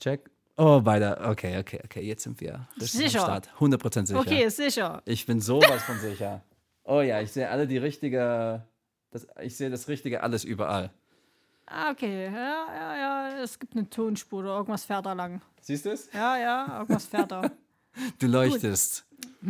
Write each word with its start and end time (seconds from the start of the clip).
Check. 0.00 0.30
Oh, 0.56 0.80
beide. 0.80 1.18
Okay, 1.24 1.58
okay, 1.58 1.80
okay. 1.84 2.00
Jetzt 2.02 2.24
sind 2.24 2.40
wir 2.40 2.66
Sicher? 2.78 3.20
Start. 3.20 3.48
100% 3.60 4.06
sicher. 4.06 4.18
Okay, 4.20 4.48
sicher. 4.48 5.02
Ich 5.04 5.24
bin 5.26 5.40
sowas 5.40 5.82
von 5.84 5.98
sicher. 5.98 6.42
Oh 6.84 7.00
ja, 7.00 7.20
ich 7.20 7.30
sehe 7.32 7.48
alle 7.48 7.66
die 7.66 7.78
richtige. 7.78 8.64
Das, 9.10 9.26
ich 9.40 9.56
sehe 9.56 9.70
das 9.70 9.88
Richtige 9.88 10.22
alles 10.22 10.44
überall. 10.44 10.90
Ah, 11.66 11.90
okay. 11.90 12.24
Ja, 12.26 12.66
ja, 12.74 12.96
ja. 12.96 13.42
Es 13.42 13.58
gibt 13.58 13.74
eine 13.76 13.88
Tonspur 13.88 14.40
oder 14.40 14.56
irgendwas 14.56 14.84
fährt 14.84 15.06
da 15.06 15.12
lang. 15.12 15.40
Siehst 15.60 15.84
du 15.84 15.90
es? 15.90 16.08
Ja, 16.12 16.36
ja, 16.38 16.78
irgendwas 16.78 17.06
fährt 17.06 17.30
da. 17.30 17.50
Du 18.18 18.26
leuchtest. 18.26 19.04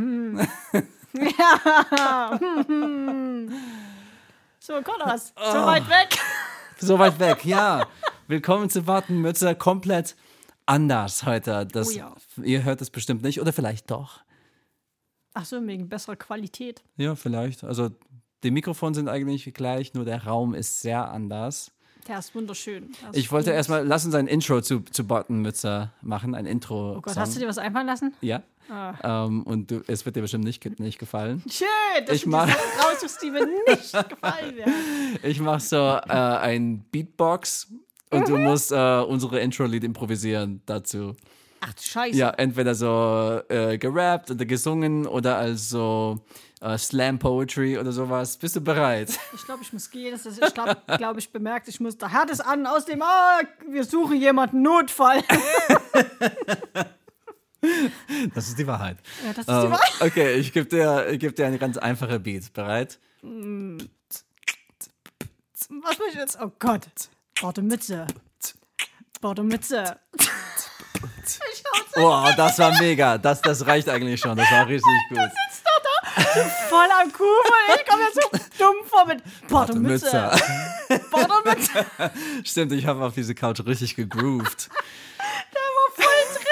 So, 4.60 4.82
Connors, 4.82 5.32
Oh. 5.36 5.52
so 5.52 5.66
weit 5.66 5.88
weg. 5.88 6.18
So 6.78 6.98
weit 6.98 7.18
weg, 7.18 7.44
ja. 7.44 7.86
Willkommen 8.26 8.68
zu 8.68 8.86
Wartenmütze. 8.86 9.54
Komplett 9.54 10.14
anders 10.68 11.24
heute. 11.24 11.66
Das, 11.66 11.88
Oh 11.88 11.92
ja. 11.92 12.14
Ihr 12.42 12.64
hört 12.64 12.80
es 12.80 12.90
bestimmt 12.90 13.22
nicht. 13.22 13.40
Oder 13.40 13.52
vielleicht 13.52 13.90
doch. 13.90 14.20
Ach 15.34 15.44
so, 15.44 15.64
wegen 15.66 15.88
besserer 15.88 16.16
Qualität. 16.16 16.82
Ja, 16.96 17.14
vielleicht. 17.14 17.64
Also 17.64 17.90
die 18.42 18.50
Mikrofone 18.50 18.94
sind 18.94 19.08
eigentlich 19.08 19.52
gleich, 19.54 19.94
nur 19.94 20.04
der 20.04 20.24
Raum 20.24 20.54
ist 20.54 20.80
sehr 20.80 21.10
anders. 21.10 21.72
Der 22.06 22.18
ist 22.18 22.34
wunderschön. 22.34 22.92
Der 23.02 23.10
ist 23.10 23.16
Ich 23.16 23.30
wollte 23.32 23.50
erstmal, 23.50 23.86
lass 23.86 24.04
uns 24.04 24.14
ein 24.14 24.26
Intro 24.26 24.60
zu, 24.60 24.80
zu 24.80 25.06
Bottenmütze 25.06 25.90
machen, 26.00 26.34
ein 26.34 26.46
Intro. 26.46 26.96
Oh 26.96 27.00
Gott, 27.00 27.16
hast 27.16 27.36
du 27.36 27.40
dir 27.40 27.48
was 27.48 27.58
einfallen 27.58 27.86
lassen? 27.86 28.14
Ja. 28.20 28.42
Ähm, 29.02 29.42
und 29.44 29.70
du, 29.70 29.82
es 29.86 30.04
wird 30.04 30.16
dir 30.16 30.22
bestimmt 30.22 30.44
nicht, 30.44 30.64
nicht 30.78 30.98
gefallen. 30.98 31.42
Schön, 31.50 31.66
dass 32.06 32.16
Ich 32.16 32.22
Sachen 32.22 32.54
raussuchst, 32.82 33.22
die 33.22 33.30
mir 33.30 33.46
nicht 33.46 34.08
gefallen 34.08 34.56
werden. 34.56 34.74
Ich 35.22 35.40
mache 35.40 35.60
so 35.60 35.76
äh, 35.76 36.12
ein 36.12 36.84
Beatbox 36.90 37.68
und 38.10 38.20
Mhm. 38.20 38.24
du 38.26 38.36
musst 38.38 38.72
äh, 38.72 39.00
unsere 39.00 39.40
Intro-Lied 39.40 39.84
improvisieren 39.84 40.62
dazu. 40.66 41.14
Ach 41.60 41.72
du 41.74 41.82
Scheiße. 41.82 42.16
Ja, 42.16 42.30
entweder 42.30 42.74
so 42.74 43.40
äh, 43.48 43.78
gerappt 43.78 44.30
oder 44.30 44.44
gesungen 44.44 45.06
oder 45.06 45.36
also 45.38 46.20
äh, 46.60 46.78
Slam 46.78 47.18
Poetry 47.18 47.76
oder 47.78 47.90
sowas. 47.90 48.36
Bist 48.36 48.54
du 48.56 48.60
bereit? 48.60 49.18
Ich 49.34 49.44
glaube, 49.44 49.62
ich 49.62 49.72
muss 49.72 49.90
gehen. 49.90 50.12
Das 50.12 50.24
ist, 50.24 50.40
ich 50.42 50.54
glaube, 50.54 50.76
glaub, 50.98 51.18
ich 51.18 51.30
bemerkt, 51.32 51.66
ich 51.68 51.80
muss. 51.80 51.98
Der 51.98 52.12
Herd 52.12 52.30
ist 52.30 52.40
an 52.40 52.64
aus 52.66 52.84
dem. 52.84 53.02
Ah, 53.02 53.40
wir 53.68 53.82
suchen 53.84 54.20
jemanden 54.20 54.62
Notfall. 54.62 55.22
Das 58.34 58.46
ist 58.48 58.56
die 58.58 58.66
Wahrheit. 58.68 58.98
Ja, 59.24 59.30
das 59.32 59.38
ist 59.40 59.48
die 59.48 59.52
Ähm, 59.52 59.70
Wahrheit. 59.72 59.92
okay, 60.00 60.34
ich 60.34 60.52
gebe 60.52 60.66
dir, 60.68 61.08
ich 61.10 61.18
geb 61.18 61.34
dir 61.34 61.46
eine 61.46 61.58
ganz 61.58 61.76
einfache 61.76 62.20
Beat. 62.20 62.52
Bereit? 62.52 63.00
Was 63.22 63.38
muss 65.98 66.08
ich 66.10 66.14
jetzt? 66.14 66.38
Oh 66.40 66.52
Gott. 66.60 66.82
Borte 67.40 67.62
Mütze. 67.62 68.06
Borte 69.20 69.42
Mütze. 69.42 69.98
Ich 70.16 71.62
hau's 71.64 71.96
Oh, 71.96 72.26
das 72.36 72.58
war 72.58 72.72
mega. 72.80 73.18
Das, 73.18 73.40
das 73.42 73.66
reicht 73.66 73.88
eigentlich 73.88 74.20
schon. 74.20 74.36
Das 74.36 74.50
war 74.50 74.66
richtig 74.66 74.90
gut. 75.08 75.18
voll 76.68 76.88
am 77.00 77.12
Kuh 77.12 77.24
und 77.24 77.76
ich 77.80 77.86
komme 77.86 78.02
jetzt 78.02 78.14
so 78.22 78.64
dumm 78.64 78.76
vor 78.86 79.06
mit 79.06 79.22
Borte 79.48 79.78
Mütze. 79.78 80.30
Mütze. 80.88 81.04
Borte 81.10 81.32
Mütze. 81.44 81.86
Stimmt, 82.44 82.72
ich 82.72 82.86
habe 82.86 83.04
auf 83.04 83.14
diese 83.14 83.34
Couch 83.34 83.60
richtig 83.66 83.94
gegroovt. 83.94 84.68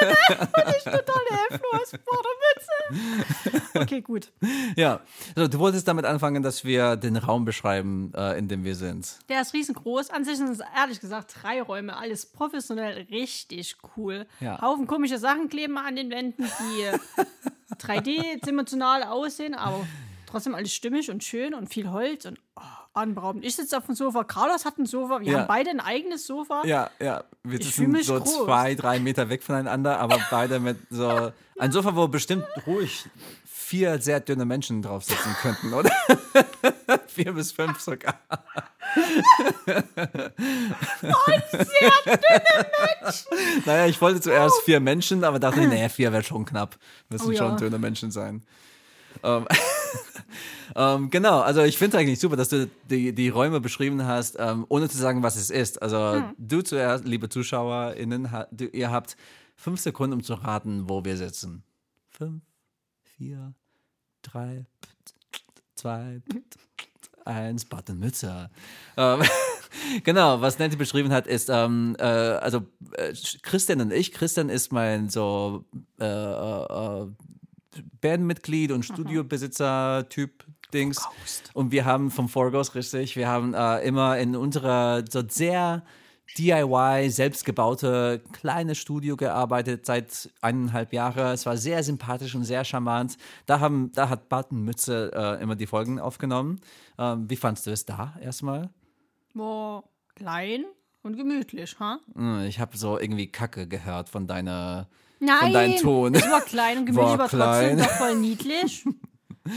Der 0.00 0.40
und 0.40 0.76
ich 0.76 0.84
total 0.84 1.22
hilflos. 1.48 1.92
Borte 2.04 2.28
Mütze. 2.44 3.62
Okay, 3.74 4.00
gut. 4.00 4.32
Ja, 4.76 5.00
also, 5.34 5.48
du 5.48 5.58
wolltest 5.58 5.86
damit 5.88 6.04
anfangen, 6.04 6.42
dass 6.42 6.64
wir 6.64 6.96
den 6.96 7.16
Raum 7.16 7.44
beschreiben, 7.44 8.12
äh, 8.14 8.38
in 8.38 8.48
dem 8.48 8.64
wir 8.64 8.74
sind. 8.74 9.18
Der 9.28 9.42
ist 9.42 9.54
riesengroß. 9.54 10.10
An 10.10 10.24
sich 10.24 10.36
sind 10.36 10.48
es 10.50 10.60
ehrlich 10.76 11.00
gesagt 11.00 11.34
drei 11.42 11.62
Räume. 11.62 11.96
Alles 11.96 12.26
professionell, 12.26 13.06
richtig 13.10 13.76
cool. 13.96 14.26
Ja. 14.40 14.60
Haufen 14.60 14.86
komische 14.86 15.18
Sachen 15.18 15.48
kleben 15.48 15.78
an 15.78 15.96
den 15.96 16.10
Wänden, 16.10 16.44
die 16.44 17.76
3D-dimensional 17.76 19.02
aussehen, 19.04 19.54
aber 19.54 19.86
trotzdem 20.26 20.54
alles 20.54 20.72
stimmig 20.74 21.10
und 21.10 21.24
schön 21.24 21.54
und 21.54 21.68
viel 21.68 21.90
Holz 21.90 22.24
und 22.24 22.38
oh, 22.56 22.60
anberaubend. 22.96 23.44
Ich 23.44 23.56
sitze 23.56 23.76
auf 23.78 23.86
dem 23.86 23.94
Sofa, 23.94 24.24
Carlos 24.24 24.64
hat 24.64 24.78
ein 24.78 24.86
Sofa, 24.86 25.20
wir 25.20 25.30
Ja. 25.32 25.38
haben 25.40 25.46
beide 25.48 25.70
ein 25.70 25.80
eigenes 25.80 26.26
Sofa. 26.26 26.62
Ja, 26.64 26.90
ja. 27.00 27.24
Wir 27.44 27.60
Ich 27.60 27.66
sitzen 27.66 27.90
mich 27.92 28.06
so 28.06 28.18
groß. 28.20 28.44
zwei, 28.44 28.74
drei 28.74 28.98
Meter 29.00 29.28
weg 29.28 29.42
voneinander, 29.42 29.98
aber 30.00 30.18
beide 30.30 30.58
mit 30.60 30.78
so 30.90 31.30
ein 31.58 31.72
Sofa, 31.72 31.94
wo 31.94 32.08
bestimmt 32.08 32.44
ruhig 32.66 33.04
vier 33.44 34.00
sehr 34.00 34.20
dünne 34.20 34.44
Menschen 34.44 34.80
drauf 34.80 35.02
sitzen 35.04 35.34
könnten, 35.42 35.72
oder? 35.74 35.90
vier 37.08 37.32
bis 37.32 37.50
fünf 37.50 37.80
sogar. 37.80 38.14
Sehr 39.64 39.82
dünne 42.04 42.66
Naja, 43.64 43.86
ich 43.86 44.00
wollte 44.00 44.20
zuerst 44.20 44.62
vier 44.62 44.80
Menschen, 44.80 45.24
aber 45.24 45.38
dachte, 45.38 45.66
nee, 45.66 45.88
vier 45.88 46.12
wäre 46.12 46.22
schon 46.22 46.44
knapp. 46.44 46.76
Müssen 47.08 47.28
Oh 47.28 47.30
ja. 47.32 47.38
schon 47.38 47.56
dünne 47.56 47.78
Menschen 47.78 48.10
sein. 48.10 48.42
Ähm, 49.22 49.46
ähm, 50.76 51.10
genau, 51.10 51.40
also 51.40 51.62
ich 51.62 51.78
finde 51.78 51.98
eigentlich 51.98 52.20
super, 52.20 52.36
dass 52.36 52.48
du 52.48 52.68
die, 52.90 53.14
die 53.14 53.28
Räume 53.28 53.60
beschrieben 53.60 54.04
hast, 54.04 54.36
ähm, 54.38 54.66
ohne 54.68 54.88
zu 54.88 54.98
sagen, 54.98 55.22
was 55.22 55.36
es 55.36 55.50
ist. 55.50 55.80
Also 55.82 56.14
Hm. 56.14 56.34
du 56.38 56.62
zuerst, 56.62 57.04
liebe 57.04 57.28
ZuschauerInnen, 57.28 58.30
ha, 58.32 58.46
du, 58.50 58.66
ihr 58.66 58.90
habt 58.90 59.16
fünf 59.56 59.80
Sekunden, 59.80 60.14
um 60.14 60.22
zu 60.22 60.34
raten, 60.34 60.88
wo 60.88 61.04
wir 61.04 61.16
sitzen. 61.16 61.62
Fünf, 62.10 62.42
vier, 63.16 63.54
drei, 64.22 64.66
zwei, 65.74 66.22
eins, 67.26 67.64
Buttonmütze. 67.64 68.50
Ähm, 68.96 69.22
genau, 70.04 70.40
was 70.40 70.58
Nancy 70.58 70.76
beschrieben 70.76 71.12
hat, 71.12 71.26
ist, 71.26 71.48
ähm, 71.50 71.96
äh, 71.98 72.04
also 72.04 72.66
äh, 72.92 73.12
Christian 73.42 73.80
und 73.80 73.92
ich, 73.92 74.12
Christian 74.12 74.48
ist 74.48 74.72
mein 74.72 75.08
so 75.08 75.64
äh, 76.00 76.04
äh, 76.04 77.02
äh, 77.02 77.06
Bandmitglied 78.00 78.72
und 78.72 78.84
Studiobesitzer-Typ. 78.84 80.44
Dings. 80.72 81.00
Und 81.54 81.70
wir 81.70 81.84
haben 81.84 82.10
vom 82.10 82.28
Forgos 82.28 82.74
richtig, 82.74 83.14
wir 83.14 83.28
haben 83.28 83.54
äh, 83.54 83.78
immer 83.86 84.18
in 84.18 84.34
unserer 84.34 85.04
so 85.08 85.22
sehr 85.26 85.84
DIY, 86.36 87.08
selbstgebaute 87.08 88.20
kleine 88.32 88.74
Studio 88.74 89.16
gearbeitet 89.16 89.86
seit 89.86 90.28
eineinhalb 90.40 90.92
Jahren. 90.92 91.32
Es 91.32 91.46
war 91.46 91.56
sehr 91.56 91.82
sympathisch 91.82 92.34
und 92.34 92.44
sehr 92.44 92.64
charmant. 92.64 93.16
Da, 93.46 93.60
haben, 93.60 93.92
da 93.92 94.08
hat 94.08 94.28
Barton 94.28 94.62
Mütze 94.62 95.12
äh, 95.14 95.42
immer 95.42 95.54
die 95.54 95.66
Folgen 95.66 96.00
aufgenommen. 96.00 96.60
Ähm, 96.98 97.30
wie 97.30 97.36
fandst 97.36 97.66
du 97.66 97.70
es 97.70 97.86
da 97.86 98.14
erstmal? 98.20 98.68
War 99.34 99.84
klein 100.16 100.64
und 101.02 101.16
gemütlich, 101.16 101.78
ha? 101.78 102.00
Hm, 102.14 102.44
Ich 102.46 102.58
habe 102.58 102.76
so 102.76 102.98
irgendwie 102.98 103.28
Kacke 103.28 103.68
gehört 103.68 104.08
von 104.08 104.26
deiner 104.26 104.88
Nein, 105.20 105.38
von 105.40 105.52
deinem 105.52 105.76
Ton. 105.76 106.14
es 106.14 106.30
war 106.30 106.40
klein 106.42 106.78
und 106.78 106.86
gemütlich, 106.86 107.06
War 107.06 107.14
aber 107.14 107.28
klein. 107.28 107.78
trotzdem 107.78 107.78
doch 107.78 107.96
voll 107.98 108.14
niedlich. 108.16 108.84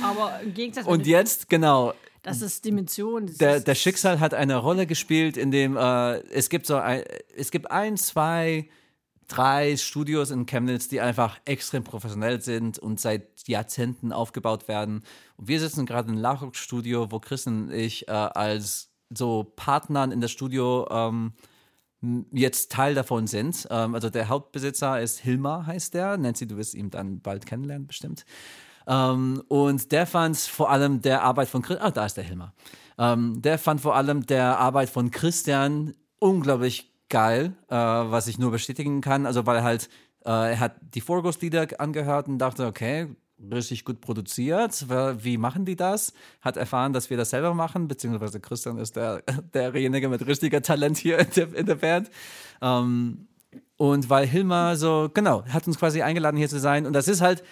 Aber 0.04 0.40
im 0.42 0.54
Gegensatz 0.54 0.86
Und 0.86 1.08
jetzt, 1.08 1.50
genau, 1.50 1.94
das 2.22 2.42
ist 2.42 2.66
Dimension. 2.66 3.28
Das 3.28 3.38
der, 3.38 3.56
ist, 3.58 3.68
der 3.68 3.76
Schicksal 3.76 4.20
hat 4.20 4.34
eine 4.34 4.58
Rolle 4.58 4.86
gespielt, 4.86 5.38
in 5.38 5.52
dem 5.52 5.78
äh, 5.78 6.20
es 6.32 6.50
gibt 6.50 6.66
so 6.66 6.76
ein, 6.76 7.04
es 7.36 7.50
gibt 7.50 7.72
ein, 7.72 7.98
zwei, 7.98 8.70
drei 9.28 9.78
Studios 9.78 10.32
in 10.32 10.46
Chemnitz, 10.46 10.90
die 10.90 11.02
einfach 11.02 11.40
extrem 11.46 11.84
professionell 11.84 12.42
sind 12.42 12.78
und 12.78 13.00
seit 13.00 13.48
Jahrzehnten 13.48 14.12
aufgebaut 14.12 14.68
werden. 14.68 15.04
Und 15.38 15.48
wir 15.48 15.60
sitzen 15.60 15.86
gerade 15.86 16.10
im 16.10 16.18
Lachrock 16.18 16.56
Studio, 16.56 17.12
wo 17.12 17.20
Chris 17.20 17.48
und 17.48 17.72
ich 17.72 18.08
äh, 18.08 18.12
als 18.12 18.90
so 19.10 19.44
Partnern 19.56 20.12
in 20.12 20.22
das 20.22 20.32
Studio 20.32 20.88
ähm, 20.92 21.34
jetzt 22.32 22.72
Teil 22.72 22.96
davon 22.96 23.28
sind. 23.28 23.68
Ähm, 23.70 23.96
also 23.96 24.10
der 24.10 24.30
Hauptbesitzer 24.30 25.02
ist 25.02 25.20
Hilmar, 25.20 25.66
heißt 25.66 25.94
der. 25.94 26.18
Nancy, 26.18 26.48
du 26.48 26.58
wirst 26.58 26.74
ihn 26.74 26.90
dann 26.90 27.22
bald 27.22 27.46
kennenlernen, 27.46 27.88
bestimmt. 27.88 28.26
Ähm, 28.88 29.44
und 29.48 29.92
der 29.92 30.08
fand 30.08 30.38
vor 30.38 30.72
allem 30.72 31.02
der 31.02 31.24
Arbeit 31.24 31.50
von 31.50 31.62
Chris, 31.62 31.78
ah, 31.80 31.92
da 31.92 32.06
ist 32.06 32.18
der 32.18 32.24
Hilmar. 32.24 32.54
Ähm, 32.98 33.42
der 33.42 33.58
fand 33.60 33.82
vor 33.82 33.96
allem 33.96 34.26
der 34.26 34.60
Arbeit 34.60 34.90
von 34.90 35.12
Christian 35.12 35.94
unglaublich 36.20 36.92
geil, 37.10 37.54
äh, 37.70 37.76
was 37.76 38.28
ich 38.28 38.40
nur 38.40 38.52
bestätigen 38.52 39.02
kann. 39.02 39.26
Also 39.26 39.46
weil 39.46 39.64
halt, 39.64 39.90
äh, 40.26 40.52
er 40.52 40.60
hat 40.60 40.76
die 40.82 41.02
Forgos-Lieder 41.02 41.68
angehört 41.80 42.28
und 42.28 42.40
dachte, 42.40 42.66
okay, 42.66 43.08
richtig 43.52 43.86
gut 43.86 44.02
produziert. 44.02 44.86
Wie 45.24 45.38
machen 45.38 45.66
die 45.66 45.76
das? 45.76 46.14
Hat 46.42 46.58
erfahren, 46.58 46.94
dass 46.94 47.10
wir 47.10 47.18
das 47.18 47.30
selber 47.30 47.54
machen, 47.54 47.88
beziehungsweise 47.88 48.40
Christian 48.40 48.78
ist 48.78 48.96
der, 48.96 49.22
derjenige 49.54 50.10
mit 50.10 50.26
richtiger 50.28 50.62
Talent 50.62 50.98
hier 50.98 51.20
in 51.20 51.28
der, 51.36 51.54
in 51.56 51.66
der 51.66 51.76
Band. 51.76 52.10
Ähm, 52.62 53.28
und 53.78 54.10
weil 54.10 54.28
Hilmar 54.28 54.76
so, 54.76 55.10
genau, 55.14 55.46
hat 55.46 55.66
uns 55.68 55.80
quasi 55.80 56.02
eingeladen, 56.02 56.38
hier 56.38 56.50
zu 56.50 56.60
sein. 56.60 56.86
Und 56.86 56.94
das 56.94 57.08
ist 57.08 57.22
halt, 57.22 57.44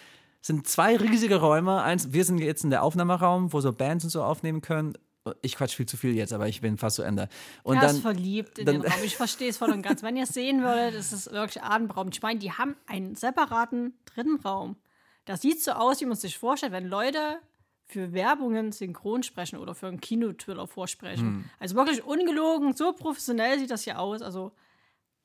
sind 0.42 0.68
zwei 0.68 0.96
riesige 0.98 1.38
Räume. 1.38 1.82
Eins, 1.82 2.12
wir 2.14 2.26
sind 2.26 2.40
jetzt 2.40 2.64
in 2.64 2.70
der 2.70 2.84
Aufnahmeraum, 2.84 3.54
wo 3.54 3.62
so 3.62 3.72
Bands 3.74 4.04
und 4.04 4.10
so 4.10 4.24
aufnehmen 4.24 4.62
können. 4.62 4.94
Ich 5.42 5.56
quatsch 5.58 5.76
viel 5.76 5.86
zu 5.86 5.98
viel 5.98 6.16
jetzt, 6.16 6.32
aber 6.32 6.48
ich 6.48 6.62
bin 6.62 6.78
fast 6.78 6.98
zu 6.98 7.02
Ende. 7.02 7.28
Und 7.64 7.76
er 7.78 7.82
dann, 7.82 7.96
ist 7.96 8.02
verliebt 8.02 8.60
in 8.60 8.66
dann- 8.66 8.82
den 8.82 8.92
Raum. 8.92 9.02
Ich 9.04 9.18
verstehe 9.18 9.50
es 9.50 9.58
voll 9.58 9.72
und 9.72 9.82
ganz. 9.82 10.04
Wenn 10.04 10.16
ihr 10.16 10.24
es 10.24 10.30
sehen 10.30 10.62
würdet, 10.62 10.94
ist 10.94 11.12
es 11.12 11.32
wirklich 11.32 11.62
atemberaubend. 11.64 12.16
Ich 12.16 12.22
meine, 12.22 12.40
die 12.40 12.52
haben 12.52 12.76
einen 12.86 13.16
separaten 13.16 13.94
dritten 14.06 14.38
Raum. 14.38 14.78
Das 15.28 15.42
sieht 15.42 15.62
so 15.62 15.72
aus, 15.72 16.02
wie 16.02 16.06
man 16.06 16.16
sich 16.16 16.38
vorstellt, 16.38 16.72
wenn 16.72 16.88
Leute 16.88 17.40
für 17.86 18.14
Werbungen 18.14 18.72
synchron 18.72 19.24
sprechen 19.24 19.58
oder 19.60 19.76
für 19.76 19.88
einen 19.88 20.02
Kinotriller 20.02 20.68
vorsprechen. 20.68 21.28
Hm. 21.28 21.46
Also 21.60 21.76
wirklich 21.76 22.04
ungelogen, 22.04 22.76
so 22.76 22.94
professionell 22.94 23.60
sieht 23.60 23.72
das 23.72 23.84
hier 23.84 24.00
aus. 24.00 24.22
Also 24.22 24.52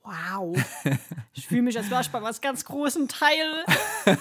Wow. 0.05 0.57
Ich 1.35 1.47
fühle 1.47 1.63
mich, 1.63 1.79
als 1.79 1.91
wäre 1.91 2.03
ich 2.03 2.11
bei 2.11 2.21
was 2.21 2.41
ganz 2.41 2.65
Großem 2.65 3.09
Teil. 3.09 3.65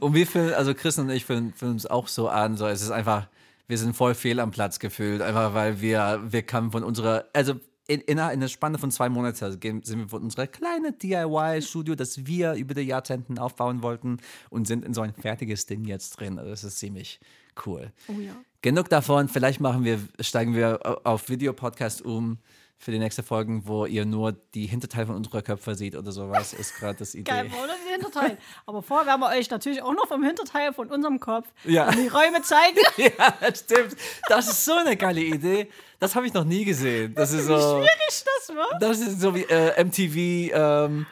Und 0.00 0.14
wir 0.14 0.26
fühlen, 0.26 0.54
also 0.54 0.72
Chris 0.72 0.96
und 0.98 1.10
ich 1.10 1.24
fühlen, 1.24 1.52
fühlen 1.52 1.72
uns 1.72 1.86
auch 1.86 2.06
so 2.06 2.28
an, 2.28 2.56
so 2.56 2.66
es 2.66 2.80
ist 2.80 2.92
einfach, 2.92 3.26
wir 3.66 3.76
sind 3.76 3.96
voll 3.96 4.14
fehl 4.14 4.38
am 4.38 4.52
Platz 4.52 4.78
gefühlt, 4.78 5.20
einfach 5.20 5.52
weil 5.54 5.80
wir, 5.80 6.20
wir 6.24 6.42
kamen 6.42 6.70
von 6.70 6.84
unserer, 6.84 7.24
also 7.32 7.54
in, 7.92 8.00
in, 8.02 8.18
einer, 8.18 8.48
Spanne 8.48 8.78
von 8.78 8.90
zwei 8.90 9.08
Monaten 9.08 9.34
sind 9.60 9.98
wir 9.98 10.08
von 10.08 10.22
unserer 10.22 10.46
kleinen 10.46 10.96
DIY-Studio, 10.98 11.94
das 11.94 12.26
wir 12.26 12.54
über 12.54 12.74
die 12.74 12.82
Jahrzehnten 12.82 13.38
aufbauen 13.38 13.82
wollten 13.82 14.18
und 14.50 14.66
sind 14.66 14.84
in 14.84 14.94
so 14.94 15.02
ein 15.02 15.12
fertiges 15.12 15.66
Ding 15.66 15.84
jetzt 15.84 16.18
drin. 16.18 16.38
Also 16.38 16.50
das 16.50 16.64
ist 16.64 16.78
ziemlich 16.78 17.20
cool. 17.66 17.92
Oh 18.08 18.18
ja. 18.20 18.34
Genug 18.62 18.88
davon, 18.88 19.28
vielleicht 19.28 19.60
machen 19.60 19.84
wir, 19.84 20.00
steigen 20.20 20.54
wir 20.54 21.00
auf 21.04 21.28
Videopodcast 21.28 22.02
um 22.02 22.38
für 22.84 22.90
die 22.90 22.98
nächste 22.98 23.22
Folgen, 23.22 23.62
wo 23.66 23.86
ihr 23.86 24.04
nur 24.04 24.32
die 24.32 24.66
Hinterteil 24.66 25.06
von 25.06 25.14
unserer 25.14 25.40
Köpfe 25.40 25.76
seht 25.76 25.94
oder 25.94 26.10
sowas, 26.10 26.52
ist 26.52 26.74
gerade 26.80 26.98
das 26.98 27.14
Idee. 27.14 27.30
Geil, 27.30 27.46
oder 27.62 27.74
den 27.74 27.92
Hinterteil. 27.92 28.36
Aber 28.66 28.82
vorher 28.82 29.06
werden 29.06 29.20
wir 29.20 29.28
euch 29.28 29.48
natürlich 29.50 29.80
auch 29.82 29.92
noch 29.92 30.08
vom 30.08 30.24
Hinterteil 30.24 30.72
von 30.72 30.88
unserem 30.90 31.20
Kopf 31.20 31.46
Ja. 31.64 31.88
die 31.92 32.08
Räume 32.08 32.42
zeigen. 32.42 32.78
Ja, 33.18 33.54
stimmt. 33.54 33.96
Das 34.28 34.48
ist 34.48 34.64
so 34.64 34.72
eine 34.72 34.96
geile 34.96 35.20
Idee. 35.20 35.68
Das 36.00 36.16
habe 36.16 36.26
ich 36.26 36.34
noch 36.34 36.42
nie 36.44 36.64
gesehen. 36.64 37.14
Das 37.14 37.30
ist 37.32 37.44
Wie 37.48 37.52
so, 37.52 37.58
schwierig 37.78 38.24
das 38.24 38.48
wird. 38.56 38.82
das 38.82 38.98
ist 38.98 39.20
so 39.20 39.32
wie 39.36 39.42
äh, 39.44 39.84
MTV 39.84 40.52
ähm, 40.52 41.06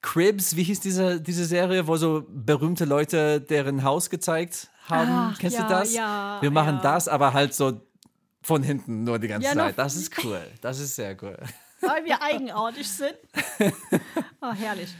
Cribs. 0.00 0.56
Wie 0.56 0.64
hieß 0.64 0.80
diese, 0.80 1.20
diese 1.20 1.44
Serie, 1.44 1.86
wo 1.86 1.96
so 1.96 2.24
berühmte 2.28 2.84
Leute 2.84 3.40
deren 3.40 3.84
Haus 3.84 4.10
gezeigt 4.10 4.68
haben? 4.88 5.08
Ach, 5.12 5.38
Kennst 5.38 5.56
ja, 5.56 5.62
du 5.62 5.68
das? 5.68 5.94
ja, 5.94 6.38
Wir 6.40 6.50
machen 6.50 6.76
ja. 6.76 6.82
das, 6.82 7.06
aber 7.06 7.32
halt 7.32 7.54
so 7.54 7.80
von 8.42 8.62
hinten 8.62 9.04
nur 9.04 9.18
die 9.18 9.28
ganze 9.28 9.48
Ja, 9.48 9.54
Zeit. 9.54 9.78
Das 9.78 9.96
ist 9.96 10.12
cool. 10.24 10.42
Das 10.60 10.78
ist 10.80 10.94
sehr 10.96 11.16
cool. 11.22 11.38
weil 11.80 12.04
wir 12.04 12.20
eigenartig 12.22 12.88
sind. 12.88 13.16
Oh, 14.40 14.52
herrlich. 14.54 14.92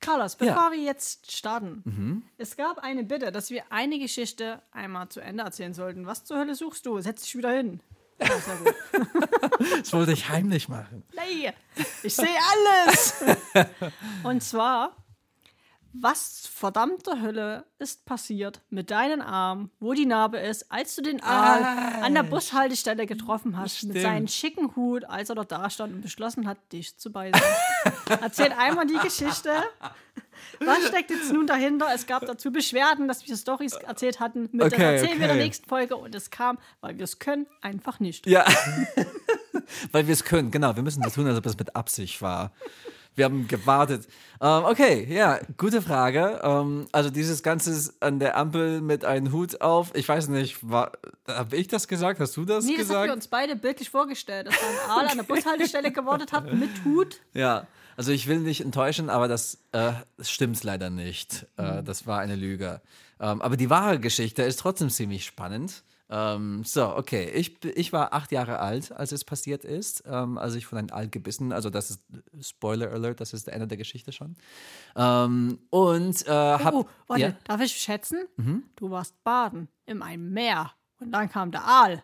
Carlos, 0.00 0.36
bevor 0.36 0.54
Ja. 0.54 0.68
Mhm. 0.70 0.72
wir 0.74 0.82
jetzt 0.84 1.32
starten, 1.32 2.22
es 2.38 2.56
gab 2.56 2.78
eine 2.78 3.02
Bitte, 3.02 3.32
dass 3.32 3.50
wir 3.50 3.64
eine 3.70 3.98
Geschichte 3.98 4.62
einmal 4.70 5.08
zu 5.08 5.20
Ende 5.20 5.42
erzählen 5.42 5.74
sollten. 5.74 6.06
Was 6.06 6.24
zur 6.24 6.38
Hölle 6.38 6.54
suchst 6.54 6.86
du? 6.86 7.00
Setz 7.00 7.22
dich 7.22 7.36
wieder 7.36 7.50
hin. 7.52 7.80
Gut. 8.20 8.30
Das 9.80 9.92
wollte 9.92 10.12
ich 10.12 10.28
heimlich 10.28 10.68
machen. 10.68 11.02
Nee, 11.16 11.52
ich 12.04 12.14
sehe 12.14 12.28
alles. 12.52 13.14
Und 14.22 14.42
zwar, 14.42 14.94
was 16.00 16.46
verdammte 16.46 17.20
Hölle 17.20 17.64
ist 17.78 18.04
passiert 18.04 18.60
mit 18.70 18.90
deinem 18.90 19.20
Arm, 19.20 19.70
wo 19.80 19.92
die 19.92 20.06
Narbe 20.06 20.38
ist, 20.38 20.70
als 20.70 20.94
du 20.96 21.02
den 21.02 21.22
Aal 21.22 21.62
an 22.02 22.14
der 22.14 22.22
Bushaltestelle 22.22 23.06
getroffen 23.06 23.56
hast, 23.56 23.84
mit 23.84 23.92
Stimmt. 23.92 24.02
seinem 24.02 24.28
schicken 24.28 24.76
Hut, 24.76 25.04
als 25.04 25.28
er 25.28 25.34
dort 25.36 25.52
da 25.52 25.68
stand 25.70 25.94
und 25.94 26.00
beschlossen 26.02 26.46
hat, 26.46 26.58
dich 26.72 26.96
zu 26.96 27.12
beißen. 27.12 27.40
Erzähl 28.20 28.52
einmal 28.52 28.86
die 28.86 28.98
Geschichte. 28.98 29.50
Was 30.60 30.86
steckt 30.88 31.10
jetzt 31.10 31.32
nun 31.32 31.46
dahinter? 31.46 31.88
Es 31.94 32.06
gab 32.06 32.24
dazu 32.26 32.50
Beschwerden, 32.52 33.08
dass 33.08 33.26
wir 33.26 33.36
Stories 33.36 33.72
erzählt 33.74 34.20
hatten. 34.20 34.48
Mit 34.52 34.60
das 34.60 34.72
Okay, 34.72 34.94
erzählen 34.94 35.08
wir 35.08 35.14
in 35.14 35.20
der 35.20 35.30
okay. 35.30 35.44
nächsten 35.44 35.68
Folge 35.68 35.96
und 35.96 36.14
es 36.14 36.30
kam, 36.30 36.58
weil 36.80 36.96
wir 36.96 37.04
es 37.04 37.18
können, 37.18 37.46
einfach 37.60 38.00
nicht. 38.00 38.26
Ja, 38.26 38.44
weil 39.92 40.06
wir 40.06 40.12
es 40.12 40.24
können. 40.24 40.50
Genau, 40.50 40.74
wir 40.76 40.82
müssen 40.82 41.02
das 41.02 41.14
tun, 41.14 41.26
als 41.26 41.38
ob 41.38 41.46
es 41.46 41.58
mit 41.58 41.74
Absicht 41.76 42.22
war. 42.22 42.52
Wir 43.14 43.24
haben 43.24 43.48
gewartet. 43.48 44.06
Ähm, 44.40 44.64
okay, 44.64 45.06
ja, 45.12 45.40
gute 45.56 45.82
Frage. 45.82 46.40
Ähm, 46.42 46.86
also 46.92 47.10
dieses 47.10 47.42
Ganze 47.42 47.92
an 48.00 48.20
der 48.20 48.36
Ampel 48.36 48.80
mit 48.80 49.04
einem 49.04 49.32
Hut 49.32 49.60
auf. 49.60 49.94
Ich 49.94 50.08
weiß 50.08 50.28
nicht, 50.28 50.58
habe 51.26 51.56
ich 51.56 51.66
das 51.68 51.88
gesagt? 51.88 52.20
Hast 52.20 52.36
du 52.36 52.44
das 52.44 52.64
Nee, 52.64 52.72
das 52.72 52.82
haben 52.82 52.88
gesagt? 52.88 53.06
wir 53.06 53.12
uns 53.14 53.28
beide 53.28 53.56
bildlich 53.56 53.90
vorgestellt, 53.90 54.46
dass 54.46 54.54
ein 54.54 54.90
Aal 54.90 55.06
an 55.08 55.16
der 55.16 55.24
Bushaltestelle 55.34 55.90
gewartet 55.90 56.32
hat 56.32 56.52
mit 56.52 56.70
Hut. 56.84 57.20
Ja, 57.34 57.66
also 57.96 58.12
ich 58.12 58.28
will 58.28 58.38
nicht 58.38 58.60
enttäuschen, 58.60 59.10
aber 59.10 59.26
das, 59.26 59.58
äh, 59.72 59.92
stimmt 60.20 60.62
leider 60.62 60.88
nicht. 60.88 61.46
Äh, 61.56 61.82
das 61.82 62.06
war 62.06 62.20
eine 62.20 62.36
Lüge. 62.36 62.80
Ähm, 63.18 63.42
aber 63.42 63.56
die 63.56 63.70
wahre 63.70 63.98
Geschichte 63.98 64.44
ist 64.44 64.60
trotzdem 64.60 64.88
ziemlich 64.88 65.24
spannend. 65.24 65.82
Ähm, 66.10 66.64
so, 66.64 66.96
okay. 66.96 67.30
Ich, 67.34 67.62
ich 67.64 67.92
war 67.92 68.12
acht 68.14 68.32
Jahre 68.32 68.60
alt, 68.60 68.92
als 68.92 69.12
es 69.12 69.24
passiert 69.24 69.64
ist. 69.64 70.04
Ähm, 70.06 70.38
als 70.38 70.54
ich 70.54 70.64
von 70.66 70.78
einem 70.78 70.88
Aal 70.90 71.08
gebissen, 71.08 71.52
also 71.52 71.68
das 71.70 71.90
ist 71.90 72.02
Spoiler 72.40 72.90
Alert, 72.92 73.20
das 73.20 73.32
ist 73.34 73.46
der 73.46 73.54
Ende 73.54 73.66
der 73.66 73.76
Geschichte 73.76 74.10
schon. 74.12 74.36
Ähm, 74.96 75.58
und 75.70 76.26
äh, 76.26 76.30
hab, 76.30 76.72
Oh, 76.74 76.86
warte, 77.06 77.22
ja, 77.22 77.32
darf 77.44 77.60
ich 77.60 77.72
schätzen? 77.72 78.18
Du 78.76 78.90
warst 78.90 79.22
baden 79.22 79.68
in 79.86 80.02
einem 80.02 80.32
Meer 80.32 80.72
und 80.98 81.12
dann 81.12 81.28
kam 81.30 81.50
der 81.50 81.64
Aal 81.64 82.02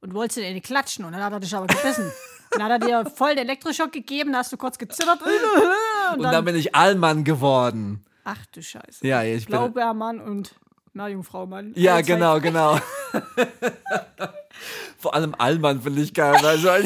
und 0.00 0.12
wollte 0.12 0.40
dir 0.40 0.48
in 0.48 0.54
die 0.54 0.60
klatschen 0.60 1.04
und 1.04 1.12
dann 1.12 1.22
hat 1.22 1.32
er 1.32 1.40
dich 1.40 1.54
aber 1.56 1.66
gebissen. 1.66 2.10
dann 2.50 2.62
hat 2.62 2.70
er 2.72 2.78
dir 3.04 3.10
voll 3.10 3.30
den 3.34 3.44
Elektroschock 3.44 3.90
gegeben, 3.90 4.32
da 4.32 4.38
hast 4.38 4.52
du 4.52 4.56
kurz 4.58 4.76
gezittert 4.78 5.20
und 5.22 6.16
und 6.18 6.22
dann, 6.22 6.32
dann 6.32 6.44
bin 6.44 6.56
ich 6.56 6.74
Allmann 6.74 7.24
geworden. 7.24 8.04
ach 8.24 8.44
du 8.52 8.62
Scheiße. 8.62 9.06
Ja, 9.06 9.22
ich 9.22 9.46
bin. 9.46 9.52
Blaubeermann 9.52 10.20
und 10.20 10.54
Meerjungfraumann. 10.96 11.72
Ja, 11.76 11.94
Alle 11.94 12.04
zwei- 12.04 12.14
genau, 12.14 12.40
genau. 12.40 12.80
Vor 14.98 15.14
allem 15.14 15.34
Allmann 15.38 15.80
finde 15.82 16.00
ich 16.02 16.12
geil. 16.14 16.34
Also, 16.44 16.68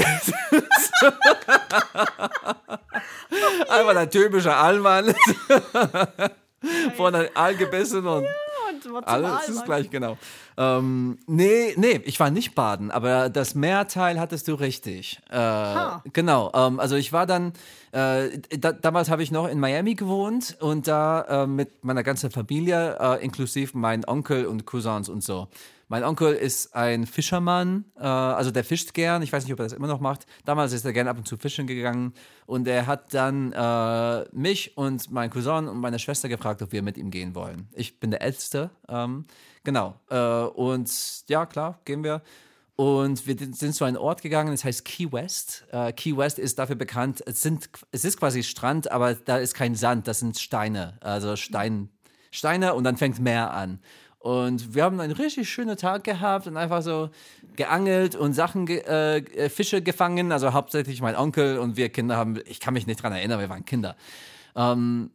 Einfach 3.68 3.92
der 3.94 4.10
typische 4.10 4.54
Allmann. 4.54 5.14
Von 6.96 7.14
einem 7.14 7.28
Aal 7.34 7.54
gebissen 7.56 8.06
und 8.06 8.24
Und 8.24 8.26
wird 8.92 9.06
zum 9.06 9.14
alles 9.14 9.30
Aalmann. 9.30 9.54
ist 9.54 9.64
gleich, 9.64 9.90
genau. 9.90 10.18
Ähm, 10.56 11.18
nee, 11.26 11.74
nee, 11.76 12.00
ich 12.04 12.18
war 12.20 12.30
nicht 12.30 12.54
baden, 12.54 12.90
aber 12.90 13.28
das 13.30 13.54
Meerteil 13.54 14.20
hattest 14.20 14.48
du 14.48 14.54
richtig. 14.54 15.20
Äh, 15.30 15.34
Genau, 16.12 16.50
ähm, 16.54 16.80
also 16.80 16.96
ich 16.96 17.12
war 17.12 17.26
dann, 17.26 17.52
äh, 17.92 18.38
da, 18.58 18.72
damals 18.72 19.10
habe 19.10 19.22
ich 19.22 19.30
noch 19.30 19.48
in 19.48 19.58
Miami 19.60 19.94
gewohnt 19.94 20.56
und 20.60 20.86
da 20.86 21.44
äh, 21.44 21.46
mit 21.46 21.84
meiner 21.84 22.02
ganzen 22.02 22.30
Familie, 22.30 22.96
äh, 23.00 23.24
inklusive 23.24 23.76
mein 23.76 24.06
Onkel 24.06 24.46
und 24.46 24.66
Cousins 24.66 25.08
und 25.08 25.22
so. 25.24 25.48
Mein 25.90 26.04
Onkel 26.04 26.34
ist 26.34 26.72
ein 26.76 27.04
Fischermann, 27.04 27.84
äh, 27.98 28.02
also 28.04 28.52
der 28.52 28.62
fischt 28.62 28.94
gern. 28.94 29.22
Ich 29.22 29.32
weiß 29.32 29.42
nicht, 29.42 29.52
ob 29.52 29.58
er 29.58 29.64
das 29.64 29.72
immer 29.72 29.88
noch 29.88 29.98
macht. 29.98 30.24
Damals 30.44 30.72
ist 30.72 30.84
er 30.84 30.92
gern 30.92 31.08
ab 31.08 31.18
und 31.18 31.26
zu 31.26 31.36
fischen 31.36 31.66
gegangen 31.66 32.14
und 32.46 32.68
er 32.68 32.86
hat 32.86 33.12
dann 33.12 33.50
äh, 33.50 34.24
mich 34.30 34.76
und 34.76 35.10
meinen 35.10 35.30
Cousin 35.30 35.66
und 35.66 35.78
meine 35.78 35.98
Schwester 35.98 36.28
gefragt, 36.28 36.62
ob 36.62 36.70
wir 36.70 36.82
mit 36.82 36.96
ihm 36.96 37.10
gehen 37.10 37.34
wollen. 37.34 37.68
Ich 37.72 37.98
bin 37.98 38.12
der 38.12 38.22
Älteste, 38.22 38.70
ähm, 38.88 39.24
genau. 39.64 39.98
Äh, 40.08 40.16
und 40.16 40.88
ja, 41.28 41.44
klar, 41.44 41.80
gehen 41.84 42.04
wir. 42.04 42.22
Und 42.76 43.26
wir 43.26 43.36
sind 43.36 43.74
zu 43.74 43.82
einem 43.82 43.96
Ort 43.96 44.22
gegangen, 44.22 44.52
das 44.52 44.62
heißt 44.62 44.84
Key 44.84 45.10
West. 45.10 45.66
Äh, 45.72 45.92
Key 45.92 46.16
West 46.16 46.38
ist 46.38 46.60
dafür 46.60 46.76
bekannt, 46.76 47.20
es, 47.26 47.42
sind, 47.42 47.68
es 47.90 48.04
ist 48.04 48.16
quasi 48.16 48.44
Strand, 48.44 48.92
aber 48.92 49.14
da 49.14 49.38
ist 49.38 49.54
kein 49.54 49.74
Sand, 49.74 50.06
das 50.06 50.20
sind 50.20 50.38
Steine. 50.38 50.98
Also 51.00 51.34
Stein, 51.34 51.88
Steine 52.30 52.74
und 52.74 52.84
dann 52.84 52.96
fängt 52.96 53.18
Meer 53.18 53.52
an. 53.52 53.80
Und 54.20 54.74
wir 54.74 54.84
haben 54.84 55.00
einen 55.00 55.14
richtig 55.14 55.48
schönen 55.48 55.78
Tag 55.78 56.04
gehabt 56.04 56.46
und 56.46 56.58
einfach 56.58 56.82
so 56.82 57.08
geangelt 57.56 58.14
und 58.14 58.34
Sachen, 58.34 58.66
ge 58.66 58.82
äh, 58.86 59.16
äh, 59.16 59.48
Fische 59.48 59.80
gefangen. 59.80 60.30
Also 60.30 60.52
hauptsächlich 60.52 61.00
mein 61.00 61.16
Onkel 61.16 61.58
und 61.58 61.78
wir 61.78 61.88
Kinder 61.88 62.18
haben, 62.18 62.38
ich 62.44 62.60
kann 62.60 62.74
mich 62.74 62.86
nicht 62.86 63.02
dran 63.02 63.14
erinnern, 63.14 63.40
wir 63.40 63.48
waren 63.48 63.64
Kinder. 63.64 63.96
Ähm, 64.54 65.10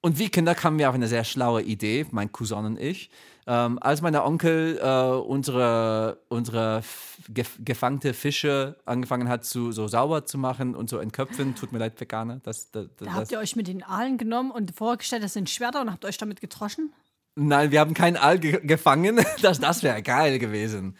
und 0.00 0.18
wie 0.18 0.28
Kinder 0.28 0.56
kamen 0.56 0.78
wir 0.78 0.88
auf 0.88 0.94
eine 0.96 1.06
sehr 1.06 1.22
schlaue 1.22 1.62
Idee, 1.62 2.06
mein 2.10 2.32
Cousin 2.32 2.64
und 2.64 2.80
ich. 2.80 3.10
Ähm, 3.46 3.78
als 3.80 4.02
mein 4.02 4.14
Onkel 4.16 4.78
äh, 4.82 5.16
unsere, 5.16 6.18
unsere 6.28 6.82
gef 7.28 7.58
gefangte 7.64 8.12
Fische 8.12 8.76
angefangen 8.86 9.28
hat, 9.28 9.44
zu, 9.44 9.70
so 9.70 9.86
sauber 9.86 10.26
zu 10.26 10.36
machen 10.36 10.74
und 10.74 10.90
zu 10.90 10.98
entköpfen, 10.98 11.54
tut 11.54 11.72
mir 11.72 11.78
leid, 11.78 12.00
Veganer, 12.00 12.40
das, 12.42 12.70
das, 12.72 12.88
Da 12.96 13.04
das, 13.06 13.14
habt 13.14 13.32
ihr 13.32 13.38
euch 13.38 13.54
mit 13.54 13.68
den 13.68 13.84
Aalen 13.84 14.18
genommen 14.18 14.50
und 14.50 14.74
vorgestellt, 14.74 15.22
das 15.22 15.32
sind 15.32 15.48
Schwerter 15.48 15.80
und 15.80 15.92
habt 15.92 16.04
euch 16.04 16.18
damit 16.18 16.40
getroschen? 16.40 16.92
Nein, 17.34 17.70
wir 17.70 17.80
haben 17.80 17.94
keinen 17.94 18.16
Aal 18.16 18.38
ge 18.38 18.60
gefangen. 18.62 19.24
Das, 19.42 19.60
das 19.60 19.82
wäre 19.82 20.02
geil 20.02 20.38
gewesen. 20.38 20.96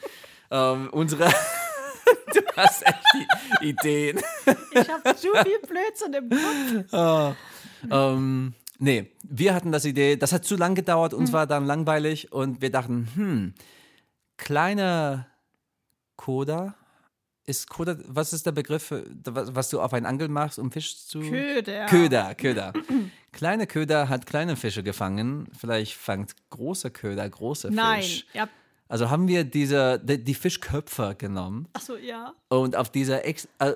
Ähm, 0.51 0.89
unsere. 0.93 1.25
du 2.35 2.41
hast 2.57 2.87
echt 2.87 3.03
die 3.61 3.69
Ideen. 3.69 4.21
Ich 4.73 4.89
habe 4.89 5.17
zu 5.17 5.29
viel 5.43 5.59
Blödsinn 5.67 6.15
im 6.15 6.31
Kopf. 6.31 7.37
ähm, 7.91 8.55
nee, 8.79 9.13
wir 9.23 9.55
hatten 9.55 9.73
das 9.73 9.85
Idee, 9.85 10.17
das 10.17 10.33
hat 10.33 10.45
zu 10.45 10.57
lang 10.57 10.75
gedauert, 10.75 11.13
uns 11.15 11.33
war 11.33 11.47
dann 11.47 11.67
langweilig 11.67 12.33
und 12.33 12.63
wir 12.63 12.71
dachten, 12.71 13.09
hm, 13.15 13.55
kleiner 14.37 15.27
Koda. 16.17 16.75
Ist 17.49 17.71
Koda, 17.71 17.97
was 18.07 18.33
ist 18.35 18.45
der 18.45 18.53
Begriff, 18.53 18.93
was, 19.25 19.71
du 19.71 19.81
auf 19.81 19.95
einen 19.95 20.05
Angel 20.07 20.29
machst, 20.29 20.59
um 20.59 20.71
Fisch 20.71 21.07
zu. 21.07 21.21
Köder. 21.21 21.87
Köder, 21.87 22.35
Köder. 22.35 22.73
Kleine 23.33 23.67
Köder 23.67 24.09
hat 24.11 24.27
kleine 24.27 24.57
Fische 24.57 24.83
gefangen. 24.83 25.49
Vielleicht 25.59 25.95
fangt 25.95 26.33
große 26.51 26.91
Köder 26.91 27.29
große 27.29 27.71
Nein, 27.71 28.03
Fisch. 28.03 28.27
ihr 28.35 28.43
habt, 28.43 28.53
Also 28.89 29.09
haben 29.11 29.29
wir 29.29 29.45
diese, 29.45 29.99
die, 29.99 30.23
die 30.23 30.35
Fischköpfe 30.35 31.15
genommen 31.17 31.69
achso, 31.75 31.97
ja. 31.97 32.33
und 32.49 32.75
auf 32.77 32.91
dieser 32.91 33.25
Ex, 33.27 33.47
äh, 33.61 33.71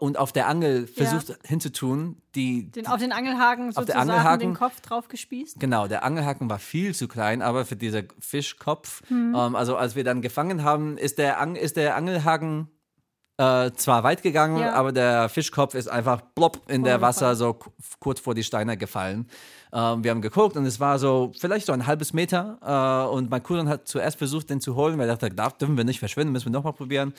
und 0.00 0.18
auf 0.18 0.32
der 0.32 0.46
Angel 0.46 0.86
versucht 0.86 1.36
hinzutun, 1.46 2.16
die 2.34 2.70
Den, 2.70 2.86
auf 2.86 2.98
den 3.00 3.12
Angelhaken 3.12 3.72
sozusagen 3.72 3.98
Angelhaken- 4.10 4.40
den 4.40 4.54
Kopf 4.54 4.80
drauf 4.80 5.08
gespießt. 5.08 5.58
Genau, 5.60 5.86
der 5.88 6.02
Angelhaken 6.04 6.48
war 6.50 6.58
viel 6.58 6.94
zu 6.94 7.08
klein, 7.08 7.40
aber 7.42 7.64
für 7.64 7.76
diesen 7.76 8.08
Fischkopf, 8.20 9.02
Hm. 9.08 9.34
ähm, 9.36 9.54
also 9.56 9.76
als 9.76 9.96
wir 9.96 10.04
dann 10.04 10.22
gefangen 10.22 10.62
haben, 10.64 10.96
ist 10.98 11.18
der, 11.18 11.40
Ang 11.40 11.56
ist 11.56 11.76
der 11.76 11.96
Angelhaken 11.96 12.68
äh, 13.38 13.70
zwar 13.72 14.02
weit 14.02 14.22
gegangen, 14.22 14.58
Ja. 14.58 14.72
aber 14.74 14.92
der 14.92 15.28
Fischkopf 15.28 15.74
ist 15.74 15.88
einfach 15.88 16.20
plopp 16.34 16.60
in 16.68 16.82
der. 16.84 17.00
Wasser 17.00 17.34
so 17.36 17.56
kurz 18.00 18.18
vor 18.20 18.34
die 18.34 18.42
Steine 18.42 18.76
gefallen. 18.76 19.28
Ähm, 19.72 20.02
wir 20.02 20.10
haben 20.10 20.20
geguckt 20.22 20.56
und 20.56 20.66
es 20.66 20.80
war 20.80 20.98
so 20.98 21.32
vielleicht 21.38 21.66
so 21.66 21.72
ein 21.72 21.86
halbes 21.86 22.12
Meter 22.12 22.58
äh, 22.62 23.14
und 23.14 23.30
mein 23.30 23.42
Cousin 23.42 23.68
hat 23.68 23.86
zuerst 23.86 24.18
versucht, 24.18 24.50
den 24.50 24.60
zu 24.60 24.74
holen, 24.74 24.98
weil 24.98 25.08
er 25.08 25.16
dachte, 25.16 25.34
darf, 25.34 25.56
dürfen 25.58 25.76
wir 25.76 25.84
nicht 25.84 26.00
verschwinden, 26.00 26.32
müssen 26.32 26.46
wir 26.46 26.52
nochmal 26.52 26.72
probieren. 26.72 27.14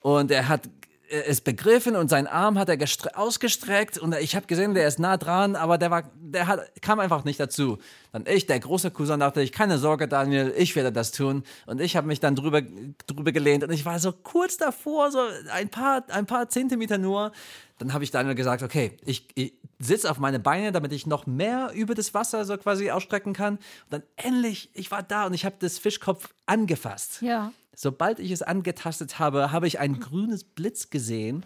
Und 0.00 0.30
er 0.30 0.48
hat 0.48 0.68
es 1.08 1.40
begriffen 1.40 1.96
und 1.96 2.08
seinen 2.08 2.26
Arm 2.26 2.58
hat 2.58 2.68
er 2.68 2.76
gestre- 2.76 3.14
ausgestreckt 3.14 3.98
und 3.98 4.14
ich 4.14 4.34
habe 4.34 4.46
gesehen, 4.46 4.74
der 4.74 4.88
ist 4.88 4.98
nah 4.98 5.16
dran, 5.16 5.54
aber 5.54 5.78
der 5.78 5.90
war, 5.90 6.10
der 6.16 6.46
hat, 6.46 6.82
kam 6.82 6.98
einfach 6.98 7.24
nicht 7.24 7.38
dazu. 7.38 7.78
Dann 8.12 8.24
ich, 8.26 8.46
der 8.46 8.58
große 8.60 8.90
Cousin, 8.90 9.20
dachte 9.20 9.42
ich, 9.42 9.52
keine 9.52 9.78
Sorge, 9.78 10.08
Daniel, 10.08 10.54
ich 10.56 10.74
werde 10.76 10.92
das 10.92 11.12
tun. 11.12 11.44
Und 11.66 11.80
ich 11.80 11.96
habe 11.96 12.06
mich 12.06 12.20
dann 12.20 12.36
drüber, 12.36 12.62
drüber 13.06 13.32
gelehnt 13.32 13.64
und 13.64 13.70
ich 13.70 13.84
war 13.84 13.98
so 13.98 14.12
kurz 14.12 14.56
davor, 14.56 15.10
so 15.10 15.20
ein 15.52 15.68
paar, 15.68 16.04
ein 16.08 16.26
paar 16.26 16.48
Zentimeter 16.48 16.98
nur. 16.98 17.32
Dann 17.78 17.92
habe 17.92 18.04
ich 18.04 18.10
Daniel 18.10 18.34
gesagt, 18.34 18.62
okay, 18.62 18.96
ich, 19.04 19.28
ich 19.34 19.54
sitze 19.80 20.10
auf 20.10 20.18
meine 20.18 20.38
Beine, 20.38 20.72
damit 20.72 20.92
ich 20.92 21.06
noch 21.06 21.26
mehr 21.26 21.72
über 21.74 21.94
das 21.94 22.14
Wasser 22.14 22.44
so 22.44 22.56
quasi 22.56 22.90
ausstrecken 22.90 23.32
kann. 23.32 23.56
Und 23.56 23.62
dann 23.90 24.02
endlich, 24.16 24.70
ich 24.74 24.90
war 24.90 25.02
da 25.02 25.26
und 25.26 25.34
ich 25.34 25.44
habe 25.44 25.56
das 25.58 25.78
Fischkopf 25.78 26.32
angefasst. 26.46 27.20
Ja. 27.20 27.52
Sobald 27.76 28.18
ich 28.20 28.30
es 28.30 28.42
angetastet 28.42 29.18
habe, 29.18 29.52
habe 29.52 29.66
ich 29.66 29.78
ein 29.78 30.00
grünes 30.00 30.44
Blitz 30.44 30.90
gesehen, 30.90 31.44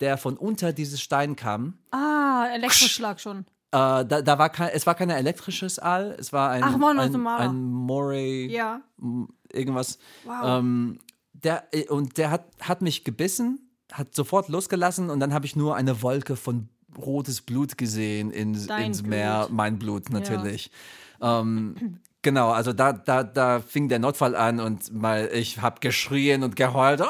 der 0.00 0.16
von 0.18 0.36
unter 0.36 0.72
dieses 0.72 1.00
Stein 1.00 1.36
kam. 1.36 1.78
Ah, 1.90 2.46
Elektroschlag 2.54 3.20
schon. 3.20 3.46
Äh, 3.70 4.04
da, 4.04 4.04
da 4.04 4.38
war 4.38 4.50
kein, 4.50 4.70
es 4.74 4.86
war 4.86 4.94
kein 4.94 5.08
elektrisches 5.08 5.78
Aal, 5.78 6.14
es 6.18 6.32
war 6.32 6.50
ein, 6.50 6.62
Ach, 6.62 6.76
noch 6.76 6.88
ein, 6.88 7.26
ein 7.26 7.64
Moray, 7.64 8.46
Ja. 8.50 8.82
irgendwas. 9.50 9.98
Wow. 10.24 10.34
Ähm, 10.44 10.98
der, 11.32 11.64
und 11.88 12.18
der 12.18 12.30
hat, 12.30 12.44
hat 12.60 12.82
mich 12.82 13.02
gebissen, 13.04 13.70
hat 13.90 14.14
sofort 14.14 14.48
losgelassen 14.48 15.08
und 15.08 15.20
dann 15.20 15.32
habe 15.32 15.46
ich 15.46 15.56
nur 15.56 15.74
eine 15.74 16.02
Wolke 16.02 16.36
von 16.36 16.68
rotes 16.98 17.40
Blut 17.40 17.78
gesehen 17.78 18.30
ins, 18.30 18.66
Dein 18.66 18.88
ins 18.88 18.98
Blut. 19.02 19.10
Meer, 19.10 19.48
mein 19.50 19.78
Blut 19.78 20.10
natürlich. 20.10 20.70
Ähm, 21.22 21.98
genau, 22.22 22.50
also 22.50 22.72
da, 22.72 22.92
da, 22.92 23.22
da 23.22 23.60
fing 23.60 23.88
der 23.88 23.98
Notfall 23.98 24.34
an 24.34 24.60
und 24.60 24.92
mal, 24.92 25.28
ich 25.32 25.60
habe 25.60 25.80
geschrien 25.80 26.42
und 26.42 26.56
geheult. 26.56 27.02
Ah! 27.02 27.06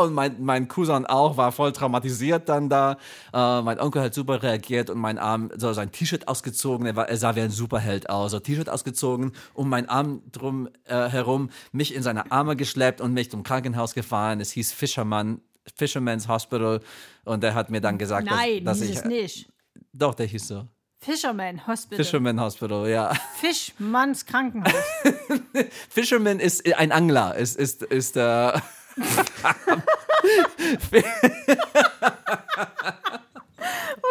Und 0.00 0.12
mein, 0.12 0.42
mein 0.42 0.68
Cousin 0.68 1.06
auch 1.06 1.36
war 1.36 1.52
voll 1.52 1.72
traumatisiert 1.72 2.48
dann 2.48 2.68
da. 2.68 2.96
Äh, 3.32 3.62
mein 3.62 3.78
Onkel 3.78 4.02
hat 4.02 4.14
super 4.14 4.42
reagiert 4.42 4.90
und 4.90 4.98
mein 4.98 5.18
Arm, 5.18 5.50
so 5.56 5.72
sein 5.72 5.92
T-Shirt 5.92 6.26
ausgezogen, 6.26 6.86
er, 6.86 6.96
war, 6.96 7.08
er 7.08 7.16
sah 7.16 7.36
wie 7.36 7.40
ein 7.40 7.50
Superheld 7.50 8.10
aus. 8.10 8.32
So 8.32 8.40
T-Shirt 8.40 8.68
ausgezogen, 8.68 9.32
um 9.52 9.68
meinen 9.68 9.88
Arm 9.88 10.22
drum 10.32 10.68
äh, 10.84 11.08
herum, 11.08 11.50
mich 11.72 11.94
in 11.94 12.02
seine 12.02 12.32
Arme 12.32 12.56
geschleppt 12.56 13.00
und 13.00 13.12
mich 13.12 13.30
zum 13.30 13.42
Krankenhaus 13.42 13.94
gefahren. 13.94 14.40
Es 14.40 14.50
hieß 14.50 14.72
Fisherman, 14.72 15.40
Fisherman's 15.76 16.28
Hospital 16.28 16.80
und 17.24 17.44
er 17.44 17.54
hat 17.54 17.70
mir 17.70 17.80
dann 17.80 17.98
gesagt, 17.98 18.28
Nein, 18.28 18.64
dass, 18.64 18.80
dass 18.80 18.88
hieß 18.88 18.98
ich. 18.98 19.04
es 19.04 19.04
nicht. 19.04 19.48
Doch, 19.92 20.14
der 20.14 20.26
hieß 20.26 20.48
so. 20.48 20.66
Fisherman 21.04 21.66
Hospital. 21.66 22.04
Fisherman 22.04 22.40
Hospital, 22.40 22.88
ja. 22.88 23.12
Fischmanns 23.36 24.24
Krankenhaus. 24.24 24.72
Fisherman 25.90 26.40
ist 26.40 26.66
ein 26.76 26.92
Angler, 26.92 27.36
ist, 27.36 27.56
ist, 27.56 27.82
ist 27.82 28.16
äh, 28.16 28.52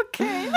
Okay. 0.07 0.51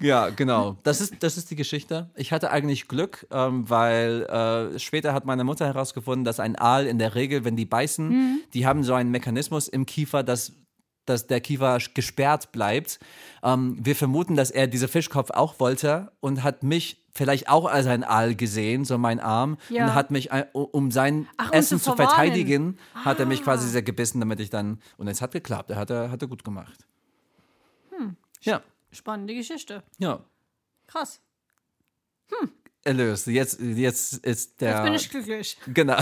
Ja, 0.00 0.28
genau. 0.28 0.76
Das 0.82 1.00
ist, 1.00 1.14
das 1.20 1.36
ist 1.36 1.50
die 1.50 1.56
Geschichte. 1.56 2.10
Ich 2.14 2.32
hatte 2.32 2.50
eigentlich 2.50 2.88
Glück, 2.88 3.26
ähm, 3.30 3.68
weil 3.68 4.22
äh, 4.24 4.78
später 4.78 5.12
hat 5.12 5.24
meine 5.24 5.44
Mutter 5.44 5.66
herausgefunden, 5.66 6.24
dass 6.24 6.40
ein 6.40 6.56
Aal 6.56 6.86
in 6.86 6.98
der 6.98 7.14
Regel, 7.14 7.44
wenn 7.44 7.56
die 7.56 7.64
beißen, 7.64 8.42
die 8.54 8.66
haben 8.66 8.84
so 8.84 8.94
einen 8.94 9.10
Mechanismus 9.10 9.68
im 9.68 9.86
Kiefer, 9.86 10.22
dass, 10.22 10.52
dass 11.08 11.26
der 11.26 11.40
Kiefer 11.40 11.78
gesperrt 11.94 12.52
bleibt. 12.52 12.98
Ähm, 13.42 13.76
wir 13.80 13.96
vermuten, 13.96 14.36
dass 14.36 14.50
er 14.50 14.66
diese 14.66 14.88
Fischkopf 14.88 15.30
auch 15.30 15.58
wollte 15.60 16.12
und 16.20 16.42
hat 16.42 16.62
mich 16.62 17.04
vielleicht 17.14 17.48
auch 17.48 17.64
als 17.66 17.86
ein 17.86 18.04
Aal 18.04 18.34
gesehen, 18.36 18.84
so 18.84 18.96
mein 18.98 19.18
Arm, 19.18 19.58
Ja. 19.70 19.86
und 19.86 19.94
hat 19.94 20.10
mich, 20.12 20.30
ein- 20.30 20.46
um 20.52 20.90
sein 20.92 21.26
Ach, 21.36 21.52
Essen 21.52 21.80
zu 21.80 21.96
verteidigen, 21.96 22.78
hat 22.94 23.18
er 23.18 23.26
mich 23.26 23.42
quasi 23.42 23.68
sehr 23.68 23.82
gebissen, 23.82 24.20
damit 24.20 24.38
ich 24.40 24.50
dann, 24.50 24.80
und 24.98 25.08
es 25.08 25.20
hat 25.20 25.32
geklappt, 25.32 25.70
er 25.70 25.76
hat 25.76 25.90
er, 25.90 26.10
hat 26.12 26.22
er 26.22 26.28
gut 26.28 26.44
gemacht. 26.44 26.84
Ja, 28.42 28.62
Spannende 28.92 29.34
Geschichte. 29.34 29.82
ja. 29.98 30.20
Krass. 30.86 31.20
erlöst. 32.84 33.26
Jetzt, 33.26 33.60
jetzt 33.60 34.14
ist 34.24 34.60
der. 34.60 34.70
Jetzt 34.76 34.84
bin 34.84 34.94
ich 34.94 35.10
glücklich. 35.10 35.58
Genau. 35.74 35.98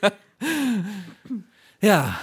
ja, 1.80 2.18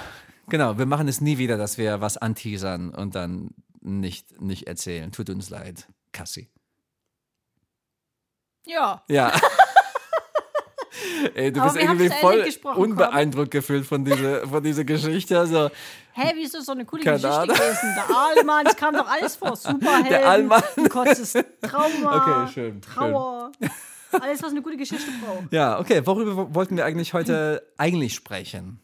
genau. 0.51 0.77
Wir 0.77 0.85
machen 0.85 1.07
es 1.07 1.19
nie 1.21 1.39
wieder, 1.39 1.57
dass 1.57 1.79
wir 1.79 1.99
was 2.01 2.17
anteasern 2.17 2.91
und 2.93 3.15
dann 3.15 3.49
nicht, 3.81 4.39
nicht 4.39 4.67
erzählen. 4.67 5.11
Tut 5.11 5.31
uns 5.31 5.49
leid. 5.49 5.87
Cassie. 6.11 6.49
Ja. 8.67 9.01
Ja. 9.07 9.31
Ey, 11.35 11.51
du 11.51 11.61
Aber 11.61 11.71
bist 11.73 11.83
irgendwie 11.83 12.09
voll 12.09 12.45
unbeeindruckt 12.75 13.51
gefühlt 13.51 13.85
von 13.85 14.03
dieser, 14.05 14.47
von 14.47 14.61
dieser 14.63 14.83
Geschichte. 14.83 15.39
Also, 15.39 15.69
Hä, 16.13 16.33
wie 16.35 16.43
ist 16.43 16.53
das 16.53 16.65
so 16.65 16.73
eine 16.73 16.83
coole 16.85 17.03
Geschichte 17.03 17.29
Ahnung. 17.31 17.55
gewesen? 17.55 17.95
Der 17.95 18.15
Allmann, 18.15 18.65
es 18.65 18.75
kam 18.75 18.93
doch 18.95 19.07
alles 19.07 19.35
vor. 19.35 19.55
Superhelden, 19.55 20.09
Der 20.09 20.27
Allmann. 20.29 20.61
ein 20.77 20.89
kurzes 20.89 21.33
Trauma, 21.61 22.43
Okay, 22.45 22.53
schön, 22.53 22.81
Trauer. 22.81 23.51
Alles, 24.11 24.43
was 24.43 24.51
eine 24.51 24.61
gute 24.61 24.77
Geschichte 24.77 25.09
braucht. 25.23 25.51
ja, 25.53 25.79
okay. 25.79 26.05
Worüber 26.05 26.53
wollten 26.53 26.75
wir 26.75 26.85
eigentlich 26.85 27.13
heute 27.13 27.65
eigentlich 27.77 28.13
sprechen? 28.13 28.81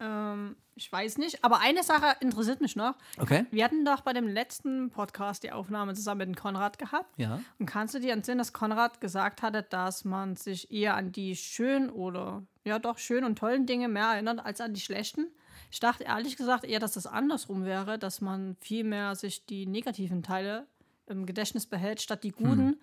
Ähm, 0.00 0.56
ich 0.78 0.90
weiß 0.92 1.18
nicht, 1.18 1.44
aber 1.44 1.60
eine 1.60 1.82
Sache 1.82 2.16
interessiert 2.20 2.60
mich 2.60 2.76
noch. 2.76 2.94
Okay. 3.18 3.46
Wir 3.50 3.64
hatten 3.64 3.84
doch 3.84 4.02
bei 4.02 4.12
dem 4.12 4.28
letzten 4.28 4.90
Podcast 4.90 5.42
die 5.42 5.50
Aufnahme 5.50 5.94
zusammen 5.94 6.30
mit 6.30 6.38
Konrad 6.38 6.78
gehabt. 6.78 7.18
Ja. 7.18 7.40
Und 7.58 7.66
kannst 7.66 7.94
du 7.94 8.00
dir 8.00 8.12
entsinnen, 8.12 8.38
dass 8.38 8.52
Konrad 8.52 9.00
gesagt 9.00 9.42
hatte, 9.42 9.64
dass 9.64 10.04
man 10.04 10.36
sich 10.36 10.70
eher 10.70 10.94
an 10.94 11.10
die 11.10 11.34
schönen 11.34 11.90
oder 11.90 12.44
ja 12.64 12.78
doch 12.78 12.98
schönen 12.98 13.24
und 13.24 13.38
tollen 13.38 13.66
Dinge 13.66 13.88
mehr 13.88 14.06
erinnert 14.12 14.44
als 14.44 14.60
an 14.60 14.72
die 14.72 14.80
schlechten? 14.80 15.26
Ich 15.70 15.80
dachte 15.80 16.04
ehrlich 16.04 16.36
gesagt 16.36 16.64
eher, 16.64 16.78
dass 16.78 16.92
das 16.92 17.06
andersrum 17.06 17.64
wäre, 17.64 17.98
dass 17.98 18.20
man 18.20 18.56
viel 18.60 18.84
mehr 18.84 19.16
sich 19.16 19.44
die 19.46 19.66
negativen 19.66 20.22
Teile 20.22 20.66
im 21.06 21.26
Gedächtnis 21.26 21.66
behält 21.66 22.00
statt 22.00 22.22
die 22.22 22.30
guten. 22.30 22.80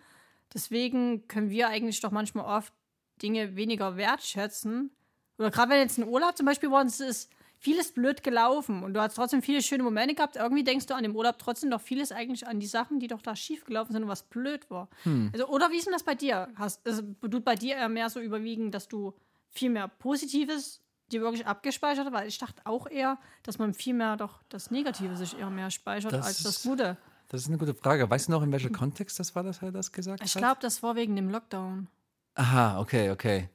Deswegen 0.53 1.27
können 1.27 1.49
wir 1.49 1.69
eigentlich 1.69 2.01
doch 2.01 2.11
manchmal 2.11 2.45
oft 2.45 2.73
Dinge 3.21 3.55
weniger 3.55 3.95
wertschätzen. 3.95 4.91
Oder 5.37 5.51
gerade 5.51 5.71
wenn 5.71 5.79
jetzt 5.79 5.97
ein 5.97 6.07
Urlaub 6.07 6.35
zum 6.37 6.45
Beispiel 6.45 6.71
war 6.71 6.81
und 6.81 6.87
es 6.87 6.99
ist 6.99 7.31
vieles 7.65 7.91
blöd 7.93 8.21
gelaufen 8.21 8.83
und 8.83 8.93
du 8.93 9.01
hast 9.01 9.15
trotzdem 9.15 9.41
viele 9.41 9.59
schöne 9.63 9.81
Momente 9.81 10.13
gehabt, 10.13 10.35
irgendwie 10.35 10.63
denkst 10.63 10.85
du 10.85 10.93
an 10.93 11.01
dem 11.01 11.15
Urlaub 11.15 11.39
trotzdem 11.39 11.71
doch 11.71 11.81
vieles 11.81 12.11
eigentlich 12.11 12.45
an 12.45 12.59
die 12.59 12.67
Sachen, 12.67 12.99
die 12.99 13.07
doch 13.07 13.23
da 13.23 13.35
schief 13.35 13.65
gelaufen 13.65 13.91
sind 13.91 14.03
und 14.03 14.09
was 14.09 14.21
blöd 14.21 14.69
war. 14.69 14.87
Also, 15.33 15.47
oder 15.47 15.71
wie 15.71 15.77
ist 15.77 15.85
denn 15.87 15.93
das 15.93 16.03
bei 16.03 16.13
dir? 16.13 16.47
Hast, 16.57 16.85
also, 16.87 17.01
tut 17.21 17.43
bei 17.43 17.55
dir 17.55 17.75
eher 17.75 17.89
mehr 17.89 18.11
so 18.11 18.19
überwiegen, 18.19 18.69
dass 18.69 18.87
du 18.87 19.13
viel 19.49 19.71
mehr 19.71 19.87
Positives 19.87 20.79
dir 21.11 21.21
wirklich 21.21 21.47
abgespeichert 21.47 22.05
hast? 22.05 22.13
Weil 22.13 22.27
ich 22.27 22.37
dachte 22.37 22.61
auch 22.65 22.85
eher, 22.87 23.17
dass 23.41 23.57
man 23.57 23.73
viel 23.73 23.95
mehr 23.95 24.15
doch 24.15 24.43
das 24.49 24.69
Negative 24.69 25.15
sich 25.17 25.35
eher 25.39 25.49
mehr 25.49 25.71
speichert 25.71 26.13
Das 26.13 26.27
als 26.27 26.43
das 26.43 26.61
Gute. 26.61 26.97
Das 27.29 27.41
ist 27.41 27.47
eine 27.47 27.57
gute 27.57 27.73
Frage. 27.73 28.07
Weißt 28.07 28.27
du 28.27 28.31
noch, 28.33 28.43
in 28.43 28.51
welchem 28.51 28.73
Kontext 28.73 29.19
das 29.19 29.33
war, 29.35 29.41
dass 29.41 29.63
er 29.63 29.71
das 29.71 29.91
gesagt 29.91 30.21
Ich 30.23 30.35
hat? 30.35 30.41
glaube, 30.41 30.57
das 30.61 30.83
war 30.83 30.95
wegen 30.95 31.15
dem 31.15 31.31
Lockdown. 31.31 31.87
Aha, 32.35 32.79
okay, 32.79 33.09
okay. 33.09 33.49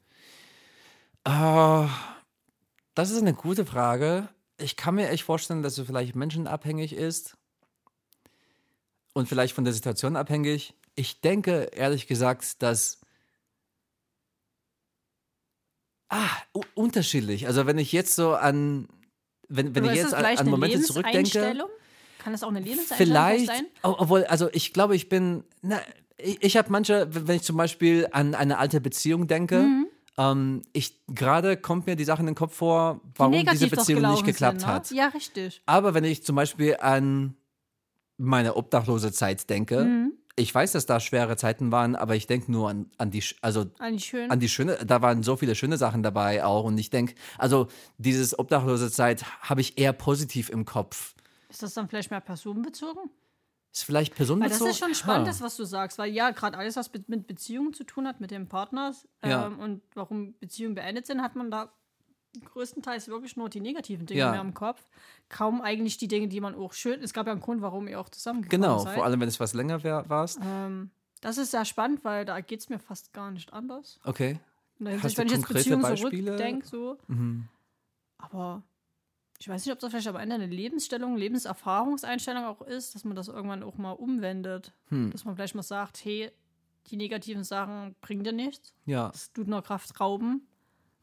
Ah, 1.25 1.89
das 3.01 3.11
ist 3.11 3.21
eine 3.21 3.35
gute 3.35 3.65
Frage. 3.65 4.29
Ich 4.59 4.77
kann 4.77 4.95
mir 4.95 5.09
echt 5.09 5.25
vorstellen, 5.25 5.63
dass 5.63 5.79
es 5.79 5.87
vielleicht 5.87 6.15
menschenabhängig 6.15 6.93
ist 6.93 7.37
und 9.15 9.29
vielleicht 9.29 9.55
von 9.55 9.65
der 9.65 9.73
Situation 9.73 10.17
abhängig. 10.17 10.75
Ich 10.95 11.21
denke, 11.21 11.71
ehrlich 11.73 12.07
gesagt, 12.07 12.63
dass. 12.63 13.01
Ah, 16.11 16.29
unterschiedlich. 16.75 17.47
Also, 17.47 17.67
wenn 17.67 17.79
ich 17.79 17.93
jetzt 17.93 18.15
so 18.15 18.35
an. 18.35 18.89
Wenn, 19.49 19.75
wenn 19.75 19.85
Aber 19.85 19.93
ich 19.93 19.99
jetzt 19.99 20.15
an, 20.15 20.25
an 20.25 20.37
eine 20.39 20.51
Momente 20.51 20.81
zurückdenke. 20.83 21.57
Kann 22.19 22.33
das 22.35 22.43
auch 22.43 22.49
eine 22.49 22.61
Lebenseinstellung 22.61 23.15
Vielleicht, 23.15 23.47
sein? 23.47 23.67
obwohl, 23.83 24.25
also 24.25 24.51
ich 24.53 24.75
glaube, 24.75 24.95
ich 24.95 25.09
bin, 25.09 25.43
na, 25.63 25.81
ich, 26.19 26.43
ich 26.43 26.57
habe 26.59 26.71
manche, 26.71 27.09
wenn 27.11 27.37
ich 27.37 27.43
zum 27.43 27.57
Beispiel 27.57 28.09
an 28.13 28.35
eine 28.35 28.59
alte 28.59 28.79
Beziehung 28.83 29.27
denke, 29.27 29.61
Mhm. 29.61 29.80
Ähm, 30.21 30.63
ich 30.73 31.01
gerade 31.09 31.57
kommt 31.57 31.87
mir 31.87 31.97
die 31.97 32.05
Sache 32.05 32.21
in 32.21 32.27
den 32.27 32.35
Kopf 32.35 32.55
vor, 32.57 33.01
warum 33.17 33.33
diese 33.33 33.45
negativ 33.45 33.71
doch 33.71 33.79
Beziehung 33.79 34.11
nicht 34.11 34.25
geklappt 34.25 34.61
sind, 34.61 34.69
ne? 34.69 34.75
hat. 34.75 34.91
Ja, 34.91 35.09
richtig. 35.09 35.63
Aber 35.67 35.95
wenn 35.95 36.05
ich 36.05 36.23
zum 36.25 36.37
Beispiel 36.37 36.77
an 36.81 37.37
meine 38.19 38.57
obdachlose 38.57 39.13
Zeit 39.13 39.49
denke, 39.49 39.85
Mhm. 39.85 40.13
ich 40.37 40.55
weiß, 40.55 40.73
dass 40.73 40.87
da 40.87 41.01
schwere 41.01 41.37
Zeiten 41.37 41.73
waren, 41.73 41.97
aber 41.97 42.17
ich 42.17 42.27
denke 42.27 42.53
nur 42.53 42.69
an, 42.71 42.91
an 42.99 43.11
die, 43.11 43.23
also 43.41 43.67
Eigentlich 43.79 44.05
schön. 44.05 44.31
an 44.31 44.41
die 44.41 44.49
schöne, 44.49 44.77
da 44.85 45.01
waren 45.03 45.23
so 45.23 45.37
viele 45.37 45.55
schöne 45.55 45.77
Sachen 45.79 46.03
dabei 46.03 46.45
auch 46.45 46.65
und 46.65 46.77
ich 46.79 46.91
denke, 46.91 47.15
also 47.39 47.69
dieses 47.99 48.39
obdachlose 48.39 48.91
Zeit 48.91 49.25
habe 49.43 49.61
ich 49.63 49.79
eher 49.79 49.93
positiv 49.95 50.51
im 50.51 50.65
Kopf. 50.67 51.15
ist 51.49 51.63
das 51.63 51.75
dann 51.75 51.89
vielleicht 51.89 52.11
mehr 52.11 52.21
personenbezogen? 52.21 53.11
Ist 53.73 53.85
vielleicht 53.85 54.15
personenbezogen? 54.17 54.65
das 54.67 54.71
ist 54.77 54.79
schon 54.81 54.95
spannend, 54.95 55.29
das, 55.29 55.41
was 55.41 55.57
du 55.57 55.65
sagst, 55.65 55.97
weil 55.99 56.11
ja, 56.13 56.31
gerade 56.31 56.59
alles, 56.59 56.75
was 56.77 56.91
mit 57.07 57.27
Beziehungen 57.27 57.73
zu 57.73 57.85
tun 57.85 58.07
hat, 58.09 58.21
mit 58.21 58.31
dem 58.33 58.49
Partner 58.49 58.93
ähm, 59.23 59.31
Ja. 59.31 59.47
und 59.47 59.83
warum 59.95 60.35
Beziehungen 60.41 60.75
beendet 60.75 61.07
sind, 61.07 61.23
hat 61.23 61.37
man 61.37 61.51
da 61.53 61.71
größtenteils 62.45 63.09
wirklich 63.09 63.37
nur 63.37 63.49
die 63.49 63.61
negativen 63.61 64.07
Dinge 64.07 64.21
Ja. 64.21 64.31
mehr 64.33 64.41
im 64.41 64.55
Kopf. 64.55 64.89
Kaum 65.29 65.61
eigentlich 65.63 65.99
die 65.99 66.09
Dinge, 66.09 66.29
die 66.29 66.41
man 66.41 66.55
auch 66.55 66.73
schön. 66.73 67.01
Es 67.03 67.13
gab 67.13 67.27
ja 67.27 67.33
einen 67.33 67.41
Grund, 67.41 67.61
warum 67.63 67.87
ihr 67.89 68.01
auch 68.01 68.09
zusammengekommen 68.09 68.63
Genau, 68.63 68.79
seid. 68.79 68.95
vor 68.95 69.05
allem 69.05 69.21
wenn 69.21 69.29
es 69.29 69.39
was 69.41 69.53
länger 69.55 69.83
wär, 69.85 70.09
warst. 70.09 70.39
Ähm, 70.43 70.91
das 71.21 71.39
ist 71.39 71.51
sehr 71.53 71.65
spannend, 71.65 72.05
weil 72.05 72.25
da 72.25 72.41
geht 72.41 72.61
es 72.61 72.69
mir 72.69 72.79
fast 72.79 73.13
gar 73.13 73.31
nicht 73.31 73.53
anders. 73.53 74.01
Okay. 74.05 74.39
Hast 74.83 74.89
Hinsicht, 74.89 75.17
du 75.17 75.21
wenn 75.21 75.27
ich 75.27 75.33
jetzt 75.35 75.49
Beziehungen 75.49 75.83
Beispiele? 75.83 76.25
zurückdenke, 76.25 76.67
so. 76.67 76.99
Mhm. 77.09 77.49
Aber 78.19 78.63
ich 79.41 79.49
weiß 79.49 79.65
nicht, 79.65 79.73
ob 79.73 79.79
das 79.81 79.91
vielleicht 79.91 80.07
am 80.07 80.17
Ende 80.17 80.35
eine 80.37 80.47
Lebensstellung, 80.47 81.17
Lebenserfahrungseinstellung 81.17 82.45
auch 82.45 82.61
ist, 82.63 82.95
dass 82.95 83.05
man 83.05 83.17
das 83.17 83.29
irgendwann 83.29 83.63
auch 83.63 83.79
mal 83.79 83.93
umwendet. 83.93 84.73
Hm. 84.89 85.11
Dass 85.11 85.25
man 85.25 85.35
vielleicht 85.35 85.55
mal 85.55 85.63
sagt, 85.63 86.05
hey, 86.05 86.31
die 86.89 86.97
negativen 86.97 87.43
Sachen 87.43 87.95
bringen 88.01 88.23
dir 88.23 88.33
nichts. 88.33 88.75
Ja, 88.87 89.09
Das 89.09 89.33
tut 89.33 89.49
nur 89.49 89.63
Kraft 89.63 89.99
rauben. 89.99 90.47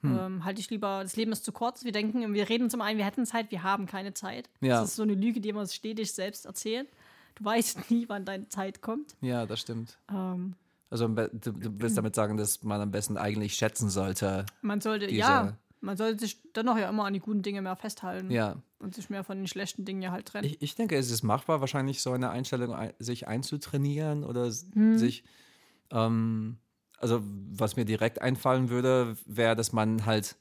Hm. 0.01 0.17
Ähm, 0.19 0.45
halte 0.45 0.61
ich 0.61 0.69
lieber, 0.69 0.99
das 1.01 1.15
Leben 1.15 1.31
ist 1.31 1.43
zu 1.45 1.51
kurz. 1.51 1.83
Wir 1.83 1.91
denken, 1.91 2.33
wir 2.33 2.47
reden 2.49 2.69
zum 2.69 2.81
einen, 2.81 2.99
wir 2.99 3.05
hätten 3.05 3.25
Zeit, 3.25 3.49
wir 3.49 3.63
haben 3.63 3.87
keine 3.87 4.13
Zeit. 4.13 4.49
Ja. 4.61 4.81
Das 4.81 4.89
ist 4.89 4.95
so 4.97 5.03
eine 5.03 5.15
Lüge, 5.15 5.41
die 5.41 5.51
man 5.51 5.61
uns 5.61 5.73
stetig 5.73 6.13
selbst 6.13 6.45
erzählt. 6.45 6.87
Du 7.35 7.43
weißt 7.45 7.79
nie, 7.89 8.07
wann 8.07 8.23
deine 8.23 8.47
Zeit 8.49 8.81
kommt. 8.81 9.15
ja, 9.21 9.45
das 9.47 9.59
stimmt. 9.61 9.97
Ähm, 10.11 10.53
Also 10.91 11.07
du, 11.07 11.27
du 11.51 11.51
willst 11.81 11.97
damit 11.97 12.13
sagen, 12.13 12.37
dass 12.37 12.63
man 12.63 12.81
am 12.81 12.91
besten 12.91 13.17
eigentlich 13.17 13.55
schätzen 13.55 13.89
sollte. 13.89 14.45
man 14.61 14.79
sollte, 14.79 15.11
ja, 15.11 15.57
man 15.81 15.95
sollte 15.97 16.19
sich 16.19 16.41
dennoch 16.53 16.77
ja 16.77 16.89
immer 16.89 17.05
an 17.05 17.13
die 17.13 17.19
guten 17.19 17.41
Dinge 17.41 17.61
mehr 17.61 17.75
festhalten 17.75 18.31
Ja. 18.31 18.55
und 18.79 18.95
sich 18.95 19.09
mehr 19.09 19.23
von 19.23 19.37
den 19.37 19.47
schlechten 19.47 19.85
Dingen 19.85 20.01
ja 20.01 20.11
halt 20.11 20.25
trennen. 20.27 20.45
Ich, 20.47 20.61
ich 20.61 20.75
denke, 20.75 20.95
es 20.95 21.11
ist 21.11 21.23
machbar, 21.23 21.61
wahrscheinlich 21.61 22.01
so 22.01 22.11
eine 22.11 22.29
Einstellung 22.29 22.73
ein, 22.73 22.93
sich 22.99 23.27
einzutrainieren 23.27 24.23
oder 24.23 24.51
Hm. 24.73 24.97
sich, 24.97 25.23
ähm, 25.91 26.57
also 26.99 27.21
was 27.51 27.75
mir 27.75 27.85
direkt 27.85 28.21
einfallen 28.21 28.69
würde, 28.69 29.15
wäre, 29.25 29.55
dass 29.55 29.71
man 29.71 30.05
halt 30.05 30.35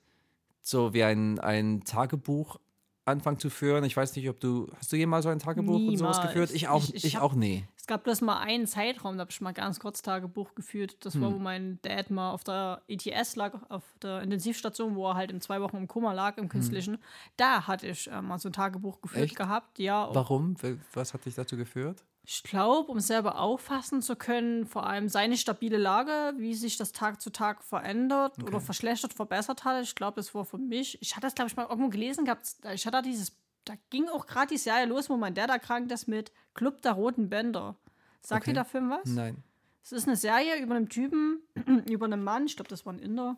so 0.62 0.94
wie 0.94 1.04
ein, 1.04 1.38
ein 1.38 1.82
Tagebuch 1.84 2.58
anfangen 3.04 3.38
zu 3.38 3.50
führen. 3.50 3.84
Ich 3.84 3.96
weiß 3.96 4.16
nicht, 4.16 4.28
ob 4.28 4.40
du, 4.40 4.68
hast 4.76 4.90
du 4.92 4.96
jemals 4.96 5.22
so 5.24 5.28
ein 5.28 5.38
Tagebuch 5.38 5.74
und 5.76 5.96
sowas 5.96 6.16
Niemals. 6.16 6.20
geführt? 6.22 6.50
Ich 6.52 6.66
auch, 6.68 6.82
Ich- 6.82 6.94
ich, 6.94 7.04
ich 7.04 7.16
hab- 7.16 7.22
auch 7.22 7.34
nie. 7.34 7.64
Es 7.86 7.88
gab 7.88 8.02
bloß 8.02 8.20
mal 8.22 8.38
einen 8.40 8.66
Zeitraum, 8.66 9.16
da 9.16 9.20
habe 9.20 9.30
ich 9.30 9.40
mal 9.40 9.52
ganz 9.52 9.78
kurz 9.78 10.02
Tagebuch 10.02 10.56
geführt. 10.56 10.96
Das 11.06 11.14
Hm. 11.14 11.20
war, 11.22 11.32
wo 11.34 11.38
mein 11.38 11.78
Dad 11.82 12.10
mal 12.10 12.32
auf 12.32 12.42
der 12.42 12.82
ETS 12.88 13.36
lag, 13.36 13.54
auf 13.68 13.84
der 14.02 14.22
Intensivstation, 14.22 14.96
wo 14.96 15.06
er 15.08 15.14
halt 15.14 15.30
in 15.30 15.40
zwei 15.40 15.60
Wochen 15.60 15.76
im 15.76 15.86
Koma 15.86 16.12
lag, 16.12 16.36
im 16.36 16.48
künstlichen. 16.48 16.98
Da 17.36 17.68
hatte 17.68 17.86
ich 17.86 18.10
äh, 18.10 18.20
mal 18.22 18.40
so 18.40 18.48
ein 18.48 18.52
Tagebuch 18.52 19.00
geführt 19.02 19.20
Hm. 19.20 19.24
Echt? 19.26 19.36
gehabt. 19.36 19.78
Ja, 19.78 20.08
Warum? 20.12 20.56
Was 20.94 21.14
hat 21.14 21.26
dich 21.26 21.36
dazu 21.36 21.56
geführt? 21.56 22.02
Ich 22.24 22.42
glaube, 22.42 22.90
um 22.90 22.98
selber 22.98 23.38
auffassen 23.38 24.02
zu 24.02 24.16
können, 24.16 24.66
vor 24.66 24.84
allem 24.84 25.08
seine 25.08 25.36
stabile 25.36 25.76
Lage, 25.78 26.34
wie 26.38 26.54
sich 26.56 26.76
das 26.76 26.90
Tag 26.90 27.20
zu 27.20 27.30
Tag 27.30 27.62
verändert 27.62 28.42
oder 28.42 28.60
verschlechtert, 28.60 29.12
verbessert 29.14 29.64
hat. 29.64 29.80
Ich 29.84 29.94
glaube, 29.94 30.16
das 30.16 30.34
war 30.34 30.44
für 30.44 30.58
mich. 30.58 31.00
Ich 31.00 31.14
hatte 31.14 31.28
das, 31.28 31.36
glaube 31.36 31.50
ich, 31.52 31.56
mal 31.56 31.66
irgendwo 31.68 31.88
gelesen 31.90 32.24
gehabt. 32.24 32.48
Ich 32.74 32.84
hatte 32.84 32.96
da 32.96 33.02
dieses, 33.02 33.36
da 33.64 33.74
ging 33.90 34.08
auch 34.08 34.26
gerade 34.26 34.48
die 34.48 34.58
Serie 34.58 34.86
los, 34.86 35.08
wo 35.08 35.16
mein 35.16 35.34
Dad 35.34 35.50
erkrankt 35.50 35.92
ist 35.92 36.08
mit 36.08 36.32
Club 36.56 36.82
der 36.82 36.92
Roten 36.92 37.28
Bänder. 37.28 37.76
Sagt 38.20 38.42
Okay. 38.42 38.50
dir 38.50 38.54
der 38.54 38.64
Film 38.64 38.90
was? 38.90 39.08
Nein. 39.08 39.42
Es 39.84 39.92
ist 39.92 40.08
eine 40.08 40.16
Serie 40.16 40.60
über 40.60 40.75
einen 40.75 40.88
Typen, 40.88 41.40
über 41.88 42.06
einen 42.06 42.25
Mann, 42.25 42.46
ich 42.46 42.56
glaube, 42.56 42.68
das 42.68 42.84
war 42.84 42.92
ein 42.92 42.98
Inder, 42.98 43.36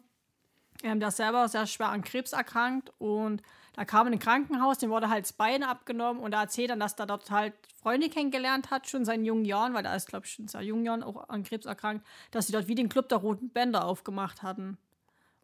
ähm, 0.83 0.99
der 1.01 1.09
ist 1.09 1.17
selber 1.19 1.47
sehr 1.49 1.67
schwer 1.67 1.91
an 1.91 2.03
Krebs 2.03 2.33
erkrankt 2.33 2.91
und 2.99 3.43
da 3.75 3.85
kam 3.85 4.07
in 4.07 4.15
ein 4.15 4.19
Krankenhaus, 4.19 4.79
dem 4.79 4.91
wurde 4.91 5.11
halt 5.11 5.25
das 5.25 5.33
Bein 5.33 5.63
abgenommen 5.63 6.23
und 6.23 6.33
er 6.33 6.41
erzählt 6.41 6.71
dann, 6.71 6.81
dass 6.81 6.95
er 6.95 7.07
dort 7.07 7.31
halt 7.31 7.53
Freunde 7.77 8.09
kennengelernt 8.09 8.71
hat, 8.71 8.89
schon 8.89 9.01
in 9.01 9.05
seinen 9.05 9.25
jungen 9.25 9.45
Jahren, 9.45 9.75
weil 9.75 9.85
er 9.85 9.95
ist, 9.95 10.09
glaube 10.09 10.25
ich, 10.27 10.33
schon 10.33 10.49
seinen 10.49 10.67
jungen 10.67 10.85
Jahren 10.85 11.03
auch 11.03 11.29
an 11.29 11.43
Krebs 11.43 11.67
erkrankt, 11.67 12.07
dass 12.31 12.47
sie 12.47 12.53
dort 12.53 12.67
wie 12.67 12.75
den 12.75 12.89
Club 12.89 13.09
der 13.09 13.19
Roten 13.19 13.51
Bänder 13.51 13.85
aufgemacht 13.85 14.43
hatten. 14.43 14.79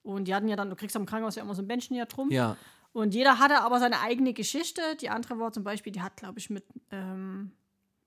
Und 0.03 0.27
die 0.27 0.35
hatten 0.35 0.49
ja 0.49 0.57
dann, 0.57 0.71
du 0.71 0.77
kriegst 0.77 0.97
am 0.97 1.07
Krankenhaus 1.07 1.37
ja 1.37 1.43
immer 1.43 1.55
so 1.55 1.63
ein 1.63 1.69
Bändchen 1.69 1.95
hier 1.97 2.07
drum. 2.07 2.31
Ja. 2.31 2.57
Und 2.93 3.15
jeder 3.15 3.39
hatte 3.39 3.61
aber 3.61 3.81
seine 3.81 4.01
eigene 4.01 4.33
Geschichte. 4.35 4.81
Die 5.01 5.11
andere 5.11 5.39
war 5.39 5.53
zum 5.53 5.65
Beispiel, 5.65 5.93
die 5.93 6.03
hat, 6.03 6.17
glaube 6.17 6.39
ich, 6.39 6.51
mit, 6.51 6.65
ähm, 6.91 7.53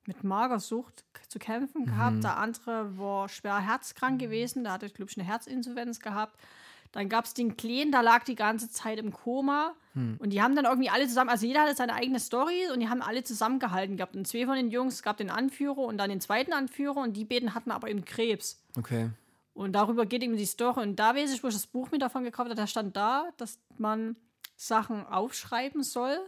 mit 0.08 0.24
Magersucht 0.24 1.06
zu 1.28 1.38
kämpfen 1.40 1.86
gehabt. 1.86 2.24
Der 2.24 2.38
andere 2.38 2.98
war 2.98 3.30
schwer 3.30 3.60
herzkrank 3.60 4.20
gewesen. 4.20 4.64
Da 4.64 4.74
hatte, 4.74 4.90
glaube 4.90 5.12
ich, 5.12 5.18
eine 5.18 5.28
Herzinsuffenz 5.28 6.00
gehabt. 6.00 6.40
Dann 6.94 7.10
gab 7.10 7.26
es 7.26 7.34
den 7.34 7.58
Kleen, 7.58 7.92
da 7.92 8.02
lag 8.02 8.24
die 8.24 8.36
ganze 8.36 8.70
Zeit 8.70 8.98
im 8.98 9.12
Koma. 9.12 9.74
Und 10.20 10.30
die 10.30 10.44
haben 10.44 10.56
dann 10.56 10.66
irgendwie 10.66 10.92
alle 10.92 11.08
zusammen, 11.08 11.32
also 11.32 11.48
jeder 11.48 11.62
hatte 11.62 11.76
seine 11.76 11.94
eigene 11.94 12.20
Story 12.20 12.68
und 12.72 12.80
die 12.80 12.88
haben 12.88 13.02
alle 13.02 13.24
zusammengehalten 13.24 13.98
gehabt. 13.98 14.16
Und 14.16 14.28
zwei 14.28 14.46
von 14.46 14.56
den 14.56 14.70
Jungs, 14.70 14.96
es 14.96 15.04
gab 15.04 15.18
den 15.18 15.32
Anführer 15.32 15.80
und 15.80 15.98
dann 15.98 16.12
den 16.12 16.22
zweiten 16.22 16.54
Anführer 16.54 16.98
und 16.98 17.14
die 17.14 17.26
beiden 17.26 17.56
hatten 17.56 17.72
aber 17.72 17.90
eben 17.90 18.06
Krebs. 18.06 18.64
Okay. 18.78 19.10
Und 19.56 19.74
darüber 19.74 20.06
geht 20.06 20.22
eben 20.22 20.38
die 20.38 20.46
Story. 20.46 20.82
Und 20.82 20.98
da 20.98 21.16
weiß 21.16 21.34
ich, 21.34 21.44
wo 21.44 21.48
ich 21.48 21.56
das 21.56 21.66
Buch 21.66 21.90
mir 21.90 21.98
davon 21.98 22.24
gekauft 22.24 22.50
habe, 22.50 22.56
da 22.56 22.68
stand 22.68 22.96
da, 22.96 23.30
dass 23.38 23.60
man 23.80 24.16
Sachen 24.56 25.04
aufschreiben 25.08 25.82
soll. 25.82 26.20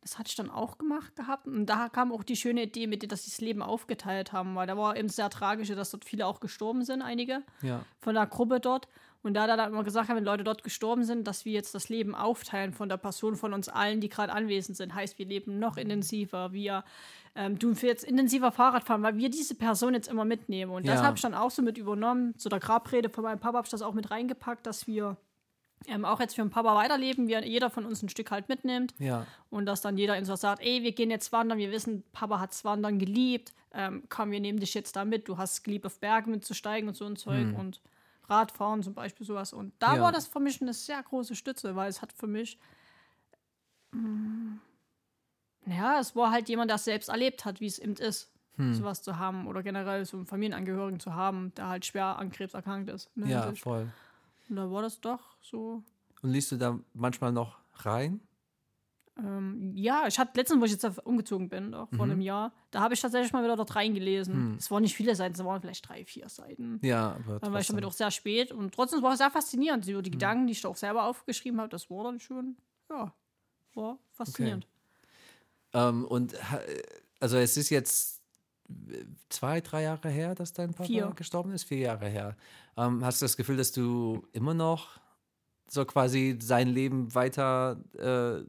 Das 0.00 0.18
hatte 0.18 0.28
ich 0.28 0.36
dann 0.36 0.48
auch 0.50 0.78
gemacht 0.78 1.16
gehabt. 1.16 1.46
Und 1.46 1.66
da 1.66 1.88
kam 1.88 2.12
auch 2.12 2.22
die 2.22 2.36
schöne 2.36 2.62
Idee 2.62 2.86
mit, 2.86 3.10
dass 3.10 3.24
sie 3.24 3.30
das 3.30 3.40
Leben 3.40 3.62
aufgeteilt 3.62 4.32
haben, 4.32 4.54
weil 4.54 4.66
da 4.66 4.76
war 4.76 4.96
eben 4.96 5.08
sehr 5.08 5.28
tragisch, 5.28 5.68
dass 5.68 5.90
dort 5.90 6.04
viele 6.04 6.26
auch 6.26 6.40
gestorben 6.40 6.84
sind, 6.84 7.02
einige 7.02 7.42
Ja. 7.62 7.84
von 8.00 8.14
der 8.14 8.26
Gruppe 8.26 8.60
dort. 8.60 8.88
Und 9.22 9.34
da 9.34 9.42
hat 9.42 9.50
er 9.50 9.56
dann 9.56 9.72
immer 9.72 9.82
gesagt, 9.82 10.08
wenn 10.08 10.22
Leute 10.24 10.44
dort 10.44 10.62
gestorben 10.62 11.02
sind, 11.02 11.26
dass 11.26 11.44
wir 11.44 11.52
jetzt 11.52 11.74
das 11.74 11.88
Leben 11.88 12.14
aufteilen 12.14 12.72
von 12.72 12.88
der 12.88 12.96
Person 12.98 13.34
von 13.34 13.52
uns 13.52 13.68
allen, 13.68 14.00
die 14.00 14.08
gerade 14.08 14.32
anwesend 14.32 14.76
sind. 14.76 14.94
Heißt, 14.94 15.18
wir 15.18 15.26
leben 15.26 15.58
noch 15.58 15.76
intensiver, 15.76 16.52
wir 16.52 16.84
ähm, 17.34 17.58
tun 17.58 17.74
für 17.74 17.88
jetzt 17.88 18.04
intensiver 18.04 18.52
Fahrrad 18.52 18.84
fahren, 18.84 19.02
weil 19.02 19.16
wir 19.16 19.28
diese 19.28 19.56
Person 19.56 19.94
jetzt 19.94 20.06
immer 20.08 20.24
mitnehmen. 20.24 20.70
Und 20.72 20.86
das 20.86 21.00
Ja. 21.00 21.06
habe 21.06 21.16
ich 21.16 21.22
dann 21.22 21.34
auch 21.34 21.50
so 21.50 21.62
mit 21.62 21.76
übernommen. 21.78 22.38
Zu 22.38 22.48
der 22.48 22.60
Grabrede 22.60 23.10
von 23.10 23.24
meinem 23.24 23.40
Papa 23.40 23.58
habe 23.58 23.66
ich 23.66 23.70
das 23.72 23.82
auch 23.82 23.92
mit 23.94 24.10
reingepackt, 24.12 24.64
dass 24.64 24.86
wir 24.86 25.16
ähm, 25.86 26.04
auch 26.04 26.20
jetzt 26.20 26.34
für 26.34 26.42
den 26.42 26.50
Papa 26.50 26.74
weiterleben, 26.74 27.28
wir 27.28 27.44
jeder 27.46 27.70
von 27.70 27.84
uns 27.86 28.02
ein 28.02 28.08
Stück 28.08 28.30
halt 28.30 28.48
mitnimmt. 28.48 28.94
Ja. 28.98 29.26
Und 29.50 29.66
dass 29.66 29.80
dann 29.80 29.96
jeder 29.96 30.22
so 30.24 30.36
sagt, 30.36 30.62
ey, 30.62 30.82
wir 30.82 30.92
gehen 30.92 31.10
jetzt 31.10 31.32
wandern, 31.32 31.58
wir 31.58 31.70
wissen, 31.70 32.02
Papa 32.12 32.40
hat's 32.40 32.64
Wandern 32.64 32.98
geliebt, 32.98 33.52
ähm, 33.72 34.02
komm, 34.08 34.30
wir 34.30 34.40
nehmen 34.40 34.60
dich 34.60 34.74
jetzt 34.74 34.96
da 34.96 35.04
mit, 35.04 35.28
du 35.28 35.38
hast 35.38 35.62
geliebt, 35.64 35.86
auf 35.86 35.98
Berge 36.00 36.30
mitzusteigen 36.30 36.88
und 36.88 36.94
so 36.96 37.04
ein 37.06 37.16
Zeug 37.16 37.48
und 37.56 37.80
Radfahren 38.28 38.82
zum 38.82 38.94
Beispiel 38.94 39.26
sowas. 39.26 39.52
Und 39.52 39.72
da 39.78 39.96
Ja. 39.96 40.02
war 40.02 40.12
das 40.12 40.26
für 40.26 40.40
mich 40.40 40.60
eine 40.60 40.74
sehr 40.74 41.02
große 41.02 41.34
Stütze, 41.34 41.76
weil 41.76 41.88
es 41.88 42.02
hat 42.02 42.12
für 42.12 42.26
mich, 42.26 42.58
mm, 43.92 44.56
ja, 45.66 45.98
es 46.00 46.14
war 46.16 46.30
halt 46.30 46.48
jemand, 46.48 46.70
der 46.70 46.76
es 46.76 46.84
selbst 46.84 47.08
erlebt 47.08 47.44
hat, 47.44 47.60
wie 47.60 47.66
es 47.66 47.78
eben 47.78 47.94
ist, 47.94 48.30
sowas 48.72 49.02
zu 49.02 49.18
haben 49.18 49.46
oder 49.46 49.62
generell 49.62 50.04
so 50.04 50.16
einen 50.16 50.26
Familienangehörigen 50.26 50.98
zu 50.98 51.14
haben, 51.14 51.52
der 51.56 51.68
halt 51.68 51.86
schwer 51.86 52.18
an 52.18 52.30
Krebs 52.30 52.54
erkrankt 52.54 52.90
ist. 52.90 53.08
der 53.14 53.28
Ja, 53.28 53.52
voll. 53.54 53.88
Und 54.48 54.56
da 54.56 54.70
war 54.70 54.82
das 54.82 55.00
doch 55.00 55.36
so 55.40 55.82
Und 56.22 56.30
liest 56.30 56.52
du 56.52 56.56
da 56.56 56.78
manchmal 56.94 57.32
noch 57.32 57.58
rein? 57.74 58.20
Ähm, 59.18 59.72
ja, 59.74 60.06
ich 60.06 60.18
hatte 60.18 60.38
letztens, 60.38 60.60
wo 60.60 60.64
ich 60.64 60.70
jetzt 60.70 60.84
umgezogen 61.04 61.48
bin, 61.48 61.74
auch 61.74 61.90
Mhm. 61.90 61.96
vor 61.96 62.04
einem 62.04 62.20
Jahr, 62.20 62.52
da 62.70 62.80
habe 62.80 62.94
ich 62.94 63.00
tatsächlich 63.00 63.32
mal 63.32 63.42
wieder 63.42 63.56
dort 63.56 63.74
reingelesen. 63.74 64.34
Hm. 64.34 64.56
Es 64.58 64.70
waren 64.70 64.82
nicht 64.82 64.94
viele 64.94 65.14
Seiten, 65.16 65.34
es 65.34 65.44
waren 65.44 65.60
vielleicht 65.60 65.88
drei, 65.88 66.04
vier 66.04 66.28
Seiten. 66.28 66.78
Ja, 66.82 67.16
aber 67.16 67.40
Dann 67.40 67.52
war 67.52 67.60
ich 67.60 67.66
damit 67.66 67.84
auch 67.84 67.92
sehr 67.92 68.12
spät 68.12 68.52
und 68.52 68.72
trotzdem 68.72 69.02
war 69.02 69.12
es 69.12 69.18
sehr 69.18 69.30
faszinierend. 69.30 69.84
Hm. 69.86 70.02
die 70.02 70.10
Gedanken, 70.12 70.46
die 70.46 70.52
ich 70.52 70.60
da 70.60 70.68
auch 70.68 70.76
selber 70.76 71.04
aufgeschrieben 71.04 71.58
habe, 71.60 71.68
das 71.68 71.90
war 71.90 72.04
dann 72.04 72.20
schon, 72.20 72.56
ja, 72.90 73.12
war 73.74 73.98
faszinierend. 74.12 74.68
Ähm, 75.72 76.04
und 76.04 76.34
also 77.20 77.36
es 77.38 77.56
ist 77.56 77.70
jetzt 77.70 78.17
zwei, 79.28 79.60
drei 79.60 79.84
Jahre 79.84 80.08
her, 80.08 80.34
dass 80.34 80.52
dein 80.52 80.72
Papa 80.74 80.86
Vier. 80.86 81.12
gestorben 81.16 81.52
ist? 81.52 81.64
Vier 81.64 81.78
Jahre 81.78 82.08
her. 82.08 82.36
Ähm, 82.76 83.04
hast 83.04 83.20
du 83.20 83.24
das 83.24 83.36
Gefühl, 83.36 83.56
dass 83.56 83.72
du 83.72 84.26
immer 84.32 84.54
noch 84.54 85.00
so 85.68 85.84
quasi 85.84 86.38
sein 86.40 86.68
Leben 86.68 87.14
weiter, 87.14 87.78
äh, 87.96 88.44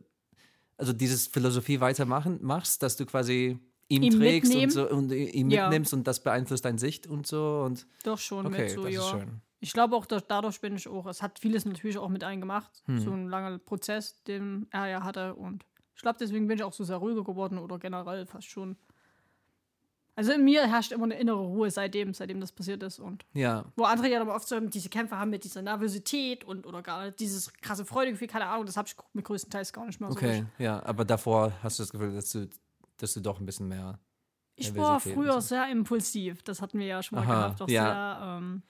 also 0.77 0.93
dieses 0.93 1.27
Philosophie 1.27 1.79
weitermachen 1.79 2.39
machst, 2.41 2.81
dass 2.83 2.95
du 2.97 3.05
quasi 3.05 3.59
ihm, 3.89 4.03
Ihm 4.03 4.19
trägst 4.19 4.53
und, 4.55 4.69
so, 4.71 4.89
und 4.89 5.11
ihn 5.11 5.49
Ja. 5.49 5.63
mitnimmst 5.63 5.93
und 5.93 6.05
das 6.07 6.21
beeinflusst 6.23 6.63
deine 6.63 6.79
Sicht 6.79 7.07
und 7.07 7.25
so 7.27 7.63
und 7.65 7.87
Doch 8.03 8.19
schon 8.19 8.45
okay, 8.45 8.63
mit 8.63 8.71
so, 8.71 8.83
das 8.83 8.93
ja. 8.93 9.01
ist 9.01 9.09
schön. 9.09 9.41
Ich 9.61 9.73
glaube 9.73 9.95
auch, 9.95 10.05
dass 10.05 10.25
dadurch 10.27 10.61
bin 10.61 10.75
ich 10.75 10.87
auch, 10.87 11.05
es 11.07 11.21
hat 11.21 11.39
vieles 11.39 11.65
natürlich 11.65 11.97
auch 11.97 12.07
mit 12.07 12.23
eingemacht. 12.23 12.83
Hm. 12.85 12.99
So 12.99 13.11
ein 13.11 13.27
langer 13.27 13.57
Prozess, 13.57 14.23
den 14.23 14.67
er 14.71 14.87
ja 14.87 15.03
hatte 15.03 15.33
und 15.35 15.65
ich 15.95 16.01
glaube, 16.01 16.17
deswegen 16.17 16.47
bin 16.47 16.57
ich 16.57 16.63
auch 16.63 16.71
so 16.71 16.85
sehr 16.85 16.95
ruhiger 16.95 17.25
geworden 17.25 17.57
oder 17.57 17.77
generell 17.77 18.25
fast 18.25 18.47
schon. 18.47 18.77
Also 20.19 20.33
in 20.33 20.43
mir 20.43 20.67
herrscht 20.67 20.91
immer 20.91 21.05
eine 21.05 21.17
innere 21.17 21.39
Ruhe 21.39 21.71
seitdem, 21.71 22.13
seitdem 22.13 22.41
das 22.41 22.51
passiert 22.51 22.83
ist 22.83 22.99
und 22.99 23.23
Ja, 23.33 23.63
Wo 23.77 23.85
andere 23.85 24.09
ja 24.09 24.19
dann 24.19 24.27
oft 24.27 24.45
so 24.49 24.59
diese 24.59 24.89
Kämpfe 24.89 25.17
haben 25.17 25.29
mit 25.29 25.45
dieser 25.45 25.61
Nervosität 25.61 26.43
und 26.43 26.67
oder 26.67 26.81
gar 26.81 27.11
dieses 27.11 27.53
krasse 27.53 27.85
Freudegefühl, 27.85 28.27
keine 28.27 28.45
Ahnung, 28.47 28.65
das 28.65 28.75
habe 28.75 28.89
ich 28.89 28.97
mir 29.13 29.23
größtenteils 29.23 29.71
gar 29.71 29.85
nicht 29.85 30.01
mehr 30.01 30.09
okay, 30.11 30.45
so. 30.57 30.63
ja, 30.63 30.83
aber 30.83 31.05
davor 31.05 31.53
hast 31.63 31.79
du 31.79 31.83
das 31.83 31.91
Gefühl, 31.93 32.13
dass 32.13 32.31
du, 32.33 32.49
dass 32.97 33.13
du 33.13 33.21
doch 33.21 33.39
ein 33.39 33.45
bisschen 33.45 33.69
mehr 33.69 33.97
Ich 34.57 34.75
war 34.75 34.99
früher 34.99 35.35
so. 35.35 35.39
sehr 35.39 35.69
impulsiv, 35.71 36.43
das 36.43 36.61
hatten 36.61 36.79
wir 36.79 36.87
ja 36.87 37.01
schon 37.01 37.17
mal 37.19 37.23
Aha, 37.23 37.33
gehabt, 37.43 37.61
auch 37.61 37.69
ja. 37.69 38.17
sehr 38.19 38.37
ähm, 38.39 38.61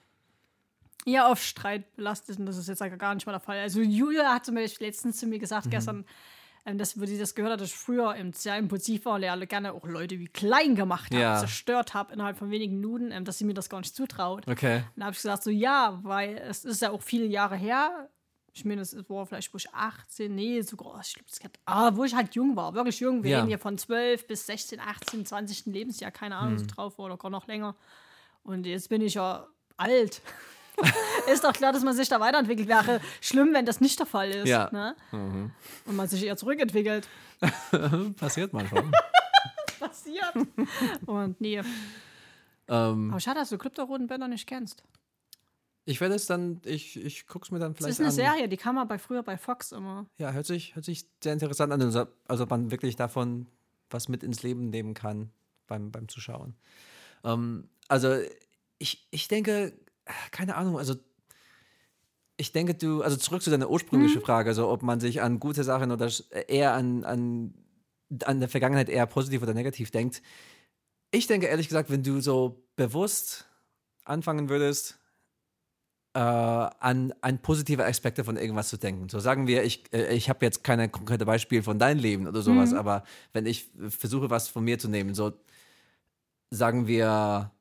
eher 1.04 1.26
auf 1.26 1.42
Streit 1.42 1.96
belastet 1.96 2.38
und 2.38 2.46
das 2.46 2.58
ist 2.58 2.68
jetzt 2.68 2.78
gar 2.98 3.14
nicht 3.16 3.26
mal 3.26 3.32
der 3.32 3.40
Fall. 3.40 3.58
Also 3.58 3.80
Julia 3.80 4.32
hat 4.34 4.46
zum 4.46 4.54
Beispiel 4.54 4.86
letztens 4.86 5.16
zu 5.16 5.26
mir 5.26 5.40
gesagt, 5.40 5.66
Mhm. 5.66 5.70
gestern, 5.70 6.04
ähm, 6.66 6.78
dass, 6.78 7.00
wo 7.00 7.06
sie 7.06 7.18
das 7.18 7.34
gehört 7.34 7.52
hat, 7.54 7.60
dass 7.60 7.68
ich 7.70 7.74
früher 7.76 8.14
eben 8.16 8.32
sehr 8.32 8.56
impulsiv 8.58 9.04
war 9.04 9.14
und 9.14 9.22
ja 9.22 9.34
gerne 9.44 9.72
auch 9.72 9.84
Leute 9.86 10.18
wie 10.18 10.28
klein 10.28 10.74
gemacht 10.74 11.12
habe, 11.12 11.22
Ja. 11.22 11.36
zerstört 11.36 11.94
habe 11.94 12.12
innerhalb 12.12 12.36
von 12.36 12.50
wenigen 12.50 12.76
Minuten, 12.80 13.10
ähm, 13.12 13.24
dass 13.24 13.38
sie 13.38 13.44
mir 13.44 13.54
das 13.54 13.68
gar 13.68 13.78
nicht 13.80 13.94
zutraut. 13.94 14.46
Okay. 14.48 14.84
Dann 14.96 15.04
habe 15.04 15.12
ich 15.12 15.18
gesagt, 15.18 15.42
so 15.42 15.50
ja, 15.50 15.98
weil 16.02 16.36
es 16.38 16.64
ist 16.64 16.82
ja 16.82 16.90
auch 16.90 17.02
viele 17.02 17.24
Jahre 17.26 17.56
her. 17.56 18.08
Ich 18.52 18.64
meine, 18.64 18.80
es 18.80 18.96
war 19.08 19.26
vielleicht, 19.26 19.52
wo 19.54 19.58
ich 19.58 19.72
18, 19.72 20.34
nee, 20.34 20.60
sogar, 20.62 21.00
ich 21.02 21.14
glaube, 21.14 21.28
es 21.30 21.42
hat, 21.42 21.52
ah, 21.66 21.92
wo 21.94 22.04
ich 22.04 22.14
halt 22.14 22.34
jung 22.34 22.56
war, 22.56 22.74
wirklich 22.74 22.98
jung. 23.00 23.22
Wir 23.22 23.30
Ja. 23.30 23.36
reden 23.38 23.48
hier 23.48 23.58
von 23.60 23.78
12 23.78 24.26
bis 24.26 24.44
16, 24.46 24.80
18, 24.80 25.24
20. 25.24 25.66
Lebensjahr, 25.66 26.10
keine 26.10 26.36
Ahnung, 26.36 26.58
so 26.58 26.66
drauf 26.66 26.98
war 26.98 27.06
oder 27.06 27.16
gar 27.16 27.30
noch 27.30 27.46
länger. 27.46 27.76
Und 28.42 28.66
jetzt 28.66 28.88
bin 28.88 29.02
ich 29.02 29.14
ja 29.14 29.46
alt. 29.76 30.20
ist 31.32 31.44
doch 31.44 31.52
klar, 31.52 31.72
dass 31.72 31.82
man 31.82 31.94
sich 31.94 32.08
da 32.08 32.20
weiterentwickelt. 32.20 32.68
Wäre 32.68 33.00
schlimm, 33.20 33.52
wenn 33.52 33.66
das 33.66 33.80
nicht 33.80 33.98
der 33.98 34.06
Fall 34.06 34.30
ist. 34.30 34.48
Ja. 34.48 34.68
Ne? 34.72 34.94
Und 35.12 35.96
man 35.96 36.08
sich 36.08 36.24
eher 36.24 36.36
zurückentwickelt. 36.36 37.08
Passiert 38.16 38.52
manchmal. 38.52 38.84
Passiert. 39.80 40.34
Und 41.06 41.40
nee. 41.40 41.60
ähm, 42.68 43.10
Aber 43.10 43.20
schade, 43.20 43.40
dass 43.40 43.48
du 43.50 43.58
Club 43.58 43.74
der 43.74 43.84
Roten 43.84 44.06
Bänder 44.06 44.28
nicht 44.28 44.46
kennst. 44.46 44.82
ich 45.86 46.00
werde 46.00 46.14
es 46.14 46.26
dann, 46.26 46.60
ich, 46.64 47.02
ich 47.02 47.26
gucke 47.26 47.44
es 47.46 47.50
mir 47.50 47.58
dann 47.58 47.72
Das 47.72 47.78
vielleicht 47.78 47.92
ist 47.92 48.00
eine 48.00 48.08
an. 48.08 48.34
Serie, 48.36 48.48
die 48.48 48.56
kam 48.56 48.74
mal 48.74 48.84
bei, 48.84 48.98
früher 48.98 49.22
bei 49.22 49.38
Fox 49.38 49.72
immer. 49.72 50.06
Ja, 50.18 50.32
hört 50.32 50.46
sich, 50.46 50.74
hört 50.74 50.84
sich 50.84 51.06
sehr 51.22 51.32
interessant 51.32 51.72
an. 51.72 51.80
Also, 51.80 52.06
also 52.28 52.44
ob 52.44 52.50
man 52.50 52.70
wirklich 52.70 52.96
davon 52.96 53.46
was 53.88 54.08
mit 54.08 54.22
ins 54.22 54.42
Leben 54.42 54.70
nehmen 54.70 54.94
kann 54.94 55.30
beim, 55.66 55.90
beim 55.90 56.08
Zuschauen. 56.08 56.54
Ähm, 57.24 57.68
also 57.88 58.16
ich, 58.78 59.08
ich 59.10 59.28
denke, 59.28 59.72
keine 60.30 60.56
Ahnung, 60.56 60.78
also 60.78 60.94
ich 62.36 62.52
denke, 62.52 62.74
du, 62.74 63.02
also 63.02 63.16
zurück 63.16 63.42
zu 63.42 63.50
deiner 63.50 63.68
ursprünglichen 63.68 64.22
Frage, 64.22 64.54
so 64.54 64.68
ob 64.68 64.82
man 64.82 64.98
sich 64.98 65.20
an 65.20 65.40
gute 65.40 65.62
Sachen 65.62 65.92
oder 65.92 66.10
eher 66.48 66.72
an, 66.72 67.04
an, 67.04 67.54
an 68.24 68.40
der 68.40 68.48
Vergangenheit 68.48 68.88
eher 68.88 69.06
positiv 69.06 69.42
oder 69.42 69.52
negativ 69.52 69.90
denkt. 69.90 70.22
Ich 71.10 71.26
denke 71.26 71.46
ehrlich 71.46 71.68
gesagt, 71.68 71.90
wenn 71.90 72.02
du 72.02 72.20
so 72.20 72.64
bewusst 72.76 73.46
anfangen 74.04 74.48
würdest, 74.48 74.98
äh, 76.14 76.18
an, 76.18 77.12
an 77.20 77.38
positive 77.40 77.84
Aspekte 77.84 78.24
von 78.24 78.36
irgendwas 78.36 78.68
zu 78.68 78.78
denken. 78.78 79.08
So 79.08 79.20
sagen 79.20 79.46
wir, 79.46 79.62
ich, 79.62 79.84
äh, 79.92 80.14
ich 80.14 80.28
habe 80.28 80.44
jetzt 80.44 80.64
keine 80.64 80.88
konkrete 80.88 81.26
Beispiel 81.26 81.62
von 81.62 81.78
deinem 81.78 82.00
Leben 82.00 82.26
oder 82.26 82.42
sowas, 82.42 82.72
aber 82.72 83.04
wenn 83.32 83.46
ich 83.46 83.70
versuche, 83.88 84.30
was 84.30 84.48
von 84.48 84.64
mir 84.64 84.78
zu 84.78 84.88
nehmen, 84.88 85.14
so 85.14 85.32
sagen 86.50 86.86
wir, 86.86 87.52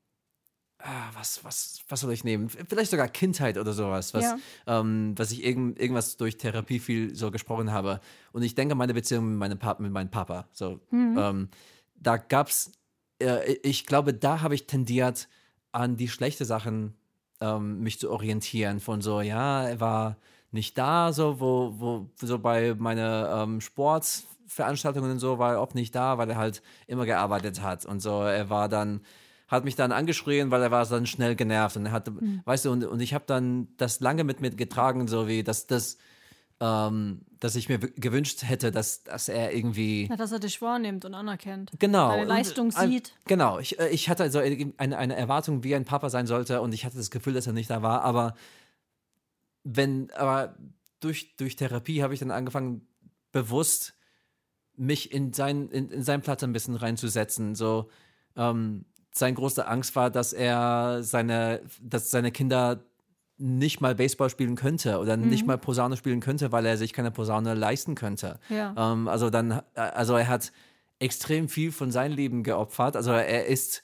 ah, 0.79 1.09
was, 1.13 1.43
was, 1.43 1.79
was 1.89 1.99
soll 2.01 2.13
ich 2.13 2.23
nehmen? 2.23 2.49
Vielleicht 2.49 2.91
sogar 2.91 3.07
Kindheit 3.07 3.57
oder 3.57 3.73
sowas, 3.73 4.13
was, 4.13 4.23
Ja. 4.23 4.37
ähm, 4.67 5.13
was 5.17 5.31
ich 5.31 5.43
irgend, 5.43 5.79
irgendwas 5.79 6.17
durch 6.17 6.37
Therapie 6.37 6.79
viel 6.79 7.13
so 7.15 7.31
gesprochen 7.31 7.71
habe. 7.71 7.99
Und 8.31 8.43
ich 8.43 8.55
denke, 8.55 8.75
meine 8.75 8.93
Beziehung 8.93 9.29
mit 9.29 9.37
meinem, 9.37 9.59
Pap 9.59 9.79
mit 9.79 9.91
meinem 9.91 10.09
Papa, 10.09 10.47
so, 10.53 10.79
ähm, 10.91 11.49
da 11.95 12.17
gab's, 12.17 12.71
äh, 13.21 13.53
ich 13.63 13.85
glaube, 13.85 14.13
da 14.13 14.41
habe 14.41 14.55
ich 14.55 14.67
tendiert, 14.67 15.27
an 15.71 15.97
die 15.97 16.07
schlechten 16.07 16.45
Sachen 16.45 16.95
ähm, 17.41 17.81
mich 17.81 17.99
zu 17.99 18.09
orientieren. 18.09 18.79
Von 18.79 19.01
so, 19.01 19.21
ja, 19.21 19.67
er 19.67 19.79
war 19.79 20.17
nicht 20.51 20.77
da, 20.77 21.13
so, 21.13 21.39
wo, 21.39 21.73
wo, 21.77 22.09
so 22.15 22.39
bei 22.39 22.73
meinen 22.73 23.25
ähm, 23.29 23.61
Sportveranstaltungen 23.61 25.11
und 25.11 25.19
so 25.19 25.37
war 25.37 25.53
er 25.53 25.61
oft 25.61 25.75
nicht 25.75 25.93
da, 25.93 26.17
weil 26.17 26.29
er 26.31 26.37
halt 26.37 26.61
immer 26.87 27.05
gearbeitet 27.05 27.61
hat. 27.61 27.85
Und 27.85 27.99
so, 27.99 28.21
er 28.21 28.49
war 28.49 28.67
dann, 28.69 29.01
hat 29.49 29.65
mich 29.65 29.75
dann 29.75 29.91
angeschrien, 29.91 30.51
weil 30.51 30.61
er 30.61 30.71
war 30.71 30.85
dann 30.85 31.05
schnell 31.05 31.35
genervt. 31.35 31.75
Und 31.75 31.87
er 31.87 31.91
hatte, 31.91 32.13
weißt 32.45 32.65
du, 32.65 32.71
und, 32.71 32.85
und 32.85 33.01
ich 33.01 33.13
habe 33.13 33.25
dann 33.27 33.67
das 33.77 33.99
lange 33.99 34.23
mit 34.23 34.41
mir 34.41 34.51
getragen, 34.51 35.07
so 35.07 35.27
wie, 35.27 35.43
dass 35.43 35.65
das, 35.65 35.97
ähm, 36.59 37.21
dass 37.39 37.55
ich 37.55 37.67
mir 37.67 37.79
gewünscht 37.79 38.43
hätte, 38.43 38.71
dass, 38.71 39.03
dass 39.03 39.27
er 39.27 39.53
irgendwie. 39.53 40.07
Ja, 40.07 40.15
dass 40.15 40.31
er 40.31 40.39
dich 40.39 40.61
wahrnimmt 40.61 41.03
und 41.03 41.15
anerkennt. 41.15 41.71
Genau. 41.79 42.09
Deine 42.09 42.21
Und, 42.21 42.27
Leistung 42.27 42.69
äh, 42.69 42.87
sieht. 42.87 43.13
Genau. 43.25 43.59
Ich, 43.59 43.79
äh, 43.79 43.89
ich 43.89 44.07
hatte 44.07 44.23
also 44.23 44.39
eine, 44.39 44.97
eine 44.97 45.15
Erwartung, 45.15 45.63
wie 45.63 45.73
ein 45.75 45.85
Papa 45.85 46.09
sein 46.09 46.27
sollte 46.27 46.61
und 46.61 46.73
ich 46.73 46.85
hatte 46.85 46.97
das 46.97 47.09
Gefühl, 47.09 47.33
dass 47.33 47.47
er 47.47 47.53
nicht 47.53 47.71
da 47.71 47.81
war. 47.81 48.03
Aber 48.03 48.35
wenn, 49.63 50.11
aber 50.11 50.55
durch, 50.99 51.35
durch 51.37 51.55
Therapie 51.55 52.03
habe 52.03 52.13
ich 52.13 52.19
dann 52.19 52.31
angefangen, 52.31 52.87
bewusst 53.31 53.95
mich 54.75 55.11
in, 55.11 55.33
sein, 55.33 55.69
in, 55.69 55.89
in 55.89 56.03
seinen 56.03 56.21
Platz 56.21 56.43
ein 56.43 56.53
bisschen 56.53 56.75
reinzusetzen. 56.75 57.55
So, 57.55 57.89
ähm, 58.35 58.85
seine 59.19 59.35
große 59.35 59.67
Angst 59.67 59.95
war, 59.95 60.09
dass 60.09 60.33
er 60.33 60.99
seine, 61.01 61.61
dass 61.81 62.11
seine 62.11 62.31
Kinder 62.31 62.83
nicht 63.37 63.79
mal 63.79 63.95
Baseball 63.95 64.29
spielen 64.29 64.55
könnte 64.55 64.99
oder 64.99 65.15
nicht 65.15 65.47
mal 65.47 65.57
Posaune 65.57 65.95
spielen 65.95 66.19
könnte, 66.19 66.51
weil 66.51 66.65
er 66.65 66.75
sich 66.75 66.91
keine 66.91 67.09
Posaune 67.09 67.53
leisten 67.53 67.95
könnte. 67.95 68.37
Ja. 68.49 68.75
Ähm, 68.77 69.07
also 69.07 69.29
dann, 69.29 69.61
also 69.75 70.17
er 70.17 70.27
hat 70.27 70.51
extrem 70.99 71.47
viel 71.47 71.71
von 71.71 71.91
seinem 71.91 72.15
Leben 72.15 72.43
geopfert. 72.43 72.97
Also 72.97 73.11
er 73.11 73.45
ist, 73.45 73.81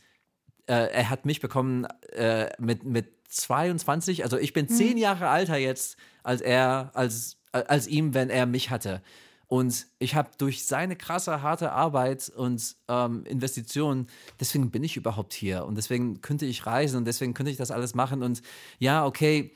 äh, 0.67 0.91
er 0.91 1.10
hat 1.10 1.26
mich 1.26 1.39
bekommen 1.39 1.86
äh, 2.12 2.50
mit, 2.60 2.84
mit 2.84 3.08
22, 3.30 4.24
also 4.24 4.38
ich 4.38 4.54
bin 4.54 4.67
zehn 4.67 4.98
Jahre 4.98 5.30
alter 5.30 5.58
jetzt 5.58 5.98
als 6.24 6.41
er, 6.41 6.91
als, 6.93 7.38
als 7.52 7.88
ihm, 7.88 8.13
wenn 8.13 8.30
er 8.30 8.45
mich 8.45 8.69
hatte. 8.69 9.02
Und 9.47 9.88
ich 9.99 10.15
habe 10.15 10.29
durch 10.38 10.65
seine 10.65 10.95
krasse, 10.95 11.41
harte 11.41 11.71
Arbeit 11.71 12.29
und 12.29 12.75
ähm, 12.88 13.25
Investitionen, 13.25 14.08
deswegen 14.39 14.71
bin 14.71 14.84
ich 14.84 14.97
überhaupt 14.97 15.34
hier. 15.34 15.65
Und 15.65 15.75
deswegen 15.75 16.21
könnte 16.21 16.45
ich 16.45 16.65
reisen 16.65 16.97
und 16.97 17.05
deswegen 17.05 17.34
könnte 17.34 17.51
ich 17.51 17.58
das 17.58 17.71
alles 17.71 17.93
machen. 17.93 18.23
Und 18.23 18.41
ja, 18.79 19.05
okay, 19.05 19.51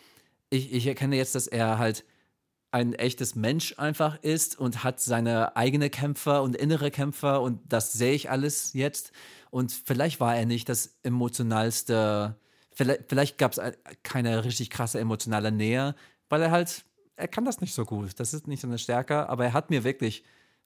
ich, 0.49 0.73
ich 0.73 0.87
erkenne 0.87 1.15
jetzt, 1.15 1.35
dass 1.35 1.47
er 1.47 1.77
halt 1.77 2.03
ein 2.71 2.93
echtes 2.93 3.35
Mensch 3.35 3.73
einfach 3.77 4.21
ist 4.21 4.59
und 4.59 4.83
hat 4.83 4.99
seine 4.99 5.55
eigene 5.55 5.89
Kämpfer 5.89 6.43
und 6.43 6.55
innere 6.55 6.91
Kämpfer 6.91 7.41
und 7.41 7.61
das 7.67 7.93
sehe 7.93 8.13
ich 8.13 8.29
alles 8.29 8.73
jetzt. 8.73 9.11
Und 9.49 9.71
vielleicht 9.71 10.19
war 10.19 10.35
er 10.35 10.45
nicht 10.45 10.69
das 10.69 10.99
emotionalste, 11.01 12.35
vielleicht, 12.71 13.05
vielleicht 13.09 13.37
gab 13.39 13.53
es 13.53 13.61
keine 14.03 14.43
richtig 14.43 14.69
krasse 14.69 14.99
emotionale 14.99 15.51
Nähe, 15.51 15.95
weil 16.29 16.43
er 16.43 16.51
halt, 16.51 16.85
er 17.19 17.27
kann 17.27 17.45
das 17.45 17.61
nicht 17.61 17.73
so 17.73 17.85
gut. 17.85 18.19
Das 18.19 18.33
ist 18.33 18.47
nicht 18.47 18.61
so 18.61 18.67
eine 18.67 18.77
Stärke, 18.77 19.27
aber 19.29 19.45
er 19.45 19.53
hat 19.53 19.69
mir 19.69 19.83
wirklich 19.83 20.23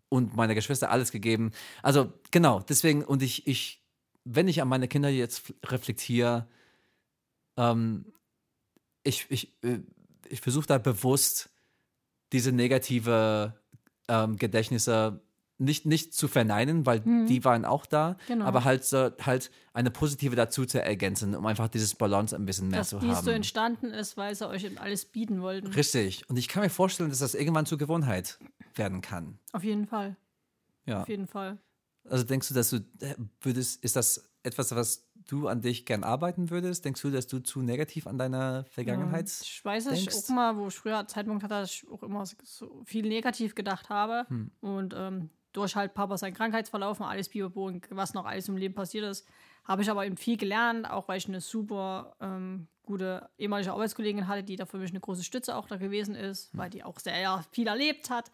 und 0.10 0.36
meine 0.36 0.54
Geschwister 0.54 0.92
alles 0.92 1.12
gegeben. 1.12 1.52
Also 1.82 2.14
genau, 2.30 2.60
deswegen, 2.60 3.04
und 3.04 3.24
ich, 3.24 3.48
ich, 3.48 3.84
wenn 4.24 4.48
ich 4.48 4.62
an 4.62 4.68
meine 4.68 4.88
Kinder 4.88 5.10
jetzt 5.10 5.54
reflektiere, 5.66 6.48
ähm, 7.58 8.06
ich, 9.04 9.26
ich, 9.30 9.52
äh, 9.64 9.80
ich 10.30 10.42
versuche 10.42 10.68
da 10.68 10.78
bewusst 10.78 11.50
diese 12.32 12.52
negative 12.52 13.60
ähm, 14.08 14.38
Gedächtnisse 14.38 15.22
nicht, 15.64 15.86
nicht 15.86 16.14
zu 16.14 16.28
verneinen, 16.28 16.86
weil 16.86 17.00
die 17.02 17.44
waren 17.44 17.66
auch 17.66 17.86
da, 17.86 18.18
Genau. 18.28 18.46
aber 18.46 18.64
halt 18.64 18.84
so, 18.84 19.12
halt 19.22 19.52
eine 19.74 19.92
positive 19.92 20.36
dazu 20.36 20.66
zu 20.66 20.82
ergänzen, 20.82 21.36
um 21.36 21.46
einfach 21.46 21.68
dieses 21.68 21.96
Balance 21.96 22.36
ein 22.36 22.46
bisschen 22.46 22.70
mehr 22.70 22.80
Dass 22.82 22.90
zu 22.90 23.02
haben. 23.02 23.24
so 23.26 23.32
entstanden 23.32 23.88
ist, 23.88 24.18
weil 24.18 24.36
sie 24.36 24.48
euch 24.48 24.64
eben 24.64 24.78
alles 24.78 25.06
bieten 25.06 25.42
wollten. 25.42 25.68
Richtig. 25.68 26.30
Und 26.30 26.38
ich 26.38 26.48
kann 26.48 26.64
mir 26.64 26.70
vorstellen, 26.70 27.10
dass 27.10 27.20
das 27.20 27.34
irgendwann 27.36 27.66
zur 27.66 27.78
Gewohnheit 27.78 28.40
werden 28.76 29.02
kann. 29.02 29.40
Auf 29.52 29.64
jeden 29.64 29.88
Fall. 29.88 30.16
Ja. 30.86 31.02
Auf 31.02 31.10
jeden 31.10 31.28
Fall. 31.28 31.58
Also 32.10 32.26
denkst 32.26 32.50
du, 32.50 32.54
dass 32.54 32.70
du 32.70 32.78
äh, 33.00 33.16
würdest, 33.42 33.84
ist 33.84 33.96
das 33.96 34.30
etwas, 34.44 34.76
was 34.76 35.08
du 35.28 35.48
an 35.48 35.62
dich 35.62 35.86
gern 35.86 36.04
arbeiten 36.04 36.50
würdest? 36.50 36.84
Denkst 36.84 37.02
du, 37.02 37.10
dass 37.12 37.28
du 37.28 37.40
zu 37.40 37.62
negativ 37.62 38.08
an 38.08 38.18
deiner 38.18 38.66
Vergangenheit? 38.66 39.30
Ich 39.42 39.64
weiß 39.64 39.86
es 39.86 40.30
auch 40.30 40.36
mal, 40.36 40.58
wo 40.58 40.68
ich 40.68 40.76
früher 40.76 41.08
Zeitpunkt 41.08 41.44
hatte, 41.44 41.54
dass 41.56 41.72
ich 41.72 41.88
auch 41.90 42.04
immer 42.04 42.26
so 42.26 42.82
viel 42.84 43.08
negativ 43.08 43.56
gedacht 43.56 43.90
habe. 43.90 44.26
Hm. 44.28 44.52
Und 44.60 44.94
ähm, 44.98 45.30
durch 45.54 45.76
halt 45.76 45.94
Papa 45.94 46.18
sein 46.18 46.34
Krankheitsverlauf 46.34 47.00
und 47.00 47.06
alles 47.06 47.30
Bibo 47.30 47.68
und 47.68 47.88
was 47.92 48.14
noch 48.14 48.26
alles 48.26 48.50
im 48.50 48.58
Leben 48.58 48.74
passiert 48.74 49.06
ist, 49.06 49.28
habe 49.64 49.82
ich 49.82 49.90
aber 49.90 50.06
eben 50.06 50.18
viel 50.18 50.36
gelernt, 50.38 50.90
auch 50.90 51.08
weil 51.08 51.18
ich 51.18 51.28
eine 51.28 51.40
super 51.40 52.16
ähm, 52.20 52.68
gute 52.84 53.30
ehemalige 53.38 53.72
Arbeitskollegin 53.72 54.28
hatte, 54.28 54.44
die 54.44 54.58
da 54.58 54.66
für 54.66 54.78
mich 54.78 54.90
eine 54.90 55.00
große 55.00 55.24
Stütze 55.24 55.56
auch 55.56 55.68
da 55.68 55.78
gewesen 55.78 56.16
ist, 56.16 56.52
Hm. 56.52 56.60
weil 56.60 56.70
die 56.70 56.84
auch 56.84 57.00
sehr 57.00 57.18
ja, 57.20 57.44
viel 57.52 57.68
erlebt 57.68 58.10
hat, 58.10 58.30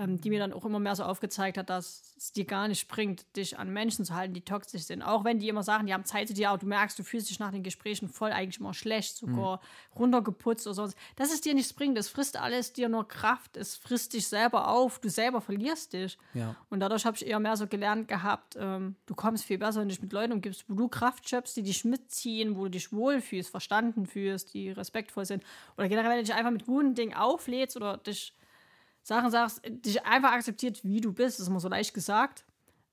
ähm, 0.00 0.20
die 0.20 0.30
mir 0.30 0.38
dann 0.38 0.54
auch 0.54 0.64
immer 0.64 0.78
mehr 0.78 0.96
so 0.96 1.04
aufgezeigt 1.04 1.58
hat, 1.58 1.68
dass 1.68 2.14
es 2.16 2.32
dir 2.32 2.46
gar 2.46 2.68
nicht 2.68 2.88
bringt, 2.88 3.36
dich 3.36 3.58
an 3.58 3.70
Menschen 3.70 4.04
zu 4.04 4.14
halten, 4.14 4.32
die 4.32 4.40
toxisch 4.40 4.84
sind. 4.84 5.02
Auch 5.02 5.24
wenn 5.24 5.38
die 5.38 5.48
immer 5.48 5.62
sagen, 5.62 5.86
die 5.86 5.92
haben 5.92 6.06
Zeit 6.06 6.28
zu 6.28 6.34
dir, 6.34 6.48
aber 6.48 6.58
du 6.58 6.66
merkst, 6.66 6.98
du 6.98 7.02
fühlst 7.02 7.28
dich 7.28 7.38
nach 7.38 7.50
den 7.50 7.62
Gesprächen 7.62 8.08
voll 8.08 8.32
eigentlich 8.32 8.60
immer 8.60 8.72
schlecht, 8.72 9.18
sogar 9.18 9.60
runtergeputzt 9.98 10.66
oder 10.66 10.74
sonst. 10.74 10.96
Dass 11.16 11.32
es 11.32 11.42
dir 11.42 11.54
nichts 11.54 11.74
bringt, 11.74 11.98
es 11.98 12.08
frisst 12.08 12.38
alles 12.38 12.72
dir 12.72 12.88
nur 12.88 13.06
Kraft, 13.06 13.58
es 13.58 13.76
frisst 13.76 14.14
dich 14.14 14.26
selber 14.26 14.68
auf, 14.68 14.98
du 15.00 15.10
selber 15.10 15.42
verlierst 15.42 15.92
dich. 15.92 16.16
Ja. 16.32 16.56
Und 16.70 16.80
dadurch 16.80 17.04
habe 17.04 17.16
ich 17.16 17.26
eher 17.26 17.38
mehr 17.38 17.58
so 17.58 17.66
gelernt 17.66 18.08
gehabt, 18.08 18.56
ähm, 18.58 18.96
du 19.04 19.14
kommst 19.14 19.44
viel 19.44 19.58
besser, 19.58 19.80
wenn 19.80 19.88
du 19.88 19.94
dich 19.94 20.02
mit 20.02 20.12
Leuten 20.12 20.32
umgibst, 20.32 20.64
wo 20.68 20.74
du 20.74 20.88
Kraft 20.88 21.28
schöpfst, 21.28 21.56
die 21.56 21.62
dich 21.62 21.84
mitziehen, 21.84 22.56
wo 22.56 22.64
du 22.64 22.70
dich 22.70 22.90
wohlfühlst, 22.90 23.50
verstanden 23.50 24.06
fühlst, 24.06 24.54
die 24.54 24.70
respektvoll 24.70 25.26
sind. 25.26 25.44
Oder 25.76 25.88
generell, 25.88 26.10
wenn 26.10 26.18
du 26.18 26.24
dich 26.24 26.34
einfach 26.34 26.52
mit 26.52 26.64
guten 26.64 26.94
Dingen 26.94 27.14
auflädst 27.14 27.76
oder 27.76 27.98
dich 27.98 28.32
Sachen 29.02 29.30
sagst, 29.30 29.62
dich 29.66 30.04
einfach 30.04 30.32
akzeptiert, 30.32 30.84
wie 30.84 31.00
du 31.00 31.12
bist, 31.12 31.38
das 31.38 31.44
ist 31.44 31.48
immer 31.48 31.60
so 31.60 31.68
leicht 31.68 31.94
gesagt. 31.94 32.44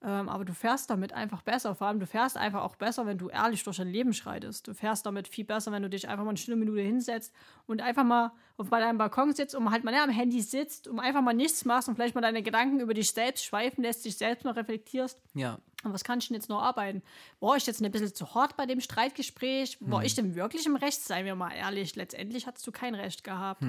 Ähm, 0.03 0.29
aber 0.29 0.45
du 0.45 0.53
fährst 0.53 0.91
damit 0.91 1.11
einfach 1.13 1.41
besser. 1.41 1.73
Vor 1.73 1.87
allem, 1.87 1.99
du 1.99 2.05
fährst 2.05 2.37
einfach 2.37 2.61
auch 2.61 2.75
besser, 2.75 3.07
wenn 3.07 3.17
du 3.17 3.29
ehrlich 3.29 3.63
durch 3.63 3.77
dein 3.77 3.87
Leben 3.87 4.13
schreitest. 4.13 4.67
Du 4.67 4.75
fährst 4.75 5.07
damit 5.07 5.27
viel 5.27 5.43
besser, 5.43 5.71
wenn 5.71 5.81
du 5.81 5.89
dich 5.89 6.07
einfach 6.07 6.23
mal 6.23 6.29
eine 6.29 6.37
stille 6.37 6.55
Minute 6.55 6.81
hinsetzt 6.81 7.33
und 7.65 7.81
einfach 7.81 8.03
mal 8.03 8.31
auf 8.57 8.69
bei 8.69 8.79
deinem 8.79 8.99
Balkon 8.99 9.33
sitzt 9.33 9.55
und 9.55 9.71
halt 9.71 9.83
mal 9.83 9.93
ja, 9.93 10.03
am 10.03 10.11
Handy 10.11 10.41
sitzt 10.41 10.87
und 10.87 10.99
einfach 10.99 11.21
mal 11.21 11.33
nichts 11.33 11.65
machst 11.65 11.89
und 11.89 11.95
vielleicht 11.95 12.13
mal 12.13 12.21
deine 12.21 12.43
Gedanken 12.43 12.79
über 12.79 12.93
dich 12.93 13.09
selbst 13.09 13.43
schweifen 13.43 13.83
lässt, 13.83 14.05
dich 14.05 14.17
selbst 14.17 14.45
mal 14.45 14.51
reflektierst. 14.51 15.19
Ja. 15.33 15.57
Und 15.83 15.93
was 15.93 16.03
kann 16.03 16.19
ich 16.19 16.27
denn 16.27 16.35
jetzt 16.35 16.49
noch 16.49 16.61
arbeiten? 16.61 17.01
War 17.39 17.55
ich 17.55 17.65
jetzt 17.65 17.81
ein 17.81 17.91
bisschen 17.91 18.13
zu 18.13 18.35
hart 18.35 18.55
bei 18.55 18.67
dem 18.67 18.81
Streitgespräch? 18.81 19.77
War 19.79 20.03
ich 20.03 20.13
denn 20.13 20.35
wirklich 20.35 20.65
im 20.67 20.75
Recht? 20.75 21.01
Seien 21.01 21.25
wir 21.25 21.35
mal 21.35 21.53
ehrlich, 21.53 21.95
letztendlich 21.95 22.45
hattest 22.45 22.65
du 22.67 22.71
kein 22.71 22.93
Recht 22.93 23.23
gehabt. 23.23 23.61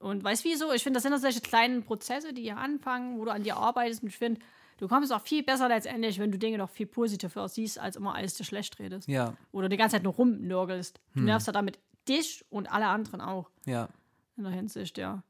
Und 0.00 0.22
weißt 0.24 0.44
du 0.44 0.48
wieso? 0.48 0.72
Ich 0.72 0.82
finde, 0.82 0.98
das 0.98 1.02
sind 1.04 1.12
doch 1.12 1.18
solche 1.18 1.40
kleinen 1.40 1.82
Prozesse, 1.82 2.32
die 2.32 2.42
hier 2.42 2.56
anfangen, 2.58 3.18
wo 3.18 3.24
du 3.24 3.30
an 3.32 3.42
dir 3.42 3.56
arbeitest. 3.56 4.02
Und 4.02 4.08
ich 4.10 4.18
finde, 4.18 4.40
du 4.78 4.88
kommst 4.88 5.12
auch 5.12 5.22
viel 5.22 5.42
besser 5.42 5.68
letztendlich, 5.68 6.18
wenn 6.18 6.30
du 6.30 6.38
Dinge 6.38 6.58
noch 6.58 6.68
viel 6.70 6.86
positiver 6.86 7.48
siehst, 7.48 7.78
als 7.78 7.96
immer 7.96 8.14
alles 8.14 8.34
dir 8.34 8.44
schlecht 8.44 8.78
redest. 8.78 9.08
Ja, 9.08 9.34
Oder 9.52 9.68
die 9.68 9.76
ganze 9.76 9.96
Zeit 9.96 10.02
nur 10.02 10.12
rumnörgelst. 10.14 11.00
Du 11.14 11.20
Hm. 11.20 11.24
nervst 11.26 11.46
ja 11.46 11.52
damit 11.52 11.78
dich 12.08 12.44
und 12.50 12.70
alle 12.70 12.86
anderen 12.88 13.20
auch. 13.20 13.50
ja, 13.64 13.88
In 14.36 14.44
der 14.44 14.52
Hinsicht, 14.52 14.98
ja. 14.98 15.22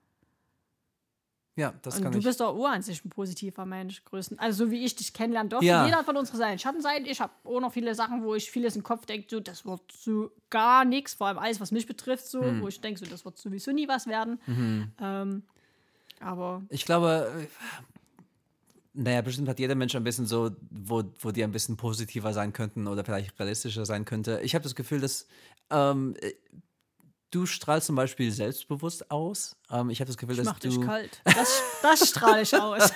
Ja, 1.57 1.73
das 1.83 1.97
Und 1.97 2.03
kann 2.05 2.13
du 2.13 2.19
ich. 2.19 2.25
bist 2.25 2.39
doch 2.41 2.55
sich 2.83 3.05
ein 3.05 3.09
positiver 3.11 3.65
Mensch, 3.65 4.05
größten. 4.05 4.39
Also 4.39 4.67
so 4.67 4.71
wie 4.71 4.85
ich 4.85 4.95
dich 4.95 5.13
kennenlernen 5.13 5.49
durfte. 5.51 5.67
Ja. 5.67 5.85
Jeder 5.87 5.99
hat 5.99 6.05
von 6.05 6.17
unseren 6.17 6.37
seinen 6.37 6.59
Schattenseiten. 6.59 7.07
Ich 7.07 7.21
habe 7.21 7.33
auch 7.45 7.61
noch 7.61 7.73
viele 7.73 7.95
Sachen, 7.95 8.23
wo 8.23 8.35
ich 8.35 8.51
vieles 8.51 8.77
im 8.77 8.83
Kopf 8.83 9.07
denke, 9.07 9.27
so, 9.31 9.41
das 9.41 9.65
wird 9.65 9.81
so 9.91 10.31
gar 10.51 10.85
nichts, 10.85 11.15
vor 11.15 11.29
allem 11.29 11.39
alles, 11.39 11.59
was 11.61 11.73
mich 11.73 11.87
betrifft, 11.87 12.27
so, 12.27 12.43
Hm. 12.43 12.61
wo 12.61 12.69
ich 12.69 12.81
denke, 12.81 13.01
so, 13.01 13.07
das 13.07 13.25
wird 13.25 13.39
sowieso 13.39 13.73
nie 13.73 13.89
was 13.89 14.07
werden. 14.07 14.39
Mhm. 14.47 14.93
Ähm, 15.01 15.43
aber 16.21 16.63
Ich 16.69 16.85
glaube, 16.85 17.47
naja, 18.93 19.21
bestimmt 19.23 19.49
hat 19.49 19.59
jeder 19.59 19.75
Mensch 19.75 19.95
ein 19.95 20.05
bisschen 20.05 20.27
so, 20.27 20.51
wo, 20.71 21.05
wo 21.21 21.31
die 21.31 21.45
ein 21.45 21.53
bisschen 21.53 21.77
positiver 21.77 22.33
sein 22.33 22.53
könnten 22.53 22.87
oder 22.87 23.05
vielleicht 23.05 23.39
realistischer 23.39 23.85
sein 23.85 24.05
könnte. 24.05 24.41
Ich 24.43 24.55
habe 24.55 24.63
das 24.63 24.75
Gefühl, 24.75 25.01
dass 25.01 25.27
ähm, 25.71 26.15
äh, 26.21 26.33
du 27.31 27.47
strahlst 27.47 27.89
zum 27.89 27.97
Beispiel 27.97 28.31
selbstbewusst 28.31 29.11
aus. 29.11 29.57
Ähm, 29.71 29.91
ich 29.91 30.01
habe 30.01 30.07
das 30.09 30.17
Gefühl, 30.17 30.33
ich 30.35 30.39
dass 30.39 30.47
mach 30.47 30.59
dich 30.59 30.75
du. 30.75 30.81
kalt. 30.81 31.21
Das, 31.25 31.63
das 31.83 32.09
strahle 32.09 32.43
ich 32.43 32.55
aus. 32.55 32.93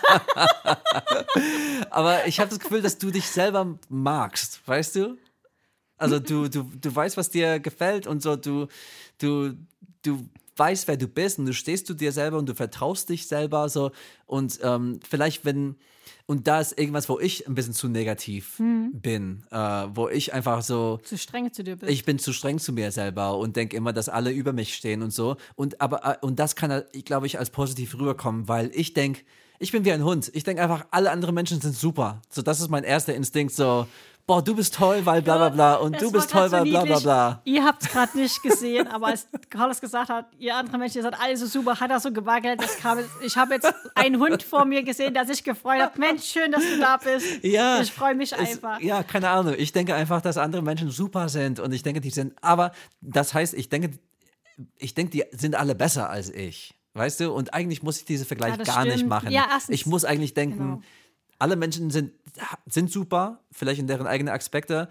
Aber 1.91 2.27
ich 2.27 2.41
habe 2.41 2.51
das 2.51 2.59
Gefühl, 2.59 2.83
dass 2.83 2.99
du 2.99 3.11
dich 3.11 3.29
selber 3.29 3.79
magst, 3.89 4.67
weißt 4.67 4.97
du? 4.97 5.19
Also 5.97 6.19
du, 6.19 6.49
du, 6.49 6.63
du 6.63 6.95
weißt, 6.95 7.17
was 7.17 7.29
dir 7.29 7.61
gefällt 7.61 8.07
und 8.07 8.23
so, 8.23 8.37
du, 8.37 8.69
du, 9.19 9.55
du 10.03 10.27
weißt, 10.57 10.89
wer 10.89 10.97
du 10.97 11.09
bist 11.09 11.39
und 11.39 11.47
du 11.47 11.53
stehst 11.53 11.87
zu 11.87 11.95
dir 11.95 12.13
selber 12.13 12.39
und 12.39 12.49
du 12.49 12.55
vertraust 12.55 13.09
dich 13.09 13.27
selber 13.27 13.69
so 13.69 13.91
und 14.27 14.59
ähm, 14.63 15.01
vielleicht 15.09 15.45
wenn 15.45 15.77
und 16.27 16.47
da 16.47 16.61
ist 16.61 16.79
irgendwas, 16.79 17.09
wo 17.09 17.19
ich 17.19 17.47
ein 17.47 17.55
bisschen 17.55 17.75
zu 17.75 17.89
negativ 17.89 18.61
bin, 18.93 19.43
äh, 19.51 19.57
wo 19.57 20.09
ich 20.09 20.33
einfach 20.33 20.63
so 20.63 20.99
Zu 21.05 21.19
streng 21.19 21.53
zu 21.53 21.65
dir 21.65 21.77
bist. 21.77 21.91
ich 21.91 22.05
bin 22.05 22.19
zu 22.19 22.33
streng 22.33 22.59
zu 22.59 22.73
mir 22.73 22.93
selber 22.93 23.37
und 23.39 23.57
denke 23.57 23.77
immer, 23.77 23.93
dass 23.93 24.09
alle 24.09 24.31
über 24.31 24.53
mich 24.53 24.75
stehen 24.75 25.03
und 25.03 25.13
so. 25.13 25.37
Und 25.57 25.81
aber 25.81 26.05
äh, 26.05 26.27
und 26.27 26.39
das 26.39 26.57
kann, 26.57 26.83
glaube 27.05 27.27
ich, 27.27 27.39
als 27.39 27.51
positiv 27.51 27.95
rüberkommen, 27.99 28.49
weil 28.49 28.71
ich 28.75 28.93
denke, 28.95 29.23
ich 29.63 29.73
bin 29.73 29.85
wie 29.85 29.93
ein 29.93 30.03
Hund. 30.05 30.31
Ich 30.35 30.45
denke 30.45 30.63
einfach, 30.63 30.87
alle 30.91 31.11
anderen 31.11 31.35
Menschen 31.35 31.61
sind 31.61 31.77
super. 31.77 32.23
So, 32.31 32.41
das 32.41 32.61
ist 32.61 32.71
mein 32.71 32.83
erster 32.83 33.15
Instinkt. 33.15 33.55
So, 33.55 33.87
boah, 34.31 34.45
du 34.45 34.55
bist 34.55 34.75
toll, 34.75 35.05
weil 35.05 35.23
bla 35.23 35.37
bla 35.39 35.49
bla 35.49 35.75
und 35.75 35.95
Es 35.97 36.03
du 36.03 36.13
bist 36.13 36.31
toll, 36.31 36.53
weil 36.53 36.63
bla 36.63 36.83
bla 36.83 36.83
niedlich. 36.85 37.03
bla. 37.03 37.41
Ihr 37.45 37.65
habt 37.65 37.83
es 37.83 37.89
gerade 37.91 38.17
nicht 38.17 38.41
gesehen, 38.45 38.87
aber 38.87 39.09
als 39.09 39.27
Carlos 39.49 39.81
gesagt 39.81 40.09
hat, 40.09 40.27
ihr 40.39 40.55
andere 40.55 40.79
Menschen, 40.79 40.99
ihr 40.99 41.03
seid 41.03 41.21
alle 41.21 41.37
so 41.37 41.47
super, 41.47 41.81
hat 41.81 41.91
er 41.91 41.99
so 41.99 42.13
gewackelt. 42.13 42.63
Das 42.63 42.77
kam, 42.79 42.99
ich 43.25 43.37
habe 43.37 43.55
jetzt 43.55 43.73
einen 43.97 44.21
Hund 44.21 44.45
vor 44.45 44.65
mir 44.65 44.85
gesehen, 44.85 45.15
der 45.15 45.27
sich 45.27 45.43
gefreut 45.43 45.81
hat. 45.81 45.99
Mensch, 45.99 46.25
schön, 46.27 46.53
dass 46.53 46.63
du 46.63 46.79
da 46.79 46.97
bist. 46.97 47.43
Ja, 47.43 47.81
Ich 47.81 47.91
freue 47.93 48.15
mich 48.15 48.31
es- 48.33 48.39
einfach. 48.39 48.81
Ja, 48.81 49.03
keine 49.03 49.31
Ahnung. 49.31 49.55
Ich 49.59 49.73
denke 49.73 49.95
einfach, 49.97 50.21
dass 50.23 50.37
andere 50.39 50.63
Menschen 50.63 50.91
super 50.93 51.29
sind 51.29 51.59
und 51.59 51.73
ich 51.73 51.83
denke, 51.83 52.01
die 52.01 52.11
sind, 52.11 52.35
aber 52.41 52.71
das 53.01 53.35
heißt, 53.35 53.55
ich 53.55 53.69
denke, 53.69 53.99
ich 54.79 54.95
denke, 54.95 55.11
die 55.11 55.25
sind 55.37 55.57
alle 55.57 55.75
besser 55.75 56.09
als 56.09 56.31
ich. 56.31 56.75
Weißt 56.95 57.19
du? 57.21 57.33
Und 57.33 57.53
eigentlich 57.55 57.83
muss 57.83 57.99
ich 57.99 58.05
diesen 58.05 58.27
Vergleich 58.27 58.51
Ja, 58.53 58.57
das 58.59 58.69
gar 58.69 58.85
nicht 58.85 58.95
stimmt. 58.95 59.09
machen. 59.11 59.31
Ja, 59.33 59.47
erstens- 59.51 59.75
ich 59.75 59.87
muss 59.87 60.05
eigentlich 60.05 60.35
denken, 60.35 60.59
Genau. 60.59 60.81
alle 61.39 61.57
Menschen 61.57 61.91
sind, 61.91 62.13
sind 62.67 62.91
super, 62.91 63.41
vielleicht 63.51 63.81
in 63.81 63.87
deren 63.87 64.07
eigenen 64.07 64.35
Aspekte 64.35 64.89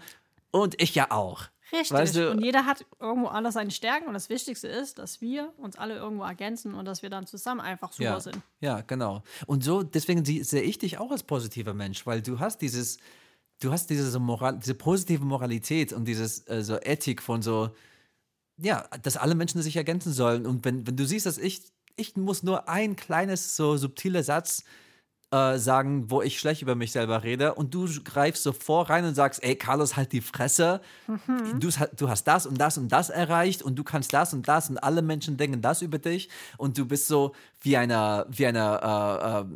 und 0.50 0.80
ich 0.80 0.94
ja 0.94 1.10
auch. 1.10 1.48
Richtig. 1.72 1.92
Weißt 1.92 2.16
du, 2.16 2.30
und 2.32 2.42
jeder 2.42 2.66
hat 2.66 2.84
irgendwo 2.98 3.28
anders 3.28 3.54
seine 3.54 3.70
Stärken 3.70 4.08
und 4.08 4.14
das 4.14 4.28
Wichtigste 4.28 4.66
ist, 4.66 4.98
dass 4.98 5.20
wir 5.20 5.52
uns 5.56 5.76
alle 5.76 5.96
irgendwo 5.96 6.24
ergänzen 6.24 6.74
und 6.74 6.84
dass 6.84 7.02
wir 7.02 7.10
dann 7.10 7.26
zusammen 7.26 7.60
einfach 7.60 7.92
super 7.92 8.04
ja, 8.04 8.20
sind. 8.20 8.40
ja, 8.60 8.80
genau. 8.80 9.22
Und 9.46 9.62
so, 9.62 9.82
deswegen 9.82 10.24
sehe 10.24 10.62
ich 10.62 10.78
dich 10.78 10.98
auch 10.98 11.12
als 11.12 11.22
positiver 11.22 11.74
Mensch, 11.74 12.04
weil 12.06 12.22
du 12.22 12.40
hast 12.40 12.58
dieses, 12.58 12.98
du 13.60 13.70
hast 13.70 13.88
diese, 13.90 14.10
so 14.10 14.18
Moral, 14.18 14.58
diese 14.58 14.74
positive 14.74 15.24
Moralität 15.24 15.92
und 15.92 16.06
dieses 16.06 16.46
äh, 16.48 16.64
so 16.64 16.76
Ethik 16.80 17.22
von 17.22 17.40
so, 17.40 17.70
ja, 18.56 18.88
dass 19.02 19.16
alle 19.16 19.36
Menschen 19.36 19.62
sich 19.62 19.76
ergänzen 19.76 20.12
sollen. 20.12 20.46
Und 20.46 20.64
wenn, 20.64 20.86
wenn 20.86 20.96
du 20.96 21.06
siehst, 21.06 21.26
dass 21.26 21.38
ich, 21.38 21.62
ich 21.96 22.16
muss 22.16 22.42
nur 22.42 22.68
ein 22.68 22.96
kleines, 22.96 23.54
so 23.56 23.76
subtiler 23.76 24.24
Satz 24.24 24.64
äh, 25.32 25.58
sagen, 25.58 26.10
wo 26.10 26.22
ich 26.22 26.38
schlecht 26.40 26.60
über 26.62 26.74
mich 26.74 26.90
selber 26.92 27.22
rede 27.22 27.54
und 27.54 27.72
du 27.72 27.86
greifst 28.02 28.42
so 28.42 28.52
vor 28.52 28.90
rein 28.90 29.04
und 29.04 29.14
sagst, 29.14 29.42
ey, 29.44 29.54
Carlos, 29.56 29.96
halt 29.96 30.12
die 30.12 30.20
Fresse. 30.20 30.80
Du, 31.58 31.68
du 31.96 32.08
hast 32.08 32.24
das 32.24 32.46
und 32.46 32.58
das 32.58 32.78
und 32.78 32.88
das 32.90 33.10
erreicht 33.10 33.62
und 33.62 33.76
du 33.76 33.84
kannst 33.84 34.12
das 34.12 34.32
und 34.34 34.48
das 34.48 34.70
und 34.70 34.78
alle 34.78 35.02
Menschen 35.02 35.36
denken 35.36 35.62
das 35.62 35.82
über 35.82 35.98
dich 35.98 36.28
und 36.56 36.76
du 36.78 36.84
bist 36.86 37.06
so 37.06 37.32
wie 37.62 37.76
eine, 37.76 38.26
wie 38.28 38.46
eine, 38.46 39.46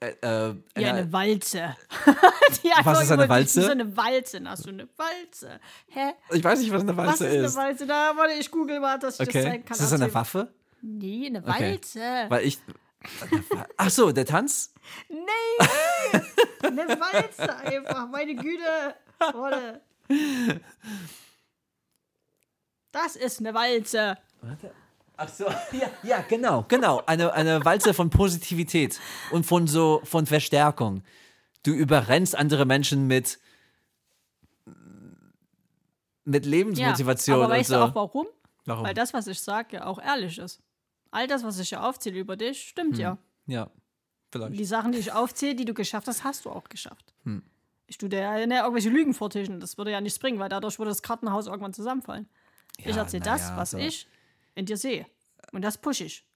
äh, 0.00 0.06
äh, 0.06 0.10
äh, 0.50 0.54
Wie 0.74 0.84
eine- 0.84 0.98
eine 1.00 1.12
Walze. 1.12 1.76
Was 2.84 3.02
ist 3.02 3.10
eine 3.12 3.28
Walze? 3.28 3.62
So 3.62 3.70
eine 3.70 3.96
Walze. 3.96 4.40
Na, 4.40 4.56
so 4.56 4.68
eine 4.70 4.88
Walze. 4.96 5.60
Hä? 5.88 6.12
ich 6.30 6.42
weiß 6.42 6.60
nicht, 6.60 6.72
was 6.72 6.82
eine 6.82 6.96
Was 6.96 7.06
Walze 7.06 7.26
ist 7.26 7.34
eine 7.34 7.46
ist. 7.46 7.56
Walze? 7.56 7.86
Da, 7.86 8.12
warte, 8.16 8.34
ich 8.34 8.50
google 8.50 8.80
mal, 8.80 8.98
dass 8.98 9.14
ich 9.14 9.18
das 9.18 9.28
Okay. 9.28 9.42
zeigen 9.42 9.64
kann. 9.64 9.74
Ist 9.74 9.82
das 9.82 9.92
eine 9.92 10.04
Erzähl. 10.04 10.14
Waffe? 10.14 10.48
Nee, 10.80 11.26
eine 11.26 11.40
Okay. 11.40 11.72
Walze. 11.72 12.00
Weil 12.28 12.46
ich. 12.46 12.58
Ach 13.76 13.90
so, 13.90 14.12
der 14.12 14.26
Tanz? 14.26 14.72
Nee, 15.08 16.18
eine 16.62 16.88
Walze 16.88 17.56
einfach, 17.56 18.08
meine 18.08 18.34
Güte. 18.34 18.94
Warte. 19.18 19.80
Das 22.92 23.16
ist 23.16 23.40
eine 23.40 23.54
Walze. 23.54 24.18
Ach 25.16 25.28
so, 25.28 25.46
ja, 25.72 25.90
ja, 26.02 26.24
genau, 26.28 26.64
genau. 26.68 27.02
Eine, 27.06 27.32
eine 27.32 27.64
Walze 27.64 27.92
von 27.92 28.08
Positivität 28.10 29.00
und 29.30 29.44
von 29.44 29.66
so, 29.66 30.00
von 30.04 30.26
Verstärkung. 30.26 31.02
Du 31.64 31.72
überrennst 31.72 32.36
andere 32.36 32.64
Menschen 32.66 33.06
mit, 33.06 33.38
mit 36.24 36.44
Ja, 36.44 36.50
Lebensmotivation 36.50 37.36
aber 37.36 37.44
und 37.46 37.50
weißt 37.50 37.68
so. 37.70 37.74
du 37.76 37.82
auch 37.82 37.94
warum? 37.94 38.26
Warum? 38.64 38.84
Weil 38.86 38.94
das, 38.94 39.12
was 39.12 39.26
ich 39.26 39.40
sage, 39.40 39.76
ja 39.76 39.86
auch 39.86 39.98
ehrlich 40.00 40.38
ist. 40.38 40.60
All 41.10 41.26
das, 41.26 41.42
was 41.44 41.58
ich 41.58 41.70
ja 41.70 41.80
aufzähle 41.88 42.18
über 42.18 42.36
dich, 42.36 42.68
stimmt 42.68 42.94
Hm. 42.96 43.00
ja. 43.00 43.18
ja, 43.46 43.70
vielleicht. 44.30 44.58
Die 44.58 44.64
Sachen, 44.64 44.92
die 44.92 44.98
ich 44.98 45.12
aufzähle, 45.12 45.54
die 45.54 45.64
du 45.64 45.74
geschafft 45.74 46.06
hast, 46.08 46.24
hast 46.24 46.44
du 46.44 46.50
auch 46.50 46.68
geschafft. 46.68 47.14
Hm. 47.24 47.42
Ich 47.86 47.96
tue 47.96 48.08
dir 48.10 48.20
ja 48.20 48.46
nicht 48.46 48.56
irgendwelche 48.58 48.90
Lügen 48.90 49.14
vortischen. 49.14 49.60
Das 49.60 49.78
würde 49.78 49.90
ja 49.90 50.00
nichts 50.00 50.18
bringen, 50.18 50.38
weil 50.38 50.50
dadurch 50.50 50.78
würde 50.78 50.90
das 50.90 51.00
Kartenhaus 51.02 51.46
irgendwann 51.46 51.72
zusammenfallen. 51.72 52.28
ich 52.76 52.86
Ja, 52.86 52.96
erzähle 52.98 53.22
na 53.24 53.32
das, 53.32 53.48
ja, 53.48 53.56
was 53.56 53.70
so. 53.70 53.78
ich 53.78 54.06
in 54.54 54.66
dir 54.66 54.76
sehe. 54.76 55.06
Und 55.52 55.62
das 55.62 55.78
pushe 55.78 56.04
ich. 56.04 56.26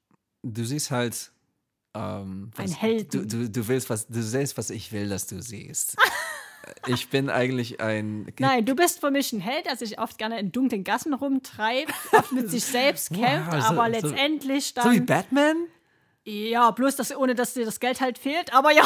Du 0.42 0.64
siehst 0.64 0.90
halt. 0.90 1.30
Ähm, 1.94 2.50
Ein 2.56 2.70
Helden. 2.72 3.10
Du, 3.10 3.26
du, 3.26 3.50
du 3.50 3.68
willst 3.68 3.90
was, 3.90 4.06
du 4.06 4.22
siehst, 4.22 4.56
was 4.56 4.70
ich 4.70 4.92
will, 4.92 5.10
dass 5.10 5.26
du 5.26 5.42
siehst. 5.42 5.96
ich 6.86 7.08
bin 7.08 7.28
eigentlich 7.30 7.80
ein. 7.80 8.32
Nein, 8.38 8.64
du 8.64 8.74
bist 8.74 9.00
für 9.00 9.10
mich 9.10 9.32
ein 9.32 9.40
Held, 9.40 9.66
der 9.66 9.76
sich 9.76 9.98
oft 9.98 10.18
gerne 10.18 10.38
in 10.38 10.52
dunklen 10.52 10.84
Gassen 10.84 11.14
rumtreibt, 11.14 11.92
oft 12.12 12.32
mit 12.32 12.50
sich 12.50 12.64
selbst 12.64 13.10
kämpft, 13.14 13.52
Wow, 13.52 13.60
so- 13.62 13.66
aber 13.68 13.84
so- 13.86 13.90
letztendlich 14.08 14.74
So 14.80 14.90
wie 14.90 14.96
dann. 14.98 15.06
Batman? 15.06 15.56
ja, 16.24 16.70
bloß 16.70 16.94
dass, 16.96 17.16
ohne 17.16 17.34
dass 17.34 17.54
dir 17.54 17.64
das 17.64 17.80
Geld 17.80 18.00
halt 18.00 18.16
fehlt, 18.16 18.54
aber 18.54 18.70
ja. 18.70 18.84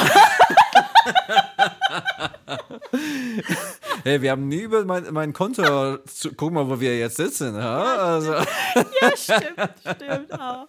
Hey, 4.04 4.22
wir 4.22 4.30
haben 4.30 4.48
nie 4.48 4.60
über 4.62 4.84
mein, 4.84 5.12
mein 5.12 5.32
Konto. 5.32 5.98
zu, 6.06 6.32
guck 6.34 6.52
mal, 6.52 6.68
wo 6.68 6.78
wir 6.80 6.96
jetzt 6.98 7.16
sitzen. 7.16 7.56
Ha? 7.62 8.14
Also, 8.14 8.32
ja, 9.02 9.16
stimmt, 9.16 9.70
stimmt. 9.80 10.32
auch. 10.40 10.66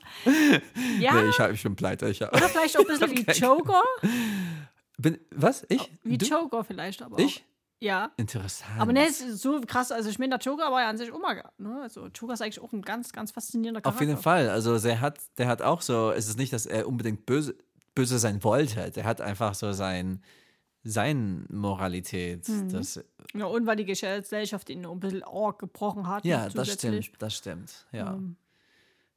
Ja, 0.99 1.13
nee, 1.21 1.29
ich, 1.29 1.39
ich 1.39 1.63
bin 1.63 1.75
pleite. 1.75 2.09
Ich, 2.09 2.21
hab, 2.21 2.35
oder 2.35 2.49
vielleicht 2.49 2.77
auch 2.77 2.81
ein 2.81 2.87
bisschen 2.87 3.11
wie 3.11 3.31
Joker. 3.31 3.83
Bin, 4.97 5.19
was? 5.31 5.65
Ich? 5.69 5.91
Wie? 6.03 6.15
Joker 6.15 6.63
vielleicht, 6.63 7.01
aber. 7.01 7.19
Ich? 7.19 7.39
Auch. 7.39 7.57
Ja. 7.79 8.11
Interessant. 8.17 8.79
Aber 8.79 8.91
ne, 8.91 9.05
es 9.07 9.21
ist 9.21 9.41
so 9.41 9.61
krass. 9.61 9.91
Also, 9.91 10.09
ich 10.09 10.17
meine, 10.17 10.37
der 10.37 10.39
Joker 10.39 10.71
war 10.71 10.81
ja 10.81 10.89
an 10.89 10.97
sich 10.97 11.09
immer. 11.09 11.35
Ne? 11.59 11.79
Also, 11.81 12.07
Joker 12.07 12.33
ist 12.33 12.41
eigentlich 12.41 12.59
auch 12.59 12.73
ein 12.73 12.81
ganz, 12.81 13.11
ganz 13.11 13.31
faszinierender 13.31 13.81
Charakter. 13.81 14.03
Auf 14.03 14.07
jeden 14.07 14.19
Fall. 14.19 14.49
Also, 14.49 14.79
der 14.79 14.99
hat, 14.99 15.19
der 15.37 15.47
hat 15.47 15.61
auch 15.61 15.81
so. 15.81 16.11
Es 16.11 16.27
ist 16.27 16.39
nicht, 16.39 16.53
dass 16.53 16.65
er 16.65 16.87
unbedingt 16.87 17.25
böse, 17.27 17.55
böse 17.93 18.17
sein 18.17 18.43
wollte. 18.43 18.89
Der 18.91 19.03
hat 19.03 19.21
einfach 19.21 19.53
so 19.53 19.71
sein. 19.73 20.21
Sein 20.83 21.45
Moralität. 21.49 22.47
Mhm. 22.47 22.69
Das, 22.71 23.03
Ja, 23.33 23.45
und 23.45 23.65
weil 23.65 23.75
die 23.75 23.83
Gesellschaft 23.83 24.69
ihn 24.69 24.85
ein 24.85 24.99
bisschen 25.01 25.23
arg 25.23 25.59
gebrochen 25.59 26.07
hat. 26.07 26.23
ja, 26.23 26.45
noch 26.45 26.53
das 26.53 26.73
stimmt. 26.73 27.11
Das 27.19 27.35
stimmt. 27.35 27.85
Ja. 27.91 28.17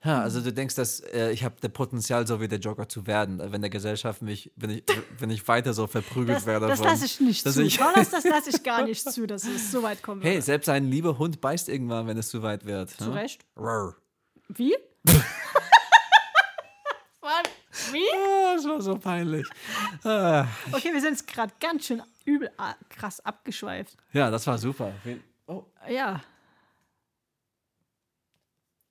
Ja, 0.02 0.22
also 0.22 0.40
du 0.40 0.50
denkst, 0.50 0.76
dass 0.76 1.00
äh, 1.00 1.30
ich 1.30 1.44
habe 1.44 1.56
das 1.60 1.70
Potenzial, 1.72 2.26
so 2.26 2.40
wie 2.40 2.48
der 2.48 2.58
Joker 2.58 2.88
zu 2.88 3.06
werden, 3.06 3.38
wenn 3.52 3.60
der 3.60 3.68
Gesellschaft 3.68 4.22
mich, 4.22 4.50
wenn 4.56 4.70
ich, 4.70 4.84
wenn 5.18 5.28
ich 5.28 5.46
weiter 5.46 5.74
so 5.74 5.86
verprügelt 5.86 6.38
Das, 6.38 6.46
werde. 6.46 6.68
das 6.68 6.80
lasse 6.80 7.04
ich 7.04 7.20
nicht 7.20 7.46
zu. 7.46 7.62
ich- 7.62 7.76
Carlos, 7.76 8.08
das 8.08 8.24
lasse 8.24 8.48
ich 8.48 8.62
gar 8.62 8.82
nicht 8.84 9.02
zu, 9.12 9.26
dass 9.26 9.44
es 9.44 9.70
so 9.70 9.82
weit 9.82 10.02
kommen 10.02 10.22
Hey, 10.22 10.40
selbst 10.40 10.70
ein 10.70 10.84
lieber 10.90 11.18
Hund 11.18 11.42
beißt 11.42 11.68
irgendwann, 11.68 12.06
wenn 12.06 12.16
es 12.16 12.30
zu 12.30 12.42
weit 12.42 12.64
wird. 12.64 12.88
Zu 12.90 13.10
ne? 13.10 13.16
Recht. 13.16 13.44
Rrr. 13.58 13.94
Wie? 14.48 14.74
Was? 17.20 17.92
Wie? 17.92 18.02
Ah, 18.14 18.54
das 18.56 18.64
war 18.64 18.80
so 18.80 18.96
peinlich. 18.96 19.46
Ah, 20.04 20.46
Okay, 20.72 20.92
wir 20.94 21.00
sind 21.02 21.10
jetzt 21.10 21.26
gerade 21.26 21.52
ganz 21.60 21.84
schön 21.84 22.02
übel 22.24 22.50
ah, 22.56 22.74
krass 22.88 23.20
abgeschweift. 23.20 23.96
ja, 24.12 24.30
das 24.30 24.46
war 24.46 24.56
super. 24.56 24.92
Oh, 25.46 25.64
Ja. 25.88 26.22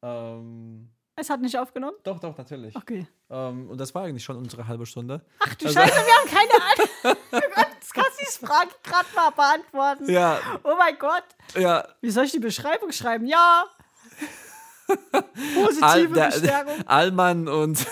ähm, 0.04 0.90
Es 1.20 1.30
hat 1.30 1.42
nicht 1.42 1.58
aufgenommen? 1.58 1.98
Doch, 2.04 2.18
doch, 2.20 2.38
natürlich. 2.38 2.74
Okay. 2.76 3.06
Ähm, 3.30 3.70
und 3.70 3.78
das 3.80 3.94
war 3.94 4.04
eigentlich 4.04 4.24
schon 4.24 4.38
unsere 4.38 4.66
halbe 4.68 4.86
Stunde. 4.86 5.22
Ach 5.40 5.54
du 5.56 5.66
Also- 5.68 5.80
Scheiße, 5.80 5.96
wir 5.96 6.14
haben 6.14 6.30
keine 6.30 6.64
Ahnung. 7.14 7.18
Du 7.32 7.40
kannst 7.54 7.94
Cassis 7.94 8.38
Frage 8.38 8.70
gerade 8.84 9.08
mal 9.16 9.30
beantworten. 9.32 10.10
Ja, 10.10 10.40
Oh 10.64 10.76
mein 10.78 10.98
Gott. 10.98 11.24
ja. 11.56 11.86
Wie 12.02 12.10
soll 12.10 12.24
ich 12.26 12.32
die 12.32 12.40
Beschreibung 12.40 12.92
schreiben? 12.94 13.26
Ja. 13.28 13.66
Al 15.12 15.24
Positive 15.66 16.14
der, 16.14 16.28
Bestärkung. 16.28 16.88
Allmann 16.88 17.48
und 17.48 17.86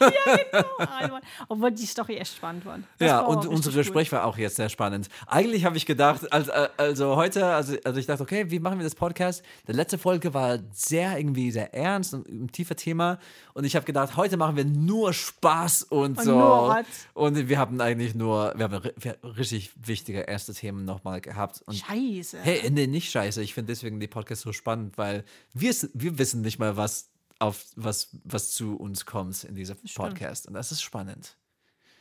Alter. 0.00 1.20
Obwohl 1.48 1.72
die 1.72 1.86
Story 1.86 2.16
echt 2.16 2.36
spannend 2.36 2.64
war. 2.64 2.78
Das 2.98 3.08
ja 3.08 3.18
war 3.18 3.28
und 3.28 3.46
unser 3.46 3.70
cool. 3.70 3.76
Gespräch 3.76 4.12
war 4.12 4.24
auch 4.24 4.38
jetzt 4.38 4.56
sehr 4.56 4.68
spannend. 4.68 5.08
Eigentlich 5.26 5.64
habe 5.64 5.76
ich 5.76 5.86
gedacht, 5.86 6.32
also, 6.32 6.52
also 6.76 7.16
heute, 7.16 7.46
also, 7.46 7.76
also 7.84 8.00
ich 8.00 8.06
dachte, 8.06 8.22
okay, 8.22 8.50
wie 8.50 8.58
machen 8.58 8.78
wir 8.78 8.84
das 8.84 8.94
Podcast? 8.94 9.42
Die 9.66 9.72
letzte 9.72 9.98
Folge 9.98 10.34
war 10.34 10.58
sehr 10.72 11.18
irgendwie 11.18 11.50
sehr 11.50 11.74
ernst 11.74 12.14
und 12.14 12.28
ein 12.28 12.50
tiefer 12.52 12.76
Thema 12.76 13.18
und 13.54 13.64
ich 13.64 13.76
habe 13.76 13.86
gedacht, 13.86 14.16
heute 14.16 14.36
machen 14.36 14.56
wir 14.56 14.64
nur 14.64 15.12
Spaß 15.12 15.84
und, 15.84 16.18
Und 16.18 16.24
so 16.24 16.74
und 17.14 17.48
wir 17.48 17.58
haben 17.58 17.80
eigentlich 17.80 18.14
nur, 18.14 18.52
wir 18.56 18.64
haben 18.64 18.74
richtig 19.22 19.72
wichtige 19.76 20.20
erste 20.20 20.54
Themen 20.54 20.84
nochmal 20.84 21.20
gehabt 21.20 21.62
und 21.66 21.76
Scheiße. 21.76 22.38
Hey, 22.42 22.70
nee, 22.70 22.86
nicht 22.86 23.10
scheiße. 23.10 23.42
Ich 23.42 23.54
finde 23.54 23.72
deswegen 23.72 24.00
die 24.00 24.08
Podcasts 24.08 24.42
so 24.42 24.52
spannend, 24.52 24.98
weil 24.98 25.24
wir, 25.52 25.74
wir 25.94 26.18
wissen 26.18 26.42
nicht 26.42 26.58
mal, 26.58 26.76
was, 26.76 27.10
auf, 27.38 27.64
was, 27.76 28.08
was 28.24 28.52
zu 28.52 28.76
uns 28.76 29.06
kommt 29.06 29.44
in 29.44 29.54
dieser 29.54 29.76
Podcast. 29.94 30.46
Und 30.46 30.54
das 30.54 30.72
ist 30.72 30.82
spannend. 30.82 31.36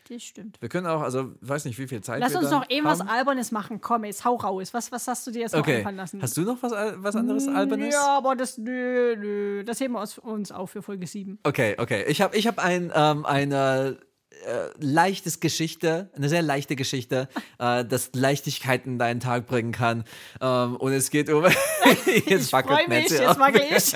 Das 0.07 0.21
stimmt. 0.21 0.61
Wir 0.61 0.69
können 0.69 0.85
auch, 0.85 1.01
also, 1.01 1.31
weiß 1.41 1.65
nicht, 1.65 1.79
wie 1.79 1.87
viel 1.87 2.01
Zeit 2.01 2.19
Lass 2.19 2.35
uns 2.35 2.51
noch 2.51 2.69
irgendwas 2.69 2.99
haben. 2.99 3.09
Albernes 3.09 3.51
machen. 3.51 3.81
Komm, 3.81 4.05
jetzt 4.05 4.23
hau 4.23 4.35
raus. 4.35 4.71
Was, 4.71 4.91
was 4.91 5.07
hast 5.07 5.25
du 5.25 5.31
dir 5.31 5.41
jetzt 5.41 5.53
noch 5.53 5.61
Okay. 5.61 5.77
einfallen 5.77 5.95
lassen? 5.95 6.21
Hast 6.21 6.37
du 6.37 6.41
noch 6.41 6.61
was, 6.61 6.71
was 6.71 7.15
anderes 7.15 7.47
Albernes? 7.47 7.93
Ja, 7.93 8.17
aber 8.17 8.35
das, 8.35 8.59
nö, 8.59 9.15
nö. 9.17 9.63
Das 9.63 9.79
heben 9.79 9.93
wir 9.93 10.01
uns, 10.01 10.19
uns 10.19 10.51
auf 10.51 10.69
für 10.69 10.83
Folge 10.83 11.07
7. 11.07 11.39
Okay, 11.43 11.75
okay. 11.79 12.05
Ich 12.07 12.21
habe 12.21 12.37
ich 12.37 12.45
hab 12.45 12.59
ein, 12.63 12.91
ähm, 12.93 13.25
eine 13.25 13.97
äh, 14.45 14.67
leichtes 14.77 15.39
Geschichte, 15.39 16.11
eine 16.15 16.29
sehr 16.29 16.43
leichte 16.43 16.75
Geschichte, 16.75 17.27
äh, 17.57 17.83
das 17.83 18.11
Leichtigkeit 18.13 18.85
in 18.85 18.99
deinen 18.99 19.21
Tag 19.21 19.47
bringen 19.47 19.71
kann. 19.71 20.03
Ähm, 20.39 20.75
und 20.75 20.93
es 20.93 21.09
geht 21.09 21.31
um. 21.31 21.45
jetzt 22.05 22.29
Ich 22.29 22.53
wackelt 22.53 22.87
mich, 22.87 23.09
jetzt 23.09 23.39
wackel 23.39 23.63
ich. 23.75 23.95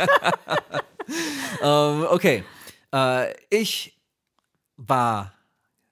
Ähm, 1.62 2.06
okay. 2.10 2.44
Äh, 2.94 3.34
ich 3.50 4.00
war 4.78 5.34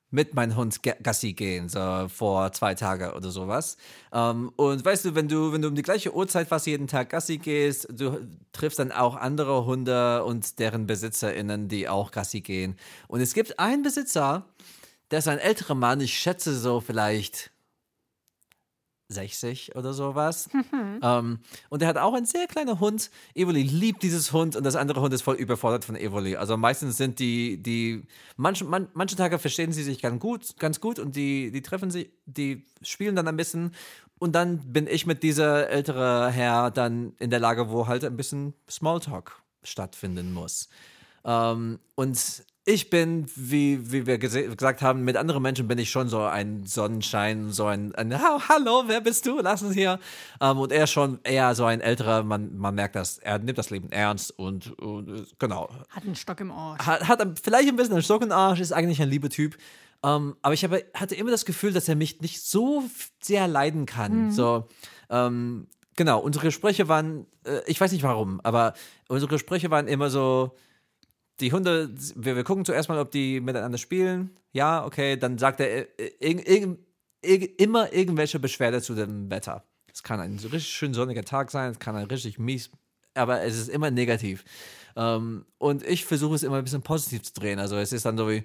mit 0.10 0.34
meinem 0.34 0.56
Hund 0.56 0.82
Ga- 0.84 0.96
Gassi 1.04 1.34
gehen, 1.34 1.68
so 1.68 2.08
vor 2.08 2.52
zwei 2.54 2.74
Tagen 2.76 3.12
oder 3.12 3.30
sowas. 3.30 3.76
Ähm, 4.14 4.52
und 4.56 4.84
weißt 4.84 5.06
du, 5.06 5.16
wenn 5.16 5.28
du, 5.28 5.52
wenn 5.52 5.62
du 5.62 5.68
um 5.68 5.76
die 5.76 5.82
gleiche 5.82 6.16
Uhrzeit 6.16 6.48
fast 6.48 6.66
jeden 6.66 6.88
Tag 6.88 7.10
Gassi 7.10 7.38
gehst, 7.38 7.88
du 7.92 8.26
triffst 8.54 8.80
dann 8.80 8.94
auch 8.94 9.18
andere 9.18 9.66
Hunde 9.66 10.24
und 10.24 10.60
deren 10.60 10.88
BesitzerInnen, 10.88 11.68
die 11.68 11.90
auch 11.90 12.12
Gassi 12.12 12.40
gehen. 12.42 12.78
Und 13.10 13.20
es 13.20 13.34
gibt 13.34 13.60
einen 13.60 13.84
Besitzer, 13.84 14.46
der 15.12 15.20
ist 15.20 15.28
ein 15.28 15.40
älterer 15.40 15.76
Mann, 15.76 16.00
ich 16.00 16.18
schätze 16.18 16.58
so 16.58 16.80
vielleicht 16.80 17.52
60 19.10 19.76
oder 19.76 19.94
sowas. 19.94 20.50
Ähm, 21.02 21.40
und 21.70 21.82
er 21.84 21.88
hat 21.88 21.98
auch 21.98 22.14
einen 22.14 22.26
sehr 22.26 22.48
kleinen 22.48 22.80
Hund. 22.80 23.12
Evoli 23.36 23.62
liebt 23.62 24.02
dieses 24.02 24.34
Hund 24.34 24.56
und 24.56 24.64
das 24.64 24.76
andere 24.76 25.02
Hund 25.02 25.14
ist 25.14 25.22
voll 25.22 25.36
überfordert 25.36 25.86
von 25.86 25.96
Evoli. 25.96 26.36
Also 26.36 26.58
meistens 26.58 26.98
sind 26.98 27.20
die, 27.20 27.62
die, 27.62 28.04
manche, 28.36 28.66
man, 28.66 28.88
manche 28.94 29.16
Tage 29.16 29.38
verstehen 29.38 29.72
sie 29.72 29.84
sich 29.84 30.02
ganz 30.02 30.20
gut, 30.20 30.58
ganz 30.58 30.82
gut 30.82 30.98
und 30.98 31.16
die, 31.16 31.52
die 31.52 31.62
treffen 31.62 31.92
sich, 31.92 32.10
die 32.26 32.66
spielen 32.82 33.16
dann 33.16 33.28
ein 33.28 33.38
bisschen. 33.38 33.72
Und 34.18 34.34
dann 34.34 34.74
bin 34.74 34.88
ich 34.88 35.06
mit 35.06 35.22
dieser 35.22 35.70
ältere 35.70 36.32
Herr 36.32 36.72
dann 36.72 37.14
in 37.20 37.30
der 37.30 37.40
Lage, 37.40 37.70
wo 37.70 37.88
halt 37.88 38.04
ein 38.04 38.18
bisschen 38.18 38.56
Smalltalk 38.70 39.44
stattfinden 39.64 40.34
muss. 40.34 40.70
Ähm, 41.28 41.80
und 41.96 42.44
ich 42.70 42.90
bin, 42.90 43.26
wie, 43.36 43.92
wie 43.94 44.06
wir 44.06 44.18
gesagt 44.18 44.82
haben, 44.82 45.04
mit 45.04 45.16
anderen 45.16 45.42
Menschen 45.42 45.68
bin 45.70 45.78
ich 45.78 45.90
schon 45.90 46.10
so 46.10 46.22
ein 46.24 46.66
Sonnenschein, 46.66 47.50
so 47.52 47.66
ein, 47.66 47.96
ein 47.96 48.14
"Ha- 48.22 48.42
Hallo, 48.50 48.84
wer 48.88 49.00
bist 49.00 49.26
du? 49.26 49.40
Lass 49.40 49.62
uns 49.62 49.74
hier. 49.74 50.00
Ähm, 50.42 50.58
und 50.58 50.72
er 50.74 50.86
schon 50.88 51.20
eher 51.24 51.56
so 51.56 51.64
ein 51.64 51.80
älterer, 51.80 52.24
man, 52.24 52.58
man 52.58 52.76
merkt 52.76 52.96
das, 52.98 53.20
er 53.20 53.40
nimmt 53.40 53.58
das 53.58 53.70
Leben 53.70 53.90
ernst 53.92 54.32
und, 54.38 54.78
und 54.80 55.28
genau. 55.40 55.70
Hat 55.90 56.04
einen 56.04 56.16
Stock 56.18 56.40
im 56.42 56.52
Arsch. 56.52 56.86
Hat, 56.86 57.08
hat 57.08 57.40
vielleicht 57.42 57.70
ein 57.70 57.78
bisschen 57.78 57.94
einen 57.94 58.04
Stock 58.04 58.22
im 58.22 58.32
Arsch, 58.34 58.60
ist 58.60 58.74
eigentlich 58.74 59.02
ein 59.02 59.10
lieber 59.10 59.30
Typ. 59.30 59.58
Ähm, 60.04 60.36
aber 60.42 60.54
ich 60.54 60.64
habe, 60.66 60.84
hatte 60.94 61.16
immer 61.16 61.32
das 61.32 61.46
Gefühl, 61.46 61.72
dass 61.74 61.88
er 61.88 61.96
mich 61.96 62.20
nicht 62.22 62.42
so 62.44 62.84
sehr 63.22 63.48
leiden 63.48 63.86
kann. 63.86 64.32
So, 64.32 64.68
ähm, 65.10 65.68
genau, 65.96 66.20
unsere 66.20 66.46
Gespräche 66.46 66.88
waren, 66.90 67.26
äh, 67.46 67.62
ich 67.66 67.80
weiß 67.80 67.94
nicht 67.94 68.04
warum, 68.04 68.42
aber 68.44 68.74
unsere 69.08 69.30
Gespräche 69.30 69.72
waren 69.72 69.88
immer 69.88 70.10
so, 70.10 70.54
die 71.40 71.52
Hunde, 71.52 71.90
wir, 72.16 72.36
wir 72.36 72.44
gucken 72.44 72.66
zuerst 72.66 72.90
mal, 72.90 73.00
ob 73.00 73.12
die 73.12 73.40
miteinander 73.40 73.78
spielen. 73.78 74.32
Ja, 74.54 74.86
okay, 74.86 75.18
dann 75.18 75.38
sagt 75.38 75.60
er 75.60 75.88
irg, 76.22 76.48
irg, 76.48 76.78
irg, 77.22 77.60
immer 77.62 77.94
irgendwelche 77.94 78.40
Beschwerde 78.40 78.82
zu 78.82 78.96
dem 78.96 79.30
Wetter. 79.30 79.64
Es 79.94 80.04
kann 80.04 80.20
ein 80.20 80.34
richtig 80.40 80.68
schön 80.68 80.94
sonniger 80.94 81.24
Tag 81.24 81.52
sein, 81.52 81.72
es 81.72 81.80
kann 81.80 81.96
ein 81.96 82.06
richtig 82.08 82.40
mies, 82.40 82.70
aber 83.14 83.42
es 83.44 83.58
ist 83.58 83.70
immer 83.70 83.92
negativ. 83.92 84.44
Ähm, 84.96 85.46
und 85.58 85.84
ich 85.84 86.06
versuche 86.06 86.36
es 86.36 86.44
immer 86.44 86.58
ein 86.58 86.64
bisschen 86.64 86.82
positiv 86.82 87.24
zu 87.24 87.34
drehen. 87.34 87.60
Also 87.60 87.76
es 87.78 87.94
ist 87.94 88.06
dann 88.06 88.18
so 88.18 88.30
wie, 88.30 88.44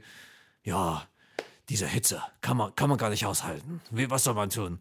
ja, 0.62 1.06
diese 1.68 1.86
Hitze 1.86 2.22
kann 2.40 2.56
man, 2.56 2.74
kann 2.74 2.88
man 2.90 2.98
gar 2.98 3.10
nicht 3.10 3.24
aushalten. 3.24 3.80
Wie, 3.90 4.10
was 4.10 4.24
soll 4.24 4.34
man 4.34 4.50
tun? 4.50 4.80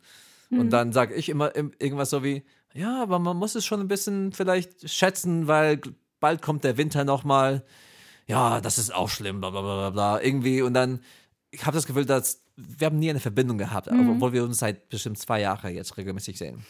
Und 0.50 0.70
dann 0.72 0.92
sage 0.92 1.14
ich 1.14 1.30
immer 1.30 1.56
im- 1.56 1.72
irgendwas 1.80 2.10
so 2.10 2.26
wie, 2.26 2.44
ja, 2.74 3.02
aber 3.02 3.20
man 3.20 3.38
muss 3.38 3.56
es 3.56 3.66
schon 3.66 3.80
ein 3.80 3.88
bisschen 3.88 4.34
vielleicht 4.34 4.90
schätzen, 4.90 5.48
weil 5.48 5.80
bald 6.20 6.42
kommt 6.42 6.66
der 6.66 6.76
Winter 6.78 7.06
nochmal. 7.06 7.64
Ja, 8.28 8.62
das 8.62 8.78
ist 8.78 8.94
auch 8.94 9.10
schlimm, 9.10 9.40
bla 9.40 9.50
bla 9.50 9.62
bla 9.62 9.76
bla, 9.76 9.90
bla. 9.90 10.22
Irgendwie. 10.22 10.62
Und 10.62 10.74
dann, 10.74 11.02
ich 11.50 11.66
habe 11.66 11.76
das 11.76 11.86
Gefühl, 11.86 12.06
dass 12.06 12.44
wir 12.56 12.86
haben 12.86 13.00
nie 13.00 13.10
eine 13.10 13.20
Verbindung 13.20 13.58
gehabt, 13.58 13.88
obwohl 13.88 14.34
wir 14.34 14.44
uns 14.44 14.60
seit 14.60 14.90
bestimmt 14.90 15.18
zwei 15.18 15.42
Jahren 15.42 15.74
jetzt 15.74 15.98
regelmäßig 15.98 16.38
sehen. 16.38 16.64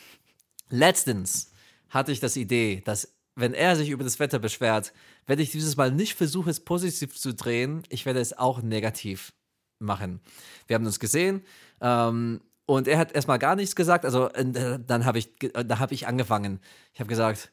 Letztens 0.69 1.51
hatte 1.89 2.11
ich 2.11 2.19
das 2.19 2.37
Idee, 2.37 2.81
dass 2.85 3.15
wenn 3.35 3.53
er 3.53 3.75
sich 3.75 3.89
über 3.89 4.03
das 4.03 4.19
Wetter 4.19 4.39
beschwert, 4.39 4.93
werde 5.25 5.41
ich 5.41 5.51
dieses 5.51 5.77
Mal 5.77 5.91
nicht 5.91 6.15
versuchen, 6.15 6.49
es 6.49 6.59
positiv 6.59 7.17
zu 7.17 7.33
drehen. 7.33 7.83
Ich 7.89 8.05
werde 8.05 8.19
es 8.19 8.37
auch 8.37 8.61
negativ 8.61 9.33
machen. 9.79 10.21
Wir 10.67 10.75
haben 10.75 10.85
uns 10.85 10.99
gesehen 10.99 11.43
ähm, 11.81 12.41
und 12.65 12.87
er 12.87 12.97
hat 12.97 13.13
erstmal 13.13 13.39
gar 13.39 13.55
nichts 13.55 13.75
gesagt. 13.75 14.05
Also 14.05 14.29
äh, 14.29 14.79
dann 14.85 15.05
habe 15.05 15.19
ich, 15.19 15.43
äh, 15.43 15.65
da 15.65 15.79
habe 15.79 15.93
ich 15.93 16.07
angefangen. 16.07 16.59
Ich 16.93 16.99
habe 16.99 17.09
gesagt, 17.09 17.51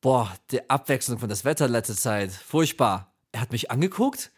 boah, 0.00 0.32
die 0.50 0.68
Abwechslung 0.68 1.18
von 1.18 1.28
das 1.28 1.44
Wetter 1.44 1.68
letzte 1.68 1.96
Zeit, 1.96 2.30
furchtbar. 2.30 3.15
Er 3.36 3.42
hat 3.42 3.52
mich 3.52 3.70
angeguckt, 3.70 4.30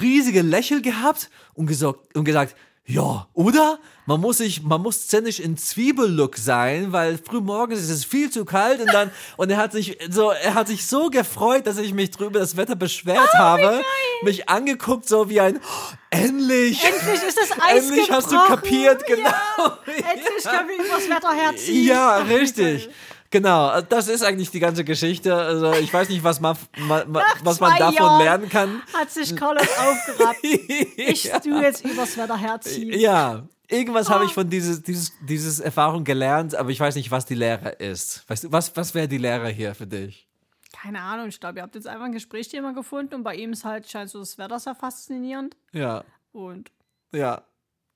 riesige 0.00 0.40
Lächel 0.40 0.80
gehabt 0.80 1.28
und, 1.52 1.66
gesagt, 1.66 2.16
und 2.16 2.24
gesagt, 2.24 2.56
ja, 2.86 3.28
oder? 3.34 3.78
Man 4.06 4.22
muss 4.22 4.38
sich, 4.38 4.62
man 4.62 4.80
muss 4.80 5.04
ständig 5.04 5.42
in 5.42 5.58
Zwiebellook 5.58 6.38
sein, 6.38 6.92
weil 6.92 7.18
frühmorgens 7.18 7.80
ist 7.80 7.90
es 7.90 8.06
viel 8.06 8.30
zu 8.30 8.46
kalt 8.46 8.80
und 8.80 8.90
dann, 8.90 9.10
und 9.36 9.50
er 9.50 9.58
hat 9.58 9.72
sich 9.72 9.98
so, 10.08 10.30
er 10.30 10.54
hat 10.54 10.68
sich 10.68 10.86
so 10.86 11.10
gefreut, 11.10 11.66
dass 11.66 11.76
ich 11.76 11.92
mich 11.92 12.10
drüber 12.10 12.38
das 12.40 12.56
Wetter 12.56 12.74
beschwert 12.74 13.34
habe, 13.34 13.82
mich 14.22 14.48
angeguckt 14.48 15.06
so 15.06 15.28
wie 15.28 15.38
ein, 15.40 15.58
oh, 15.58 15.94
endlich! 16.08 16.82
Endlich 16.82 17.22
ist 17.28 17.36
das 17.36 17.50
Eis 17.60 17.84
Endlich 17.84 18.10
hast 18.10 18.28
du 18.32 18.36
gebrochen. 18.36 18.56
kapiert, 18.56 19.06
genau. 19.06 19.28
Ja, 19.28 19.78
endlich 19.86 20.44
können 20.44 20.68
wir 20.70 20.86
übers 20.86 21.06
Wetter 21.10 21.32
herziehen. 21.34 21.86
Ja, 21.86 22.16
richtig. 22.16 22.88
Genau, 23.32 23.80
das 23.80 24.06
ist 24.08 24.22
eigentlich 24.22 24.50
die 24.50 24.60
ganze 24.60 24.84
Geschichte. 24.84 25.34
Also 25.34 25.72
ich 25.72 25.92
weiß 25.92 26.08
nicht, 26.10 26.22
was 26.22 26.38
man, 26.40 26.56
ma, 26.86 27.04
ma, 27.06 27.22
was 27.42 27.58
man 27.60 27.76
davon 27.78 27.94
Jahren 27.94 28.22
lernen 28.22 28.48
kann. 28.48 28.82
Hat 28.92 29.10
sich 29.10 29.34
Carlos 29.34 29.66
aufgerappt. 29.78 30.38
Ich 30.96 31.30
tu 31.42 31.60
jetzt 31.60 31.84
übers 31.84 32.16
Wetter 32.16 32.36
herziehen. 32.36 32.92
Ja, 33.00 33.48
irgendwas 33.68 34.08
Ah. 34.08 34.14
habe 34.14 34.26
ich 34.26 34.34
von 34.34 34.48
dieses, 34.48 34.82
dieses, 34.82 35.12
dieses 35.22 35.58
Erfahrung 35.60 36.04
gelernt, 36.04 36.54
aber 36.54 36.70
ich 36.70 36.78
weiß 36.78 36.94
nicht, 36.94 37.10
was 37.10 37.24
die 37.26 37.34
Lehre 37.34 37.70
ist. 37.70 38.22
Weißt 38.28 38.44
du, 38.44 38.52
was, 38.52 38.76
was 38.76 38.94
wäre 38.94 39.08
die 39.08 39.18
Lehre 39.18 39.48
hier 39.48 39.74
für 39.74 39.86
dich? 39.86 40.28
Keine 40.72 41.00
Ahnung, 41.00 41.28
ich 41.28 41.40
glaube, 41.40 41.58
ihr 41.58 41.62
habt 41.62 41.74
jetzt 41.74 41.86
einfach 41.86 42.04
ein 42.04 42.12
Gesprächsthema 42.12 42.72
gefunden 42.72 43.14
und 43.14 43.22
bei 43.22 43.34
ihm 43.34 43.52
ist 43.52 43.64
halt, 43.64 43.88
scheint 43.88 44.10
so 44.10 44.18
das 44.18 44.36
Wetter 44.38 44.58
sehr 44.60 44.74
faszinierend. 44.74 45.56
Ja, 45.72 46.04
Und 46.32 46.70
ja. 47.12 47.42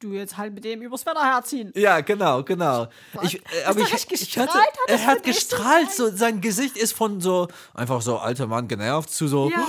Du 0.00 0.12
jetzt 0.12 0.36
halt 0.36 0.54
mit 0.54 0.64
dem 0.64 0.82
übers 0.82 1.06
Wetter 1.06 1.24
herziehen. 1.24 1.72
Ja, 1.74 2.00
genau, 2.00 2.42
genau. 2.42 2.88
Ich, 3.22 3.36
äh, 3.36 3.64
aber 3.66 3.80
ich, 3.80 3.92
ich 3.92 4.08
gestrahlt? 4.08 4.50
hatte, 4.50 4.58
Hat 4.58 4.88
er 4.88 5.06
hat 5.06 5.22
gestrahlt, 5.22 5.90
so 5.90 6.14
sein 6.14 6.40
Gesicht 6.40 6.76
ist 6.76 6.92
von 6.92 7.20
so 7.20 7.48
einfach 7.74 8.02
so 8.02 8.18
alter 8.18 8.46
Mann 8.46 8.68
genervt 8.68 9.10
zu 9.10 9.28
so 9.28 9.50
Ja. 9.50 9.66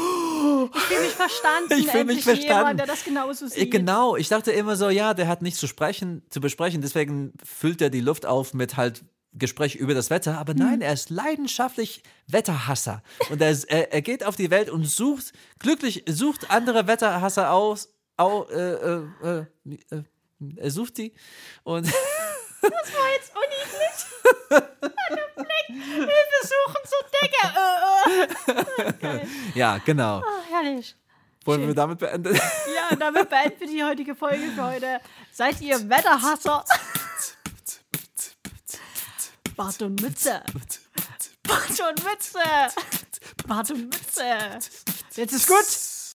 Ich 0.75 0.81
fühle 0.81 1.01
mich 1.01 1.11
verstanden. 1.13 1.73
Ich 1.77 1.87
fühl 1.87 2.03
mich 2.03 2.23
verstanden. 2.23 2.57
Jemand, 2.57 2.79
der 2.79 2.87
das 2.87 3.03
genauso 3.03 3.45
Äh, 3.45 3.49
sieht. 3.49 3.71
Genau, 3.71 4.15
ich 4.15 4.27
dachte 4.27 4.51
immer 4.51 4.75
so, 4.75 4.89
ja, 4.89 5.13
der 5.13 5.27
hat 5.27 5.41
nichts 5.41 5.59
zu 5.59 5.67
sprechen, 5.67 6.23
zu 6.29 6.41
besprechen, 6.41 6.81
deswegen 6.81 7.33
füllt 7.43 7.81
er 7.81 7.89
die 7.89 8.01
Luft 8.01 8.25
auf 8.25 8.53
mit 8.53 8.75
halt 8.75 9.03
Gespräch 9.33 9.75
über 9.75 9.93
das 9.93 10.09
Wetter, 10.09 10.37
aber 10.39 10.53
nein, 10.55 10.81
er 10.81 10.93
ist 10.93 11.09
leidenschaftlich 11.09 12.01
Wetterhasser 12.27 13.03
und 13.29 13.39
er, 13.41 13.55
er, 13.67 13.93
er 13.93 14.01
geht 14.01 14.23
auf 14.23 14.35
die 14.35 14.49
Welt 14.49 14.69
und 14.69 14.85
sucht 14.85 15.31
glücklich 15.59 16.03
sucht 16.07 16.49
andere 16.49 16.87
Wetterhasser 16.87 17.51
aus, 17.51 17.89
au, 18.17 18.45
äh, 18.45 18.73
äh, 18.73 19.01
äh, 19.23 19.45
äh, 19.91 20.03
er 20.57 20.71
sucht 20.71 20.97
die 20.97 21.13
und 21.63 21.87
Das 22.61 22.71
war 22.71 23.09
jetzt 23.13 23.31
unniedlich. 23.35 23.97
Hilfe 25.67 26.39
suchen 26.41 26.81
zur 26.85 27.03
Decke. 27.21 27.43
Äh, 29.01 29.17
äh. 29.17 29.27
Ja, 29.53 29.77
genau. 29.77 30.19
Ah, 30.19 30.41
herrlich. 30.49 30.95
Wollen 31.45 31.61
schön. 31.61 31.67
wir 31.67 31.75
damit 31.75 31.99
beenden? 31.99 32.35
Ja, 32.35 32.95
damit 32.95 33.29
beenden 33.29 33.59
wir 33.59 33.67
die 33.67 33.83
heutige 33.83 34.15
Folge 34.15 34.51
für 34.53 34.63
heute. 34.63 34.99
Seid 35.31 35.61
ihr 35.61 35.77
Wetterhasser? 35.89 36.65
Bart 39.55 39.81
und 39.81 40.01
Mütze. 40.01 40.43
Bart 41.43 41.81
und 41.89 42.03
Mütze. 42.03 42.39
Bart 43.47 43.71
und 43.71 43.83
Mütze. 43.85 44.59
Jetzt 45.15 45.33
ist 45.33 45.47
gut. 45.47 45.96